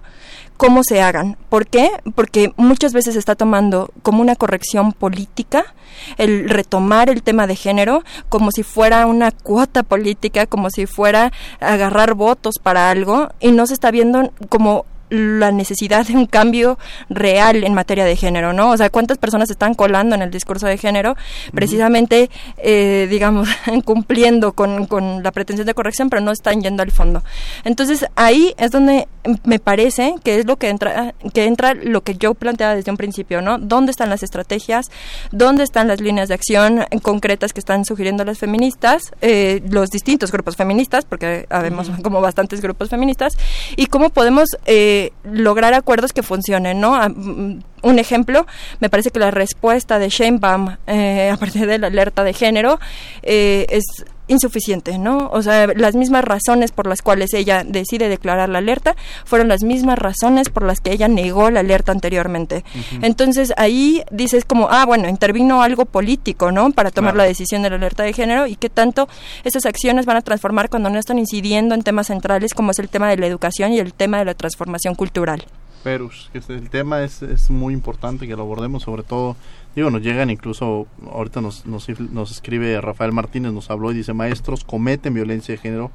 cómo 0.56 0.84
se 0.84 1.02
hagan. 1.02 1.36
¿Por 1.48 1.66
qué? 1.66 1.90
Porque 2.14 2.52
muchas 2.56 2.92
veces 2.92 3.14
se 3.14 3.18
está 3.18 3.34
tomando 3.34 3.90
como 4.04 4.22
una 4.22 4.36
corrección 4.36 4.92
política 4.92 5.74
el 6.16 6.48
retomar 6.48 7.10
el 7.10 7.24
tema 7.24 7.48
de 7.48 7.56
género 7.56 8.04
como 8.28 8.52
si 8.52 8.62
fuera 8.62 9.06
una 9.06 9.32
cuota 9.32 9.82
política, 9.82 10.46
como 10.46 10.70
si 10.70 10.86
fuera 10.86 11.32
agarrar 11.58 12.14
votos 12.14 12.60
para 12.62 12.88
algo 12.88 13.30
y 13.40 13.50
no 13.50 13.66
se 13.66 13.74
está 13.74 13.90
viendo 13.90 14.32
como 14.48 14.86
la 15.12 15.52
necesidad 15.52 16.06
de 16.06 16.14
un 16.14 16.26
cambio 16.26 16.78
real 17.10 17.64
en 17.64 17.74
materia 17.74 18.04
de 18.04 18.16
género, 18.16 18.52
¿no? 18.52 18.70
O 18.70 18.76
sea, 18.76 18.88
cuántas 18.88 19.18
personas 19.18 19.50
están 19.50 19.74
colando 19.74 20.14
en 20.14 20.22
el 20.22 20.30
discurso 20.30 20.66
de 20.66 20.78
género, 20.78 21.16
precisamente, 21.52 22.30
eh, 22.56 23.06
digamos, 23.10 23.48
cumpliendo 23.84 24.52
con, 24.52 24.86
con, 24.86 25.22
la 25.22 25.30
pretensión 25.30 25.66
de 25.66 25.74
corrección, 25.74 26.08
pero 26.08 26.22
no 26.22 26.32
están 26.32 26.62
yendo 26.62 26.82
al 26.82 26.90
fondo. 26.90 27.22
Entonces, 27.64 28.06
ahí 28.16 28.54
es 28.56 28.70
donde 28.70 29.06
me 29.44 29.58
parece 29.58 30.14
que 30.24 30.38
es 30.38 30.46
lo 30.46 30.56
que 30.56 30.70
entra, 30.70 31.14
que 31.34 31.44
entra 31.44 31.74
lo 31.74 32.02
que 32.02 32.14
yo 32.14 32.34
planteaba 32.34 32.74
desde 32.74 32.90
un 32.90 32.96
principio, 32.96 33.42
¿no? 33.42 33.58
¿Dónde 33.58 33.90
están 33.90 34.08
las 34.08 34.22
estrategias? 34.22 34.90
¿Dónde 35.30 35.64
están 35.64 35.88
las 35.88 36.00
líneas 36.00 36.28
de 36.28 36.34
acción 36.34 36.84
concretas 37.02 37.52
que 37.52 37.60
están 37.60 37.84
sugiriendo 37.84 38.24
las 38.24 38.38
feministas, 38.38 39.12
eh, 39.20 39.62
los 39.68 39.90
distintos 39.90 40.32
grupos 40.32 40.56
feministas, 40.56 41.04
porque 41.04 41.46
habemos 41.50 41.90
como 42.02 42.20
bastantes 42.20 42.60
grupos 42.60 42.88
feministas, 42.88 43.36
y 43.76 43.86
cómo 43.86 44.10
podemos 44.10 44.48
eh, 44.66 45.01
lograr 45.24 45.74
acuerdos 45.74 46.12
que 46.12 46.22
funcionen, 46.22 46.80
¿no? 46.80 46.96
Mm, 47.08 47.62
un 47.82 47.98
ejemplo, 47.98 48.46
me 48.80 48.88
parece 48.88 49.10
que 49.10 49.18
la 49.18 49.30
respuesta 49.30 49.98
de 49.98 50.08
Sheinbaum 50.08 50.76
eh, 50.86 51.30
a 51.32 51.36
partir 51.36 51.66
de 51.66 51.78
la 51.78 51.88
alerta 51.88 52.22
de 52.24 52.32
género 52.32 52.78
eh, 53.22 53.66
es 53.68 54.04
insuficiente, 54.32 54.98
¿no? 54.98 55.28
O 55.32 55.42
sea, 55.42 55.68
las 55.68 55.94
mismas 55.94 56.24
razones 56.24 56.72
por 56.72 56.86
las 56.86 57.02
cuales 57.02 57.32
ella 57.34 57.64
decide 57.64 58.08
declarar 58.08 58.48
la 58.48 58.58
alerta 58.58 58.96
fueron 59.24 59.48
las 59.48 59.62
mismas 59.62 59.98
razones 59.98 60.48
por 60.48 60.64
las 60.64 60.80
que 60.80 60.92
ella 60.92 61.08
negó 61.08 61.50
la 61.50 61.60
alerta 61.60 61.92
anteriormente. 61.92 62.64
Entonces 63.00 63.52
ahí 63.56 64.02
dices 64.10 64.44
como, 64.44 64.68
ah, 64.70 64.84
bueno, 64.84 65.08
intervino 65.08 65.62
algo 65.62 65.84
político, 65.84 66.50
¿no? 66.50 66.72
Para 66.72 66.90
tomar 66.90 67.14
la 67.14 67.24
decisión 67.24 67.62
de 67.62 67.70
la 67.70 67.76
alerta 67.76 68.02
de 68.02 68.12
género 68.12 68.46
y 68.46 68.56
qué 68.56 68.68
tanto 68.68 69.08
esas 69.44 69.66
acciones 69.66 70.06
van 70.06 70.16
a 70.16 70.22
transformar 70.22 70.68
cuando 70.68 70.90
no 70.90 70.98
están 70.98 71.18
incidiendo 71.18 71.74
en 71.74 71.82
temas 71.82 72.08
centrales 72.08 72.54
como 72.54 72.72
es 72.72 72.78
el 72.78 72.88
tema 72.88 73.08
de 73.08 73.16
la 73.16 73.26
educación 73.26 73.72
y 73.72 73.78
el 73.78 73.94
tema 73.94 74.18
de 74.18 74.24
la 74.24 74.34
transformación 74.34 74.94
cultural. 74.94 75.46
Pero 75.82 76.10
el 76.48 76.70
tema 76.70 77.02
es, 77.02 77.22
es 77.22 77.50
muy 77.50 77.74
importante 77.74 78.26
que 78.26 78.36
lo 78.36 78.42
abordemos, 78.42 78.82
sobre 78.84 79.02
todo 79.02 79.36
Digo, 79.74 79.90
nos 79.90 80.02
llegan 80.02 80.28
incluso, 80.28 80.86
ahorita 81.10 81.40
nos, 81.40 81.64
nos, 81.64 81.88
nos 81.98 82.30
escribe 82.30 82.78
Rafael 82.82 83.12
Martínez, 83.12 83.52
nos 83.52 83.70
habló 83.70 83.90
y 83.90 83.94
dice, 83.94 84.12
maestros 84.12 84.64
cometen 84.64 85.14
violencia 85.14 85.54
de 85.54 85.58
género 85.58 85.90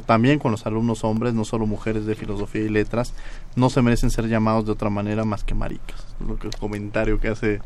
también 0.00 0.38
con 0.38 0.50
los 0.50 0.66
alumnos 0.66 1.04
hombres, 1.04 1.34
no 1.34 1.44
solo 1.44 1.66
mujeres 1.66 2.06
de 2.06 2.14
filosofía 2.14 2.62
y 2.62 2.68
letras, 2.68 3.14
no 3.54 3.70
se 3.70 3.82
merecen 3.82 4.10
ser 4.10 4.28
llamados 4.28 4.66
de 4.66 4.72
otra 4.72 4.90
manera 4.90 5.24
más 5.24 5.44
que 5.44 5.54
maricas. 5.54 6.04
Lo 6.26 6.36
que 6.36 6.48
el 6.48 6.56
comentario 6.56 7.20
que 7.20 7.28
hace 7.28 7.60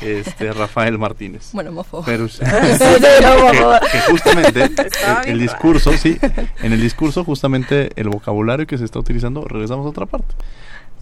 este 0.00 0.52
Rafael 0.52 0.98
Martínez. 0.98 1.50
Bueno, 1.52 1.72
mofo. 1.72 2.02
Pero 2.04 2.26
que, 3.92 4.00
justamente 4.10 4.70
el, 5.26 5.38
discurso, 5.38 5.92
sí, 5.94 6.18
en 6.62 6.72
el 6.72 6.80
discurso 6.80 7.24
justamente 7.24 7.90
el 7.96 8.08
vocabulario 8.08 8.66
que 8.66 8.78
se 8.78 8.84
está 8.84 8.98
utilizando, 8.98 9.46
regresamos 9.46 9.86
a 9.86 9.88
otra 9.88 10.06
parte. 10.06 10.34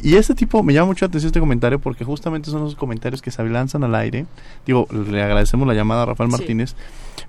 Y 0.01 0.15
este 0.15 0.35
tipo, 0.35 0.63
me 0.63 0.73
llama 0.73 0.89
mucho 0.89 1.05
la 1.05 1.09
atención 1.09 1.29
este 1.29 1.41
comentario 1.41 1.81
porque 1.81 2.05
justamente 2.05 2.51
son 2.51 2.63
los 2.63 2.77
comentarios 2.77 3.21
que 3.21 3.31
se 3.31 3.43
lanzan 3.45 3.83
al 3.83 3.95
aire. 3.97 4.27
Digo, 4.65 4.87
le 4.93 5.23
agradecemos 5.23 5.67
la 5.67 5.75
llamada 5.75 6.03
a 6.03 6.07
Rafael 6.07 6.31
Martínez. 6.31 6.77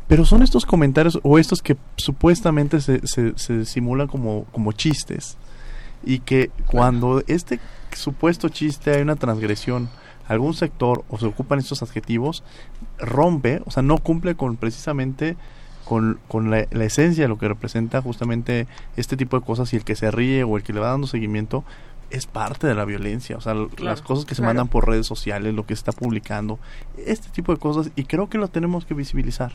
Pero 0.08 0.24
son 0.26 0.44
estos 0.44 0.66
comentarios 0.66 1.20
o 1.24 1.40
estos 1.40 1.62
que 1.62 1.78
supuestamente 1.96 2.80
se, 2.80 3.02
se, 3.08 3.66
simulan 3.66 4.08
como, 4.08 4.46
como 4.52 4.72
chistes. 4.72 5.38
Y 6.04 6.20
que 6.20 6.52
cuando 6.68 7.24
este 7.28 7.60
supuesto 7.92 8.50
chiste 8.50 8.92
hay 8.92 9.02
una 9.02 9.16
transgresión, 9.16 9.90
algún 10.28 10.54
sector 10.54 11.04
o 11.10 11.18
se 11.18 11.26
ocupan 11.26 11.58
estos 11.58 11.82
adjetivos, 11.82 12.44
rompe, 13.00 13.62
o 13.66 13.72
sea, 13.72 13.82
no 13.82 13.98
cumple 13.98 14.36
con 14.36 14.58
precisamente 14.58 15.38
con, 15.86 16.20
con 16.28 16.52
la, 16.52 16.68
la, 16.70 16.86
esencia 16.86 17.24
de 17.24 17.28
lo 17.28 17.40
que 17.40 17.48
representa 17.48 18.00
justamente 18.00 18.68
este 18.96 19.18
tipo 19.18 19.40
de 19.40 19.46
cosas 19.46 19.74
y 19.74 19.78
el 19.78 19.84
que 19.84 19.96
se 19.96 20.12
ríe 20.12 20.44
o 20.44 20.56
el 20.56 20.62
que 20.62 20.72
le 20.72 20.80
va 20.80 20.90
dando 20.90 21.08
seguimiento 21.08 21.64
es 22.10 22.26
parte 22.26 22.68
de 22.68 22.76
la 22.76 22.86
violencia, 22.86 23.38
o 23.38 23.42
sea, 23.42 23.56
las 23.78 24.02
cosas 24.02 24.26
que 24.26 24.36
se 24.36 24.42
mandan 24.42 24.68
por 24.68 24.88
redes 24.88 25.08
sociales, 25.08 25.54
lo 25.54 25.66
que 25.66 25.76
se 25.76 25.80
está 25.80 25.92
publicando, 25.92 26.60
este 27.06 27.30
tipo 27.30 27.54
de 27.54 27.60
cosas, 27.60 27.92
y 27.96 28.06
creo 28.06 28.30
que 28.30 28.38
lo 28.38 28.48
tenemos 28.48 28.86
que 28.86 28.94
visibilizar. 28.94 29.54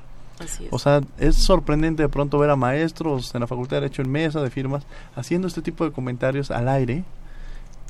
O 0.71 0.79
sea, 0.79 1.01
es 1.19 1.37
sorprendente 1.37 2.03
de 2.03 2.09
pronto 2.09 2.39
ver 2.39 2.51
a 2.51 2.57
maestros 2.57 3.35
en 3.35 3.41
la 3.41 3.47
Facultad 3.47 3.77
de 3.77 3.83
Derecho 3.83 4.03
en 4.03 4.11
mesa 4.11 4.43
de 4.43 4.51
firmas 4.51 4.85
haciendo 5.15 5.47
este 5.47 5.63
tipo 5.63 5.85
de 5.85 5.93
comentarios 5.93 6.51
al 6.51 6.69
aire. 6.69 7.05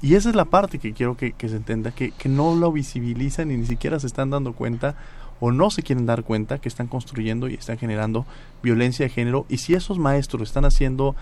Y 0.02 0.14
esa 0.14 0.28
es 0.28 0.36
la 0.36 0.44
parte 0.44 0.78
que 0.78 0.92
quiero 0.92 1.16
que, 1.16 1.34
se 1.40 1.56
entienda, 1.56 1.92
que, 1.92 2.10
que 2.10 2.28
no 2.28 2.54
lo 2.54 2.70
visibilizan 2.70 3.50
y 3.50 3.56
ni 3.56 3.66
siquiera 3.66 3.98
se 3.98 4.06
están 4.06 4.28
dando 4.28 4.52
cuenta 4.52 4.96
o 5.40 5.52
no 5.52 5.70
se 5.70 5.82
quieren 5.82 6.04
dar 6.04 6.24
cuenta 6.24 6.58
que 6.58 6.68
están 6.68 6.86
construyendo 6.86 7.48
y 7.48 7.54
están 7.54 7.78
generando 7.78 8.26
violencia 8.62 9.06
de 9.06 9.10
género. 9.10 9.46
Y 9.48 9.58
si 9.58 9.74
esos 9.74 9.98
maestros 9.98 10.42
están 10.42 10.66
haciendo 10.66 11.16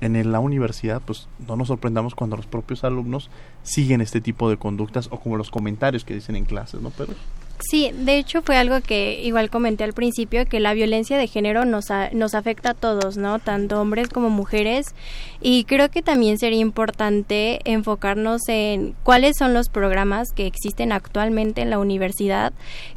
en 0.00 0.32
la 0.32 0.40
universidad, 0.40 1.00
pues 1.04 1.28
no 1.46 1.56
nos 1.56 1.68
sorprendamos 1.68 2.14
cuando 2.14 2.36
los 2.36 2.46
propios 2.46 2.84
alumnos 2.84 3.30
siguen 3.62 4.00
este 4.00 4.20
tipo 4.20 4.50
de 4.50 4.56
conductas 4.56 5.08
o 5.10 5.20
como 5.20 5.36
los 5.36 5.50
comentarios 5.50 6.04
que 6.04 6.14
dicen 6.14 6.36
en 6.36 6.44
clases, 6.44 6.80
¿no? 6.80 6.90
Pero 6.90 7.14
Sí, 7.60 7.92
de 7.94 8.18
hecho 8.18 8.42
fue 8.42 8.56
algo 8.56 8.80
que 8.80 9.22
igual 9.22 9.48
comenté 9.48 9.84
al 9.84 9.92
principio, 9.92 10.44
que 10.44 10.58
la 10.58 10.74
violencia 10.74 11.16
de 11.16 11.28
género 11.28 11.64
nos, 11.64 11.86
nos 12.12 12.34
afecta 12.34 12.70
a 12.70 12.74
todos, 12.74 13.16
¿no? 13.16 13.38
Tanto 13.38 13.80
hombres 13.80 14.08
como 14.08 14.28
mujeres. 14.28 14.94
Y 15.40 15.64
creo 15.64 15.88
que 15.88 16.02
también 16.02 16.38
sería 16.38 16.58
importante 16.58 17.60
enfocarnos 17.64 18.42
en 18.48 18.94
cuáles 19.04 19.36
son 19.38 19.54
los 19.54 19.68
programas 19.68 20.32
que 20.32 20.46
existen 20.46 20.90
actualmente 20.90 21.62
en 21.62 21.70
la 21.70 21.78
universidad 21.78 22.52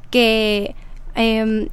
que 0.10 0.76
eh, 1.16 1.70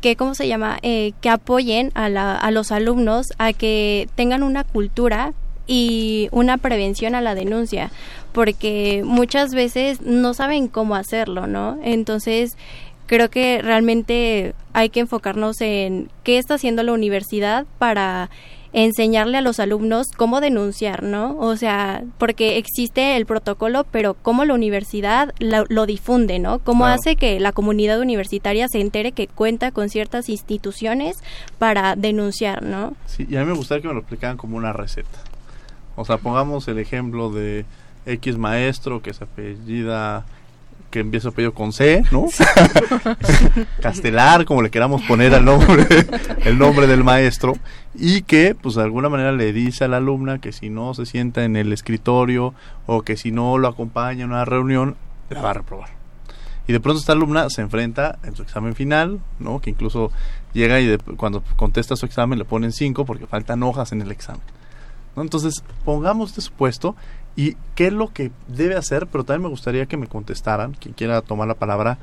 que 0.00 0.16
cómo 0.16 0.34
se 0.34 0.48
llama 0.48 0.78
eh, 0.82 1.12
que 1.20 1.30
apoyen 1.30 1.90
a, 1.94 2.08
la, 2.08 2.36
a 2.36 2.50
los 2.50 2.72
alumnos 2.72 3.26
a 3.38 3.52
que 3.52 4.08
tengan 4.14 4.42
una 4.42 4.64
cultura 4.64 5.32
y 5.66 6.28
una 6.32 6.56
prevención 6.56 7.14
a 7.14 7.20
la 7.20 7.34
denuncia 7.34 7.90
porque 8.32 9.02
muchas 9.04 9.54
veces 9.54 10.00
no 10.00 10.34
saben 10.34 10.68
cómo 10.68 10.94
hacerlo 10.94 11.46
no 11.46 11.78
entonces 11.82 12.56
creo 13.06 13.30
que 13.30 13.60
realmente 13.62 14.54
hay 14.72 14.90
que 14.90 15.00
enfocarnos 15.00 15.60
en 15.60 16.10
qué 16.22 16.38
está 16.38 16.54
haciendo 16.54 16.82
la 16.82 16.92
universidad 16.92 17.66
para 17.78 18.30
enseñarle 18.72 19.38
a 19.38 19.40
los 19.40 19.60
alumnos 19.60 20.08
cómo 20.16 20.40
denunciar, 20.40 21.02
¿no? 21.02 21.36
O 21.38 21.56
sea, 21.56 22.04
porque 22.18 22.58
existe 22.58 23.16
el 23.16 23.26
protocolo, 23.26 23.84
pero 23.90 24.14
cómo 24.14 24.44
la 24.44 24.54
universidad 24.54 25.34
lo, 25.38 25.86
difunde, 25.86 26.38
¿no? 26.38 26.58
Cómo 26.58 26.86
hace 26.86 27.16
que 27.16 27.40
la 27.40 27.52
comunidad 27.52 28.00
universitaria 28.00 28.66
se 28.68 28.80
entere 28.80 29.12
que 29.12 29.26
cuenta 29.26 29.70
con 29.70 29.88
ciertas 29.88 30.28
instituciones 30.28 31.16
para 31.58 31.96
denunciar, 31.96 32.62
¿no? 32.62 32.94
Sí, 33.06 33.26
y 33.28 33.36
a 33.36 33.40
mí 33.40 33.46
me 33.46 33.56
gustaría 33.56 33.82
que 33.82 33.88
me 33.88 33.94
lo 33.94 34.00
explicaran 34.00 34.36
como 34.36 34.56
una 34.56 34.72
receta. 34.72 35.18
O 35.96 36.04
sea, 36.04 36.18
pongamos 36.18 36.68
el 36.68 36.78
ejemplo 36.78 37.30
de 37.30 37.64
X 38.06 38.38
maestro 38.38 39.02
que 39.02 39.12
se 39.12 39.24
apellida 39.24 40.24
que 40.90 41.00
empieza 41.00 41.28
apellido 41.28 41.52
con 41.52 41.72
C, 41.72 42.02
¿no? 42.10 42.26
Castelar, 43.82 44.44
como 44.44 44.62
le 44.62 44.70
queramos 44.70 45.02
poner 45.02 45.34
al 45.34 45.44
nombre, 45.44 45.86
el 46.44 46.58
nombre 46.58 46.86
del 46.86 47.04
maestro, 47.04 47.54
y 47.94 48.22
que, 48.22 48.54
pues 48.54 48.74
de 48.74 48.82
alguna 48.82 49.08
manera 49.08 49.32
le 49.32 49.52
dice 49.52 49.84
a 49.84 49.88
la 49.88 49.98
alumna 49.98 50.38
que 50.38 50.52
si 50.52 50.70
no 50.70 50.94
se 50.94 51.06
sienta 51.06 51.44
en 51.44 51.56
el 51.56 51.72
escritorio 51.72 52.54
o 52.86 53.02
que 53.02 53.16
si 53.16 53.30
no 53.30 53.58
lo 53.58 53.68
acompaña 53.68 54.24
en 54.24 54.30
una 54.30 54.44
reunión, 54.44 54.96
la 55.30 55.42
va 55.42 55.50
a 55.50 55.54
reprobar. 55.54 55.90
Y 56.66 56.72
de 56.72 56.80
pronto 56.80 57.00
esta 57.00 57.12
alumna 57.12 57.48
se 57.48 57.62
enfrenta 57.62 58.18
en 58.24 58.36
su 58.36 58.42
examen 58.42 58.74
final, 58.74 59.20
¿no? 59.38 59.60
Que 59.60 59.70
incluso 59.70 60.12
llega 60.52 60.80
y 60.80 60.98
cuando 61.16 61.42
contesta 61.56 61.96
su 61.96 62.04
examen 62.04 62.38
le 62.38 62.44
ponen 62.44 62.72
cinco 62.72 63.06
porque 63.06 63.26
faltan 63.26 63.62
hojas 63.62 63.92
en 63.92 64.02
el 64.02 64.10
examen. 64.10 64.42
Entonces, 65.16 65.64
pongamos 65.84 66.30
este 66.30 66.42
supuesto 66.42 66.94
y 67.38 67.56
qué 67.76 67.86
es 67.86 67.92
lo 67.92 68.12
que 68.12 68.32
debe 68.48 68.74
hacer, 68.74 69.06
pero 69.06 69.22
también 69.22 69.42
me 69.42 69.48
gustaría 69.48 69.86
que 69.86 69.96
me 69.96 70.08
contestaran, 70.08 70.72
quien 70.72 70.92
quiera 70.92 71.22
tomar 71.22 71.46
la 71.46 71.54
palabra, 71.54 71.96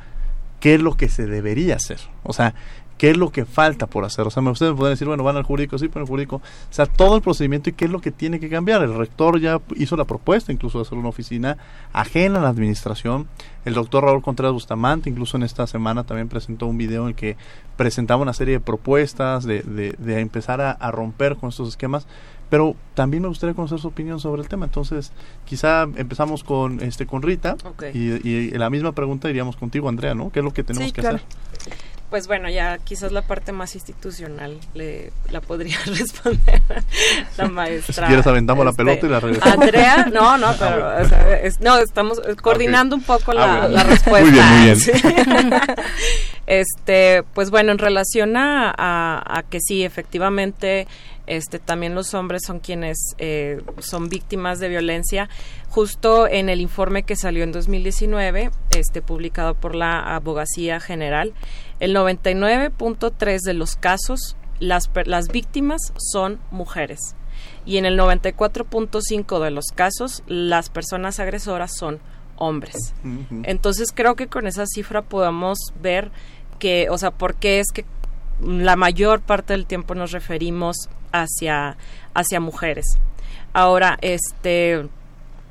qué 0.61 0.75
es 0.75 0.81
lo 0.81 0.95
que 0.95 1.09
se 1.09 1.25
debería 1.25 1.75
hacer. 1.75 1.99
O 2.23 2.31
sea, 2.31 2.55
qué 2.97 3.09
es 3.09 3.17
lo 3.17 3.33
que 3.33 3.43
falta 3.43 3.85
por 3.85 4.05
hacer. 4.05 4.25
O 4.25 4.29
sea, 4.29 4.41
ustedes 4.43 4.71
me 4.71 4.77
pueden 4.77 4.93
decir, 4.93 5.09
bueno, 5.09 5.25
van 5.25 5.35
al 5.35 5.43
jurídico, 5.43 5.77
sí, 5.77 5.89
pero 5.89 6.05
el 6.05 6.07
jurídico. 6.07 6.37
O 6.37 6.41
sea, 6.73 6.85
todo 6.85 7.17
el 7.17 7.21
procedimiento 7.21 7.69
y 7.69 7.73
qué 7.73 7.83
es 7.83 7.91
lo 7.91 7.99
que 7.99 8.11
tiene 8.11 8.39
que 8.39 8.49
cambiar. 8.49 8.81
El 8.81 8.95
rector 8.95 9.37
ya 9.41 9.59
hizo 9.75 9.97
la 9.97 10.05
propuesta 10.05 10.53
incluso 10.53 10.77
de 10.77 10.83
hacer 10.83 10.97
una 10.97 11.09
oficina 11.09 11.57
ajena 11.91 12.39
a 12.39 12.43
la 12.43 12.47
administración. 12.47 13.27
El 13.65 13.73
doctor 13.73 14.05
Raúl 14.05 14.21
Contreras 14.21 14.53
Bustamante, 14.53 15.09
incluso 15.09 15.35
en 15.35 15.43
esta 15.43 15.67
semana, 15.67 16.05
también 16.05 16.29
presentó 16.29 16.65
un 16.65 16.77
video 16.77 17.01
en 17.01 17.09
el 17.09 17.15
que 17.15 17.35
presentaba 17.75 18.21
una 18.21 18.31
serie 18.31 18.53
de 18.53 18.59
propuestas 18.61 19.43
de, 19.43 19.63
de, 19.63 20.19
empezar 20.21 20.61
a, 20.61 20.71
a 20.71 20.91
romper 20.91 21.35
con 21.35 21.49
estos 21.49 21.67
esquemas 21.67 22.07
pero 22.49 22.75
también 22.93 23.23
me 23.23 23.29
gustaría 23.29 23.53
conocer 23.53 23.79
su 23.79 23.87
opinión 23.87 24.19
sobre 24.19 24.41
el 24.41 24.47
tema. 24.47 24.65
Entonces, 24.65 25.11
quizá 25.45 25.83
empezamos 25.83 26.43
con 26.43 26.81
este 26.81 27.05
con 27.05 27.21
Rita 27.21 27.55
y, 27.93 28.27
y, 28.27 28.51
la 28.51 28.69
misma 28.69 28.91
pregunta 28.91 29.29
iríamos 29.29 29.55
contigo, 29.55 29.89
Andrea, 29.89 30.15
¿no? 30.15 30.31
¿Qué 30.31 30.39
es 30.39 30.45
lo 30.45 30.53
que 30.53 30.63
tenemos 30.63 30.93
que 30.93 31.01
hacer? 31.01 31.21
Pues 32.09 32.27
bueno, 32.27 32.49
ya 32.49 32.77
quizás 32.77 33.11
la 33.11 33.23
parte 33.23 33.51
más 33.51 33.73
institucional 33.73 34.59
le, 34.75 35.11
la 35.31 35.41
podría 35.41 35.77
responder 35.85 36.61
la 37.37 37.47
maestra. 37.47 38.05
Si 38.05 38.07
quieres 38.07 38.27
aventamos 38.27 38.63
la 38.63 38.71
este, 38.71 38.83
pelota 38.83 39.07
y 39.07 39.09
la 39.09 39.19
regresamos. 39.19 39.57
Andrea, 39.57 40.05
no, 40.13 40.37
no, 40.37 40.53
pero 40.59 40.91
no, 41.61 41.77
estamos 41.79 42.21
coordinando 42.41 42.95
un 42.95 43.01
poco 43.01 43.33
la, 43.33 43.63
ah, 43.63 43.83
respuesta. 43.83 44.21
Muy 44.21 44.31
bien, 44.31 44.45
muy 44.47 45.43
bien. 45.43 45.61
este, 46.47 47.23
pues 47.33 47.49
bueno, 47.49 47.71
en 47.71 47.79
relación 47.79 48.37
a, 48.37 48.73
a, 48.77 49.39
a 49.39 49.43
que 49.43 49.59
sí, 49.59 49.83
efectivamente 49.83 50.87
este, 51.27 51.59
también 51.59 51.95
los 51.95 52.13
hombres 52.13 52.43
son 52.45 52.59
quienes 52.59 52.97
eh, 53.17 53.61
son 53.79 54.09
víctimas 54.09 54.59
de 54.59 54.69
violencia. 54.69 55.29
Justo 55.69 56.27
en 56.27 56.49
el 56.49 56.61
informe 56.61 57.03
que 57.03 57.15
salió 57.15 57.43
en 57.43 57.51
2019, 57.51 58.51
este, 58.71 59.01
publicado 59.01 59.55
por 59.55 59.75
la 59.75 60.15
Abogacía 60.15 60.79
General, 60.79 61.33
el 61.79 61.95
99.3 61.95 63.39
de 63.41 63.53
los 63.53 63.75
casos, 63.75 64.37
las, 64.59 64.89
las 65.05 65.27
víctimas 65.29 65.93
son 65.97 66.39
mujeres. 66.51 67.15
Y 67.65 67.77
en 67.77 67.85
el 67.85 67.99
94.5 67.99 69.43
de 69.43 69.51
los 69.51 69.65
casos, 69.73 70.23
las 70.27 70.69
personas 70.69 71.19
agresoras 71.19 71.75
son 71.75 71.99
hombres. 72.37 72.93
Entonces 73.43 73.89
creo 73.93 74.15
que 74.15 74.27
con 74.27 74.47
esa 74.47 74.65
cifra 74.65 75.01
podemos 75.01 75.57
ver 75.81 76.11
que, 76.59 76.89
o 76.89 76.97
sea, 76.97 77.11
por 77.11 77.35
qué 77.35 77.59
es 77.59 77.67
que 77.73 77.85
la 78.41 78.75
mayor 78.75 79.21
parte 79.21 79.53
del 79.53 79.65
tiempo 79.65 79.95
nos 79.95 80.11
referimos 80.11 80.89
hacia, 81.21 81.77
hacia 82.13 82.39
mujeres. 82.39 82.85
Ahora, 83.53 83.97
este 84.01 84.87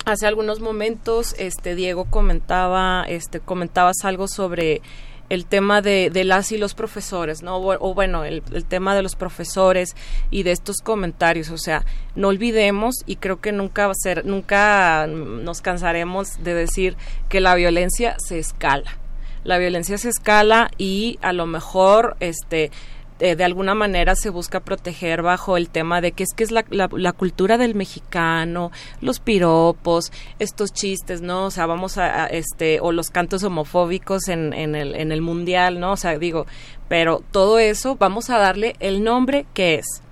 hace 0.05 0.27
algunos 0.27 0.61
momentos 0.61 1.35
este 1.39 1.75
Diego 1.75 2.05
comentaba 2.05 3.07
este 3.09 3.41
comentabas 3.41 4.05
algo 4.05 4.29
sobre 4.29 4.83
el 5.31 5.47
tema 5.47 5.81
de, 5.81 6.11
las 6.25 6.53
y 6.53 6.59
los 6.59 6.75
profesores, 6.75 7.43
¿no? 7.43 7.57
O, 7.57 7.95
bueno, 7.95 8.25
el, 8.25 8.43
el, 8.53 8.65
tema 8.65 8.95
de 8.95 9.03
los 9.03 9.17
profesores 9.17 9.97
y 10.31 10.43
de 10.43 10.53
estos 10.53 10.83
comentarios, 10.83 11.51
o 11.51 11.59
sea, 11.59 11.85
no 12.15 12.29
olvidemos 12.29 12.97
y 13.07 13.17
creo 13.17 13.41
que 13.41 13.53
nunca 13.53 13.87
va 13.87 13.93
a 13.93 14.03
ser, 14.03 14.27
nunca 14.27 15.07
nos 15.07 15.63
cansaremos 15.63 16.43
de 16.45 16.55
decir 16.55 16.97
que 17.29 17.41
la 17.41 17.55
violencia 17.55 18.17
se 18.19 18.39
escala. 18.39 18.99
La 19.45 19.59
violencia 19.59 19.99
se 19.99 20.09
escala 20.09 20.71
y 20.79 21.19
a 21.23 21.33
lo 21.33 21.47
mejor, 21.47 22.17
este, 22.21 22.71
eh, 23.21 23.37
de 23.37 23.45
alguna 23.45 23.75
manera 23.75 24.17
se 24.17 24.29
busca 24.31 24.61
proteger 24.61 25.23
bajo 25.23 25.57
el 25.57 25.69
tema 25.69 26.01
de 26.01 26.13
que 26.13 26.25
es 26.25 26.35
que 26.35 26.43
es 26.43 26.51
la, 26.51 26.65
la, 26.71 27.13
cultura 27.13 27.59
del 27.59 27.75
mexicano, 27.75 28.73
los 29.01 29.21
piropos, 29.21 30.11
estos 30.39 30.73
chistes, 30.73 31.23
¿no? 31.23 31.47
O 31.47 31.51
sea, 31.51 31.67
vamos 31.67 31.97
a, 31.97 32.27
este, 32.27 32.81
o 32.81 32.91
los 32.91 33.11
cantos 33.11 33.45
homofóbicos 33.45 34.29
en, 34.29 34.53
en, 34.53 34.75
el, 34.75 34.97
en 34.97 35.13
el 35.13 35.23
mundial, 35.23 35.79
¿no? 35.79 35.93
O 35.93 35.97
sea, 35.97 36.19
digo, 36.19 36.47
pero 36.89 37.23
todo 37.31 37.59
eso 37.59 37.97
vamos 37.97 38.31
a 38.31 38.39
darle 38.39 38.75
el 38.81 39.05
nombre 39.05 39.47
que 39.55 39.77
es, 39.77 40.03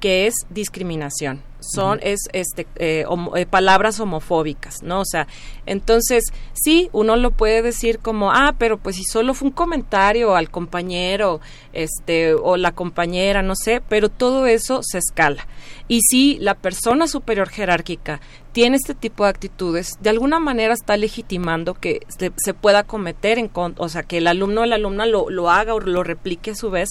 que 0.00 0.26
es 0.26 0.34
discriminación. 0.48 1.42
Son 1.60 2.00
es 2.02 2.20
este 2.32 2.66
eh, 2.76 3.04
eh, 3.36 3.44
palabras 3.46 4.00
homofóbicas 4.00 4.82
no 4.82 5.00
o 5.00 5.04
sea 5.04 5.26
entonces 5.66 6.24
sí 6.54 6.88
uno 6.92 7.16
lo 7.16 7.32
puede 7.32 7.60
decir 7.60 7.98
como 7.98 8.32
ah 8.32 8.54
pero 8.58 8.78
pues 8.78 8.96
si 8.96 9.04
solo 9.04 9.34
fue 9.34 9.48
un 9.48 9.52
comentario 9.52 10.36
al 10.36 10.50
compañero 10.50 11.42
este 11.74 12.32
o 12.32 12.56
la 12.56 12.72
compañera 12.72 13.42
no 13.42 13.54
sé 13.56 13.82
pero 13.86 14.08
todo 14.08 14.46
eso 14.46 14.80
se 14.82 14.96
escala. 14.96 15.46
Y 15.86 16.00
si 16.02 16.38
la 16.38 16.54
persona 16.54 17.06
superior 17.08 17.50
jerárquica 17.50 18.20
tiene 18.52 18.76
este 18.76 18.94
tipo 18.94 19.24
de 19.24 19.30
actitudes 19.30 19.98
de 20.00 20.08
alguna 20.08 20.40
manera 20.40 20.72
está 20.72 20.96
legitimando 20.96 21.74
que 21.74 22.06
se, 22.08 22.54
pueda 22.54 22.84
cometer 22.84 23.38
en 23.38 23.50
o 23.52 23.88
sea 23.90 24.02
que 24.02 24.18
el 24.18 24.28
alumno 24.28 24.62
o 24.62 24.66
la 24.66 24.76
alumna 24.76 25.04
lo, 25.04 25.28
lo 25.28 25.50
haga 25.50 25.74
o 25.74 25.80
lo 25.80 26.02
replique 26.04 26.52
a 26.52 26.54
su 26.54 26.70
vez 26.70 26.90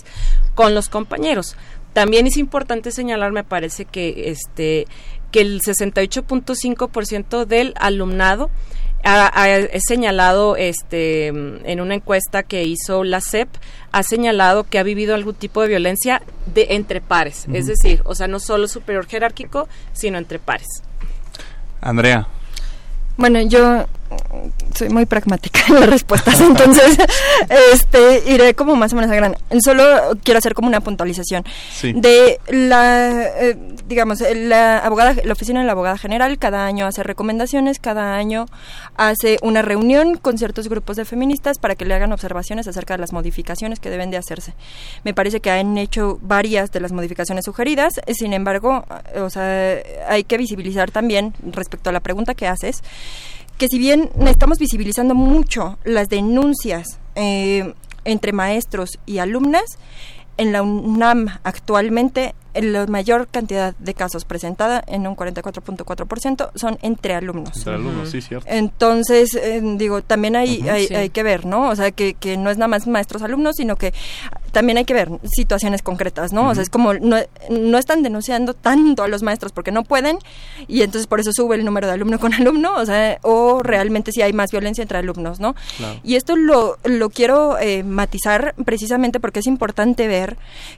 con 0.53 0.76
los 0.76 0.89
compañeros 0.89 1.55
también 1.99 2.25
es 2.27 2.37
importante 2.37 2.93
señalar, 2.93 3.33
me 3.33 3.43
parece 3.43 3.83
que 3.83 4.29
este 4.29 4.87
que 5.33 5.41
el 5.41 5.59
68.5% 5.59 7.43
del 7.43 7.73
alumnado 7.77 8.49
ha, 9.03 9.29
señalado 9.85 10.55
este 10.55 11.27
en 11.27 11.81
una 11.81 11.95
encuesta 11.95 12.43
que 12.43 12.63
hizo 12.63 13.03
la 13.03 13.19
CEP 13.19 13.49
ha 13.91 14.03
señalado 14.03 14.63
que 14.63 14.79
ha 14.79 14.83
vivido 14.83 15.13
algún 15.13 15.35
tipo 15.35 15.61
de 15.61 15.67
violencia 15.67 16.21
de 16.45 16.67
entre 16.69 17.01
pares, 17.01 17.47
es 17.51 17.65
decir, 17.65 18.01
o 18.05 18.15
sea, 18.15 18.29
no 18.29 18.39
solo 18.39 18.69
superior 18.69 19.05
jerárquico, 19.05 19.67
sino 19.91 20.17
entre 20.17 20.39
pares. 20.39 20.69
Andrea. 21.81 22.29
Bueno, 23.17 23.41
yo 23.41 23.87
soy 24.76 24.89
muy 24.89 25.05
pragmática 25.05 25.62
en 25.68 25.76
las 25.76 25.89
respuestas, 25.89 26.39
entonces 26.41 26.97
este 27.74 28.24
iré 28.32 28.53
como 28.53 28.76
más 28.76 28.93
o 28.93 28.95
menos 28.95 29.12
a 29.12 29.16
gran. 29.16 29.36
Solo 29.64 29.84
quiero 30.24 30.38
hacer 30.38 30.53
como 30.53 30.68
una 30.68 30.82
puntualización 30.82 31.43
de 31.82 32.39
la, 32.47 33.24
eh, 33.39 33.57
digamos, 33.88 34.22
la 34.36 34.80
abogada, 34.80 35.16
la 35.24 35.34
oficina 35.34 35.60
de 35.60 35.66
la 35.66 35.74
abogada 35.74 35.97
general 35.97 36.38
cada 36.38 36.66
año 36.66 36.86
hace 36.86 37.03
recomendaciones, 37.03 37.80
cada 37.80 38.16
año 38.16 38.45
hace 38.95 39.38
una 39.41 39.62
reunión 39.62 40.16
con 40.16 40.38
ciertos 40.38 40.70
grupos 40.70 40.95
de 40.97 41.05
feministas 41.05 41.57
para 41.60 41.76
que 41.76 41.86
le 41.86 41.93
hagan 41.93 42.12
observaciones 42.12 42.68
acerca 42.68 42.95
de 42.95 42.99
las 42.99 43.14
modificaciones 43.14 43.80
que 43.80 43.89
deben 43.89 44.12
de 44.12 44.18
hacerse. 44.18 44.53
Me 45.03 45.14
parece 45.14 45.39
que 45.39 45.51
han 45.51 45.78
hecho 45.78 46.20
varias 46.22 46.72
de 46.72 46.80
las 46.80 46.91
modificaciones 46.91 47.45
sugeridas, 47.45 47.93
sin 48.14 48.34
embargo, 48.34 48.86
o 49.16 49.30
sea, 49.30 49.78
hay 50.07 50.24
que 50.24 50.38
visibilizar 50.38 50.91
también 50.91 51.34
respecto 51.43 51.89
a 51.89 51.93
la 51.93 51.99
pregunta 51.99 52.34
que 52.34 52.47
haces 52.47 52.82
que 53.60 53.68
si 53.68 53.78
bien 53.78 54.10
estamos 54.26 54.57
visibilizando 54.57 55.14
mucho 55.14 55.78
las 55.84 56.07
denuncias 56.07 56.97
eh, 57.16 57.74
entre 58.05 58.32
maestros 58.32 58.91
y 59.05 59.20
alumnas, 59.20 59.66
en 60.38 60.53
la 60.53 60.62
UNAM 60.62 61.28
actualmente 61.43 62.34
la 62.53 62.87
mayor 62.87 63.27
cantidad 63.27 63.75
de 63.77 63.93
casos 63.93 64.25
presentada, 64.25 64.83
en 64.87 65.07
un 65.07 65.15
44.4%, 65.15 66.51
son 66.55 66.77
entre 66.81 67.13
alumnos. 67.13 67.57
Entre 67.57 67.73
alumnos, 67.73 68.09
sí, 68.09 68.21
cierto. 68.21 68.47
Entonces, 68.49 69.35
eh, 69.35 69.61
digo, 69.63 70.01
también 70.01 70.35
hay, 70.35 70.67
hay, 70.67 71.09
que 71.09 71.23
ver, 71.23 71.45
¿no? 71.45 71.69
O 71.69 71.75
sea, 71.75 71.91
que, 71.91 72.13
que 72.13 72.37
no 72.37 72.49
es 72.49 72.57
nada 72.57 72.67
más 72.67 72.87
maestros-alumnos, 72.87 73.55
sino 73.55 73.75
que 73.75 73.93
también 74.51 74.77
hay 74.77 74.85
que 74.85 74.93
ver 74.93 75.09
situaciones 75.23 75.81
concretas, 75.81 76.33
¿no? 76.33 76.49
O 76.49 76.53
sea, 76.53 76.63
es 76.63 76.69
como 76.69 76.93
no, 76.93 77.17
no 77.49 77.77
están 77.77 78.03
denunciando 78.03 78.53
tanto 78.53 79.03
a 79.03 79.07
los 79.07 79.23
maestros 79.23 79.51
porque 79.51 79.71
no 79.71 79.83
pueden 79.83 80.17
y 80.67 80.81
entonces 80.81 81.07
por 81.07 81.19
eso 81.19 81.31
sube 81.33 81.55
el 81.55 81.65
número 81.65 81.87
de 81.87 81.93
alumno 81.93 82.19
con 82.19 82.33
alumno, 82.33 82.73
o 82.75 82.85
sea, 82.85 83.19
o 83.21 83.61
realmente 83.63 84.11
si 84.11 84.21
hay 84.21 84.33
más 84.33 84.51
violencia 84.51 84.81
entre 84.81 84.97
alumnos, 84.97 85.39
¿no? 85.39 85.55
Y 86.03 86.15
esto 86.15 86.35
lo, 86.35 86.77
lo 86.83 87.09
quiero 87.09 87.57
eh, 87.59 87.83
matizar 87.83 88.55
precisamente 88.65 89.19
porque 89.19 89.39
es 89.39 89.47
importante 89.47 90.07
ver 90.07 90.37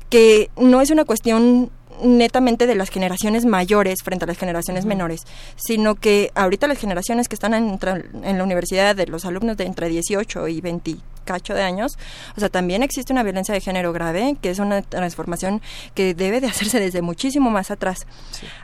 que 0.10 0.50
no 0.58 0.82
es 0.82 0.92
una 0.92 1.06
cuestión 1.06 1.61
netamente 2.02 2.68
de 2.68 2.76
las 2.76 2.90
generaciones 2.90 3.46
mayores 3.46 4.00
frente 4.04 4.26
a 4.26 4.28
las 4.28 4.38
generaciones 4.38 4.86
menores, 4.86 5.22
sino 5.56 5.96
que 5.96 6.32
ahorita 6.36 6.68
las 6.68 6.80
generaciones 6.80 7.28
que 7.28 7.36
están 7.36 7.54
en, 7.54 7.80
en, 8.24 8.38
la 8.38 8.44
universidad 8.44 8.96
de 8.96 9.08
los 9.08 9.26
alumnos 9.26 9.58
de 9.58 9.66
entre 9.66 9.90
18 9.90 10.48
y 10.48 10.62
20 10.62 10.98
cacho 11.24 11.54
de 11.54 11.64
años, 11.64 11.98
o 12.36 12.40
sea, 12.40 12.50
también 12.50 12.84
existe 12.84 13.14
una 13.14 13.24
violencia 13.24 13.54
de 13.54 13.62
género 13.62 13.94
grave, 13.94 14.36
que 14.42 14.50
es 14.50 14.60
una 14.60 14.82
transformación 14.82 15.62
que 15.94 16.14
debe 16.14 16.42
de 16.42 16.48
hacerse 16.52 16.80
desde 16.80 17.02
muchísimo 17.02 17.50
más 17.50 17.72
atrás. 17.72 18.06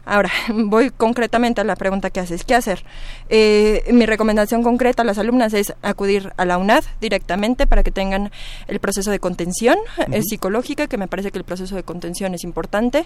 Ahora, 0.05 0.31
voy 0.53 0.89
concretamente 0.89 1.61
a 1.61 1.63
la 1.63 1.75
pregunta 1.75 2.09
que 2.09 2.19
haces, 2.19 2.43
¿qué 2.43 2.55
hacer? 2.55 2.83
Eh, 3.29 3.83
mi 3.91 4.05
recomendación 4.05 4.63
concreta 4.63 5.03
a 5.03 5.05
las 5.05 5.17
alumnas 5.17 5.53
es 5.53 5.73
acudir 5.81 6.33
a 6.37 6.45
la 6.45 6.57
UNAD 6.57 6.83
directamente 7.01 7.67
para 7.67 7.83
que 7.83 7.91
tengan 7.91 8.31
el 8.67 8.79
proceso 8.79 9.11
de 9.11 9.19
contención 9.19 9.77
eh, 10.11 10.21
psicológica, 10.21 10.87
que 10.87 10.97
me 10.97 11.07
parece 11.07 11.31
que 11.31 11.37
el 11.37 11.43
proceso 11.43 11.75
de 11.75 11.83
contención 11.83 12.33
es 12.33 12.43
importante. 12.43 13.05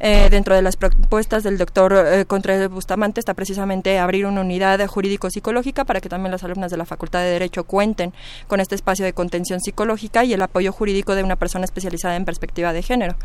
Eh, 0.00 0.28
dentro 0.30 0.54
de 0.54 0.62
las 0.62 0.76
propuestas 0.76 1.42
del 1.42 1.58
doctor 1.58 2.26
Contreras 2.26 2.70
Bustamante 2.70 3.20
está 3.20 3.34
precisamente 3.34 3.98
abrir 3.98 4.26
una 4.26 4.40
unidad 4.40 4.84
jurídico-psicológica 4.86 5.84
para 5.84 6.00
que 6.00 6.08
también 6.08 6.32
las 6.32 6.44
alumnas 6.44 6.70
de 6.70 6.76
la 6.76 6.86
Facultad 6.86 7.20
de 7.20 7.30
Derecho 7.30 7.64
cuenten 7.64 8.12
con 8.46 8.60
este 8.60 8.74
espacio 8.74 8.97
de 9.04 9.12
contención 9.12 9.60
psicológica 9.60 10.24
y 10.24 10.32
el 10.32 10.42
apoyo 10.42 10.72
jurídico 10.72 11.14
de 11.14 11.22
una 11.22 11.36
persona 11.36 11.64
especializada 11.64 12.16
en 12.16 12.24
perspectiva 12.24 12.72
de 12.72 12.82
género. 12.82 13.16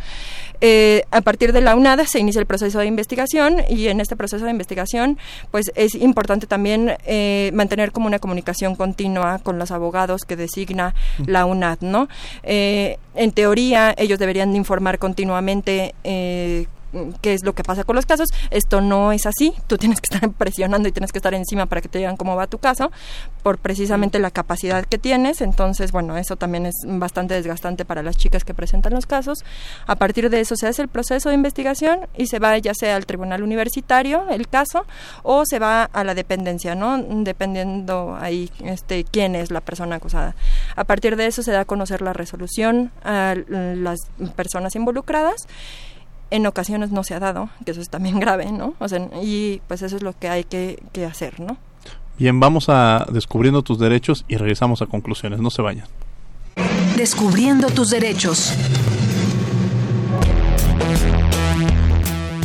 Eh, 0.62 1.04
a 1.12 1.22
partir 1.22 1.54
de 1.54 1.62
la 1.62 1.76
UNAD 1.76 2.02
se 2.06 2.20
inicia 2.20 2.40
el 2.40 2.46
proceso 2.46 2.80
de 2.80 2.86
investigación 2.86 3.58
y 3.70 3.88
en 3.88 4.00
este 4.00 4.16
proceso 4.16 4.46
de 4.46 4.52
investigación 4.52 5.18
pues 5.52 5.72
es 5.76 5.96
importante 5.96 6.48
también 6.48 6.94
eh, 7.06 7.52
mantener 7.54 7.92
como 7.92 8.08
una 8.08 8.20
comunicación 8.20 8.76
continua 8.76 9.40
con 9.40 9.60
los 9.60 9.72
abogados 9.72 10.22
que 10.24 10.36
designa 10.36 10.96
la 11.26 11.46
UNAD, 11.46 11.80
¿no? 11.82 12.08
Eh, 12.44 12.98
en 13.16 13.32
teoría 13.32 13.94
ellos 13.98 14.20
deberían 14.20 14.56
informar 14.56 15.00
continuamente 15.00 15.94
qué 17.22 17.34
es 17.34 17.44
lo 17.44 17.54
que 17.54 17.64
pasa 17.64 17.84
con 17.84 17.96
los 17.96 18.06
casos. 18.06 18.30
Esto 18.52 18.82
no 18.82 19.12
es 19.12 19.26
así. 19.26 19.54
Tú 19.68 19.78
tienes 19.78 20.02
que 20.02 20.14
estar 20.14 20.30
presionando 20.38 20.88
y 20.88 20.92
tienes 20.92 21.12
que 21.12 21.20
estar 21.20 21.34
encima 21.34 21.66
para 21.66 21.82
que 21.82 21.90
te 21.90 21.98
digan 22.00 22.18
cómo 22.18 22.36
va 22.36 22.48
tu 22.48 22.58
caso, 22.58 22.92
por 23.42 23.58
precisamente 23.58 24.20
la 24.20 24.32
capacidad 24.32 24.86
que 24.86 24.98
tienes. 24.98 25.42
Entonces, 25.42 25.92
bueno, 25.92 26.18
eso 26.18 26.36
también 26.36 26.66
es 26.66 26.76
bastante 26.86 27.34
desgastante 27.34 27.86
para 27.86 28.04
las 28.04 28.18
chicas 28.18 28.44
que 28.44 28.54
presentan 28.54 28.94
los 28.94 29.06
casos. 29.06 29.44
A 29.88 29.96
partir 29.96 30.30
de 30.30 30.40
eso 30.40 30.56
se 30.56 30.68
hace 30.68 30.82
el 30.82 30.88
proceso 30.88 31.30
de 31.30 31.36
investigación 31.36 32.08
y 32.18 32.28
se 32.28 32.40
va 32.40 32.58
ya 32.58 32.74
sea 32.74 32.96
al 32.96 33.06
tribunal 33.06 33.44
universitario 33.44 34.30
el 34.30 34.48
caso 34.48 34.86
o 35.24 35.46
se 35.46 35.60
va 35.60 35.86
a 35.86 36.04
la 36.04 36.14
dependencia, 36.14 36.76
¿no? 36.76 36.98
Dependiendo 36.98 38.16
ahí 38.20 38.50
este 38.64 39.04
quién 39.04 39.36
es 39.36 39.52
la 39.52 39.62
persona 39.62 39.96
acusada. 39.96 40.36
A 40.76 40.84
partir 40.84 41.16
de 41.16 41.28
eso 41.28 41.44
se 41.44 41.52
da 41.52 41.62
a 41.62 41.66
conocer 41.66 42.02
la 42.02 42.14
resolución 42.14 42.92
a 43.04 43.36
las 43.48 44.00
personas 44.36 44.76
involucradas 44.76 45.48
en 46.34 46.48
ocasiones 46.48 46.92
no 46.92 47.04
se 47.04 47.14
ha 47.14 47.20
dado, 47.20 47.50
que 47.64 47.72
eso 47.72 47.82
es 47.82 47.90
también 47.90 48.20
grave, 48.20 48.52
¿no? 48.52 48.74
O 48.80 48.90
sea, 48.90 49.08
y 49.22 49.62
pues 49.68 49.84
eso 49.84 49.96
es 49.96 50.04
lo 50.04 50.18
que 50.18 50.30
hay 50.30 50.44
que, 50.44 50.82
que 50.92 51.06
hacer, 51.06 51.40
¿no? 51.40 51.58
Bien, 52.18 52.40
vamos 52.40 52.70
a 52.70 53.06
descubriendo 53.12 53.62
tus 53.62 53.78
derechos 53.80 54.26
y 54.28 54.38
regresamos 54.38 54.82
a 54.82 54.88
conclusiones. 54.88 55.40
No 55.40 55.50
se 55.50 55.62
vayan. 55.62 55.88
Descubriendo 56.98 57.68
tus 57.68 57.90
derechos. 57.90 58.54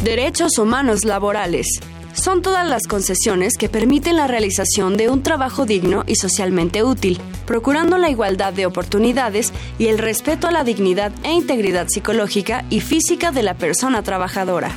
Derechos 0.03 0.59
humanos 0.59 1.05
laborales 1.05 1.81
son 2.19 2.43
todas 2.43 2.67
las 2.69 2.87
concesiones 2.87 3.57
que 3.57 3.69
permiten 3.69 4.17
la 4.17 4.27
realización 4.27 4.97
de 4.97 5.09
un 5.09 5.23
trabajo 5.23 5.67
digno 5.67 6.05
y 6.07 6.17
socialmente 6.17 6.83
útil, 6.83 7.21
procurando 7.47 7.97
la 7.97 8.11
igualdad 8.11 8.53
de 8.53 8.67
oportunidades 8.67 9.53
y 9.79 9.87
el 9.87 9.99
respeto 9.99 10.49
a 10.49 10.51
la 10.51 10.65
dignidad 10.65 11.13
e 11.23 11.33
integridad 11.33 11.87
psicológica 11.89 12.65
y 12.71 12.81
física 12.81 13.31
de 13.31 13.43
la 13.43 13.55
persona 13.55 14.03
trabajadora. 14.03 14.73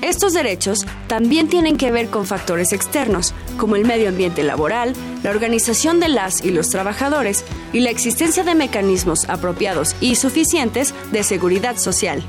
Estos 0.00 0.32
derechos 0.32 0.86
también 1.08 1.48
tienen 1.48 1.76
que 1.76 1.90
ver 1.90 2.08
con 2.08 2.24
factores 2.24 2.72
externos, 2.72 3.34
como 3.56 3.76
el 3.76 3.84
medio 3.84 4.08
ambiente 4.08 4.42
laboral, 4.42 4.94
la 5.22 5.30
organización 5.30 6.00
de 6.00 6.08
las 6.08 6.44
y 6.44 6.50
los 6.50 6.70
trabajadores 6.70 7.44
y 7.72 7.80
la 7.80 7.90
existencia 7.90 8.44
de 8.44 8.54
mecanismos 8.54 9.28
apropiados 9.28 9.96
y 10.00 10.14
suficientes 10.14 10.94
de 11.12 11.24
seguridad 11.24 11.76
social. 11.76 12.22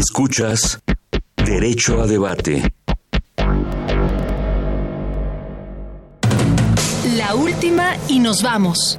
Escuchas 0.00 0.80
Derecho 1.44 2.00
a 2.00 2.06
Debate. 2.06 2.72
La 7.18 7.34
última 7.34 7.98
y 8.08 8.18
nos 8.18 8.42
vamos. 8.42 8.98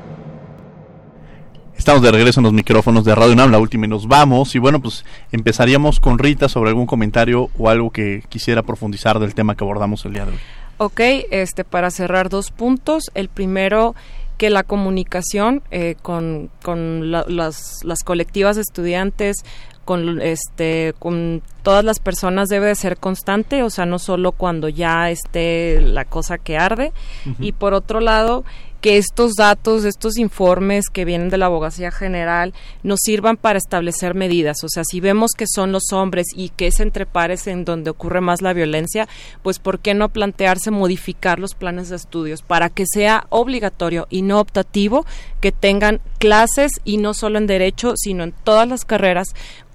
Estamos 1.75 2.03
de 2.03 2.11
regreso 2.11 2.39
en 2.39 2.43
los 2.43 2.53
micrófonos 2.53 3.03
de 3.03 3.15
Radio 3.15 3.33
UNAM, 3.33 3.49
la 3.49 3.57
última 3.57 3.87
y 3.87 3.89
nos 3.89 4.07
vamos. 4.07 4.53
Y 4.53 4.59
bueno, 4.59 4.79
pues 4.79 5.03
empezaríamos 5.31 5.99
con 5.99 6.19
Rita 6.19 6.47
sobre 6.47 6.69
algún 6.69 6.85
comentario 6.85 7.49
o 7.57 7.67
algo 7.67 7.89
que 7.89 8.23
quisiera 8.29 8.61
profundizar 8.61 9.17
del 9.17 9.33
tema 9.33 9.55
que 9.55 9.63
abordamos 9.63 10.05
el 10.05 10.13
día 10.13 10.25
de 10.25 10.33
hoy. 10.33 10.39
Ok, 10.77 10.99
este, 11.31 11.63
para 11.63 11.89
cerrar 11.89 12.29
dos 12.29 12.51
puntos. 12.51 13.05
El 13.15 13.27
primero, 13.27 13.95
que 14.37 14.51
la 14.51 14.61
comunicación 14.61 15.63
eh, 15.71 15.95
con, 15.99 16.51
con 16.61 17.09
las, 17.11 17.83
las 17.83 18.03
colectivas 18.03 18.55
de 18.55 18.61
estudiantes, 18.61 19.37
con 19.85 20.21
este 20.21 20.93
con 20.99 21.41
todas 21.63 21.83
las 21.83 21.99
personas 21.99 22.49
debe 22.49 22.67
de 22.67 22.75
ser 22.75 22.97
constante, 22.97 23.63
o 23.63 23.69
sea, 23.69 23.85
no 23.85 23.99
solo 23.99 24.31
cuando 24.31 24.69
ya 24.69 25.09
esté 25.09 25.81
la 25.81 26.05
cosa 26.05 26.37
que 26.37 26.57
arde. 26.57 26.91
Y 27.39 27.51
por 27.51 27.73
otro 27.73 27.99
lado, 27.99 28.43
que 28.81 28.97
estos 28.97 29.33
datos, 29.35 29.85
estos 29.85 30.17
informes 30.17 30.89
que 30.91 31.05
vienen 31.05 31.29
de 31.29 31.37
la 31.37 31.45
abogacía 31.45 31.91
general 31.91 32.53
nos 32.83 32.99
sirvan 33.01 33.37
para 33.37 33.59
establecer 33.59 34.15
medidas. 34.15 34.63
O 34.63 34.69
sea, 34.69 34.83
si 34.83 34.99
vemos 34.99 35.31
que 35.37 35.45
son 35.47 35.71
los 35.71 35.93
hombres 35.93 36.27
y 36.35 36.49
que 36.49 36.67
es 36.67 36.79
entre 36.79 37.05
pares 37.05 37.47
en 37.47 37.63
donde 37.63 37.91
ocurre 37.91 38.21
más 38.21 38.41
la 38.41 38.53
violencia, 38.53 39.07
pues 39.43 39.59
¿por 39.59 39.79
qué 39.79 39.93
no 39.93 40.09
plantearse 40.09 40.71
modificar 40.71 41.39
los 41.39 41.53
planes 41.53 41.89
de 41.89 41.95
estudios 41.95 42.41
para 42.41 42.69
que 42.69 42.85
sea 42.91 43.27
obligatorio 43.29 44.07
y 44.09 44.23
no 44.23 44.39
optativo 44.39 45.05
que 45.39 45.51
tengan 45.51 46.01
clases 46.17 46.71
y 46.83 46.97
no 46.97 47.13
solo 47.13 47.37
en 47.37 47.47
derecho, 47.47 47.93
sino 47.95 48.23
en 48.23 48.33
todas 48.43 48.67
las 48.67 48.83
carreras 48.83 49.27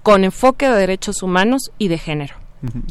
con 0.03 0.23
enfoque 0.23 0.67
de 0.69 0.75
derechos 0.75 1.23
humanos 1.23 1.71
y 1.77 1.87
de 1.87 1.97
género? 1.97 2.35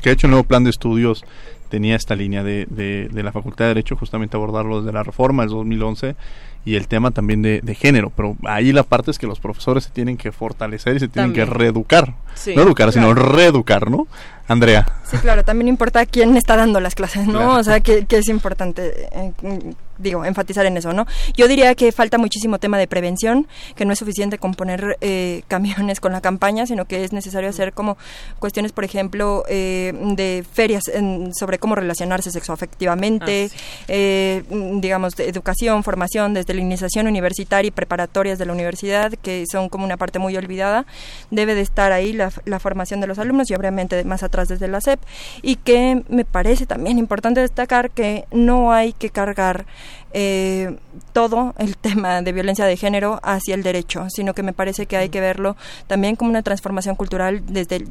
Que 0.01 0.11
ha 0.11 0.13
hecho 0.13 0.29
un 0.29 0.33
nuevo 0.33 0.45
plan 0.45 0.65
de 0.65 0.71
estudios 0.71 1.25
tenía 1.69 1.97
esta 1.97 2.15
línea 2.15 2.43
de, 2.43 2.67
de, 2.67 3.23
la 3.23 3.33
Facultad 3.33 3.67
de 3.67 3.69
Derecho, 3.69 3.97
justamente 3.97 4.37
abordarlo 4.37 4.81
desde 4.81 4.93
la 4.93 5.03
reforma 5.03 5.43
del 5.43 5.51
2011 5.51 6.17
y 6.65 6.75
el 6.75 6.89
tema 6.89 7.13
también 7.13 7.43
de, 7.43 7.75
género, 7.79 8.11
pero 8.15 8.37
ahí 8.45 8.73
la 8.73 8.83
parte 8.83 9.13
es 9.13 9.19
que 9.19 9.27
los 9.27 9.39
profesores 9.39 9.85
se 9.85 9.91
tienen 9.91 10.17
que 10.17 10.33
fortalecer 10.33 10.97
y 10.97 11.01
se 11.01 11.09
tienen 11.09 11.33
que 11.33 11.45
reeducar, 11.45 12.15
no 12.55 12.63
educar, 12.63 12.93
sino 12.93 13.15
reeducar, 13.15 13.89
¿no? 13.89 14.09
Andrea. 14.49 14.87
Sí, 15.09 15.17
claro, 15.19 15.45
también 15.45 15.69
importa 15.69 16.05
quién 16.05 16.37
está 16.37 16.57
dando 16.57 16.81
las 16.81 16.95
clases, 16.95 17.29
¿no? 17.29 17.57
O 17.57 17.63
sea, 17.63 17.81
que, 17.81 18.05
es 18.09 18.29
importante, 18.29 19.09
eh, 19.13 19.33
digo, 19.99 20.25
enfatizar 20.25 20.67
en 20.67 20.77
eso, 20.77 20.93
¿no? 20.93 21.07
Yo 21.37 21.47
diría 21.47 21.75
que 21.77 21.93
falta 21.93 22.19
muchísimo 22.19 22.59
tema 22.59 22.77
de 22.77 22.89
prevención, 22.89 23.47
que 23.77 23.85
no 23.85 23.93
es 23.93 24.01
suficiente 24.01 24.39
con 24.39 24.55
poner 24.55 24.99
eh, 25.01 25.43
camiones 25.49 26.01
con 26.01 26.13
la 26.13 26.21
campaña, 26.21 26.67
sino 26.67 26.87
que 26.87 27.05
es 27.05 27.13
necesario 27.13 27.49
hacer 27.49 27.73
como 27.73 27.97
cuestiones, 28.41 28.73
por 28.73 28.83
ejemplo, 28.83 29.45
eh, 29.49 29.93
de 30.17 30.45
ferias 30.53 30.85
sobre 31.33 31.59
cómo 31.59 31.77
relacionarse 31.77 32.31
sexoafectivamente, 32.33 33.51
ah, 33.89 34.55
digamos, 34.81 35.15
de 35.15 35.29
educación, 35.29 35.85
formación, 35.85 36.35
desde 36.35 36.55
la 36.55 36.61
iniciación 36.61 37.07
universitaria 37.07 37.69
y 37.69 37.71
preparatorias 37.71 38.39
de 38.39 38.47
la 38.47 38.53
universidad, 38.53 39.13
que 39.23 39.45
son 39.51 39.69
como 39.69 39.85
una 39.85 39.97
parte 39.97 40.19
muy 40.19 40.37
olvidada. 40.37 40.85
Debe 41.31 41.55
de 41.55 41.61
estar 41.61 41.93
ahí 41.93 42.13
la, 42.13 42.33
la 42.45 42.59
formación 42.59 43.01
de 43.01 43.07
los 43.07 43.19
alumnos 43.19 43.51
y 43.51 43.55
obviamente 43.55 44.03
más 44.05 44.23
desde 44.45 44.69
la 44.69 44.81
SEP 44.81 45.01
y 45.43 45.57
que 45.57 46.03
me 46.09 46.25
parece 46.25 46.67
también 46.67 46.99
importante 46.99 47.41
destacar 47.41 47.91
que 47.91 48.27
no 48.31 48.73
hay 48.73 48.93
que 48.93 49.11
cargar 49.11 49.67
eh, 50.13 50.77
todo 51.13 51.55
el 51.59 51.77
tema 51.79 52.23
de 52.23 52.33
violencia 52.33 52.65
de 52.65 52.77
género 52.77 53.21
hacia 53.23 53.55
el 53.55 53.63
derecho, 53.63 54.07
sino 54.09 54.35
que 54.35 54.43
me 54.43 54.53
parece 54.53 54.87
que 54.87 54.97
hay 54.97 55.09
que 55.09 55.21
verlo 55.21 55.57
también 55.87 56.17
como 56.17 56.31
una 56.31 56.43
transformación 56.43 56.97
cultural. 56.97 57.43
Desde 57.47 57.85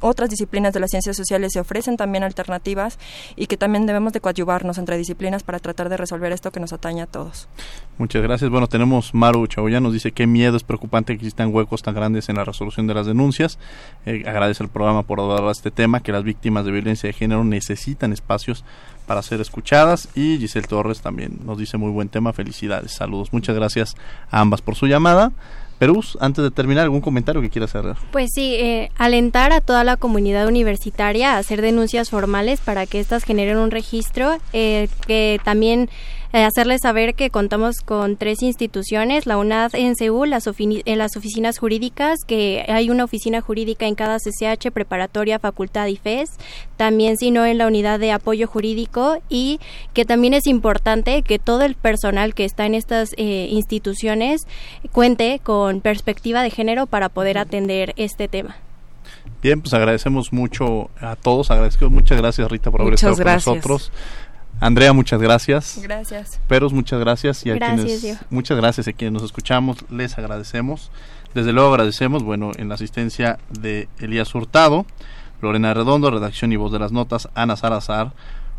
otras 0.00 0.30
disciplinas 0.30 0.72
de 0.72 0.80
las 0.80 0.90
ciencias 0.90 1.16
sociales 1.16 1.52
se 1.52 1.60
ofrecen 1.60 1.96
también 1.96 2.24
alternativas 2.24 2.98
y 3.36 3.46
que 3.46 3.56
también 3.56 3.86
debemos 3.86 4.12
de 4.12 4.20
coadyuvarnos 4.20 4.78
entre 4.78 4.96
disciplinas 4.98 5.42
para 5.42 5.58
tratar 5.58 5.88
de 5.88 5.96
resolver 5.96 6.32
esto 6.32 6.50
que 6.50 6.60
nos 6.60 6.72
atañe 6.72 7.02
a 7.02 7.06
todos. 7.06 7.48
Muchas 7.98 8.22
gracias. 8.22 8.50
Bueno, 8.50 8.66
tenemos 8.66 9.14
Maru 9.14 9.46
Chagoya, 9.46 9.80
nos 9.80 9.92
dice 9.92 10.12
qué 10.12 10.26
miedo 10.26 10.56
es 10.56 10.64
preocupante 10.64 11.12
que 11.12 11.18
existan 11.18 11.54
huecos 11.54 11.82
tan 11.82 11.94
grandes 11.94 12.28
en 12.28 12.36
la 12.36 12.44
resolución 12.44 12.86
de 12.86 12.94
las 12.94 13.06
denuncias. 13.06 13.58
Eh, 14.06 14.24
agradece 14.26 14.62
el 14.62 14.68
programa 14.68 15.02
por 15.02 15.20
abordar 15.20 15.50
este 15.50 15.70
tema, 15.70 16.00
que 16.00 16.12
las 16.12 16.24
víctimas 16.24 16.64
de 16.64 16.72
violencia 16.72 17.06
de 17.06 17.12
género 17.12 17.44
necesitan 17.44 18.12
espacios 18.12 18.64
para 19.10 19.22
ser 19.22 19.40
escuchadas 19.40 20.08
y 20.14 20.38
Giselle 20.38 20.68
Torres 20.68 21.00
también 21.00 21.40
nos 21.44 21.58
dice 21.58 21.76
muy 21.76 21.90
buen 21.90 22.08
tema, 22.08 22.32
felicidades, 22.32 22.92
saludos, 22.92 23.32
muchas 23.32 23.56
gracias 23.56 23.96
a 24.30 24.38
ambas 24.38 24.62
por 24.62 24.76
su 24.76 24.86
llamada. 24.86 25.32
Perús, 25.80 26.16
antes 26.20 26.44
de 26.44 26.52
terminar, 26.52 26.84
¿algún 26.84 27.00
comentario 27.00 27.42
que 27.42 27.50
quieras 27.50 27.74
hacer? 27.74 27.96
Pues 28.12 28.30
sí, 28.32 28.54
eh, 28.54 28.92
alentar 28.96 29.52
a 29.52 29.60
toda 29.60 29.82
la 29.82 29.96
comunidad 29.96 30.46
universitaria 30.46 31.34
a 31.34 31.38
hacer 31.38 31.60
denuncias 31.60 32.08
formales 32.08 32.60
para 32.60 32.86
que 32.86 33.00
éstas 33.00 33.24
generen 33.24 33.56
un 33.56 33.72
registro, 33.72 34.38
eh, 34.52 34.88
que 35.08 35.40
también 35.42 35.90
eh, 36.32 36.44
hacerles 36.44 36.82
saber 36.82 37.14
que 37.14 37.30
contamos 37.30 37.80
con 37.84 38.16
tres 38.16 38.42
instituciones, 38.42 39.26
la 39.26 39.36
UNAD 39.36 39.74
en 39.74 39.96
Seúl, 39.96 40.30
las, 40.30 40.48
en 40.58 40.98
las 40.98 41.16
oficinas 41.16 41.58
jurídicas, 41.58 42.18
que 42.26 42.64
hay 42.68 42.90
una 42.90 43.04
oficina 43.04 43.40
jurídica 43.40 43.86
en 43.86 43.94
cada 43.94 44.18
CCH, 44.18 44.70
preparatoria, 44.70 45.38
facultad 45.38 45.86
y 45.88 45.96
FES, 45.96 46.30
también 46.76 47.16
sino 47.16 47.44
en 47.46 47.58
la 47.58 47.66
unidad 47.66 47.98
de 47.98 48.12
apoyo 48.12 48.46
jurídico 48.46 49.18
y 49.28 49.58
que 49.92 50.04
también 50.04 50.34
es 50.34 50.46
importante 50.46 51.22
que 51.22 51.38
todo 51.38 51.62
el 51.62 51.74
personal 51.74 52.34
que 52.34 52.44
está 52.44 52.66
en 52.66 52.74
estas 52.74 53.12
eh, 53.16 53.48
instituciones 53.50 54.46
cuente 54.92 55.40
con 55.42 55.80
perspectiva 55.80 56.42
de 56.42 56.50
género 56.50 56.86
para 56.86 57.08
poder 57.08 57.38
atender 57.38 57.92
este 57.96 58.28
tema. 58.28 58.56
Bien, 59.42 59.60
pues 59.62 59.72
agradecemos 59.72 60.32
mucho 60.32 60.90
a 61.00 61.16
todos, 61.16 61.50
agradecemos 61.50 61.92
muchas 61.92 62.18
gracias 62.18 62.50
Rita 62.50 62.70
por 62.70 62.82
haber 62.82 62.94
estado 62.94 63.16
con 63.16 63.24
nosotros. 63.24 63.90
Andrea, 64.60 64.92
muchas 64.92 65.20
gracias. 65.22 65.80
Gracias. 65.82 66.38
Peros, 66.46 66.74
muchas 66.74 67.00
gracias. 67.00 67.46
Y 67.46 67.50
a 67.50 67.54
gracias, 67.54 68.00
quienes, 68.00 68.20
muchas 68.28 68.58
gracias 68.58 68.86
a 68.88 68.92
quienes 68.92 69.14
nos 69.14 69.22
escuchamos, 69.22 69.78
les 69.90 70.18
agradecemos. 70.18 70.90
Desde 71.34 71.52
luego 71.52 71.70
agradecemos, 71.70 72.22
bueno, 72.22 72.52
en 72.56 72.68
la 72.68 72.74
asistencia 72.74 73.38
de 73.48 73.88
Elías 74.00 74.34
Hurtado, 74.34 74.84
Lorena 75.40 75.72
Redondo, 75.72 76.10
redacción 76.10 76.52
y 76.52 76.56
voz 76.56 76.72
de 76.72 76.78
las 76.78 76.92
notas, 76.92 77.28
Ana 77.34 77.56
Salazar, 77.56 78.12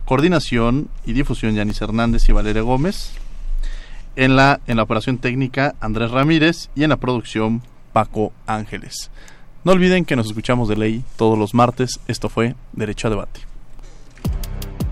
coordinación 0.06 0.90
y 1.06 1.14
difusión 1.14 1.54
Yanis 1.54 1.82
Hernández 1.82 2.28
y 2.30 2.32
Valeria 2.32 2.64
Gómez, 2.64 3.12
en 4.16 4.36
la, 4.36 4.60
en 4.66 4.78
la 4.78 4.84
operación 4.84 5.20
técnica 5.20 5.76
Andrés 5.80 6.10
Ramírez 6.10 6.70
y 6.76 6.84
en 6.84 6.90
la 6.90 6.98
producción 6.98 7.62
Paco 7.94 8.34
Ángeles. 8.48 9.12
No 9.64 9.74
olviden 9.74 10.06
que 10.06 10.16
nos 10.16 10.26
escuchamos 10.26 10.68
de 10.68 10.78
ley 10.78 11.04
todos 11.18 11.38
los 11.38 11.54
martes. 11.54 12.00
Esto 12.08 12.30
fue 12.30 12.56
Derecho 12.74 13.08
a 13.08 13.12
Debate. 13.12 13.51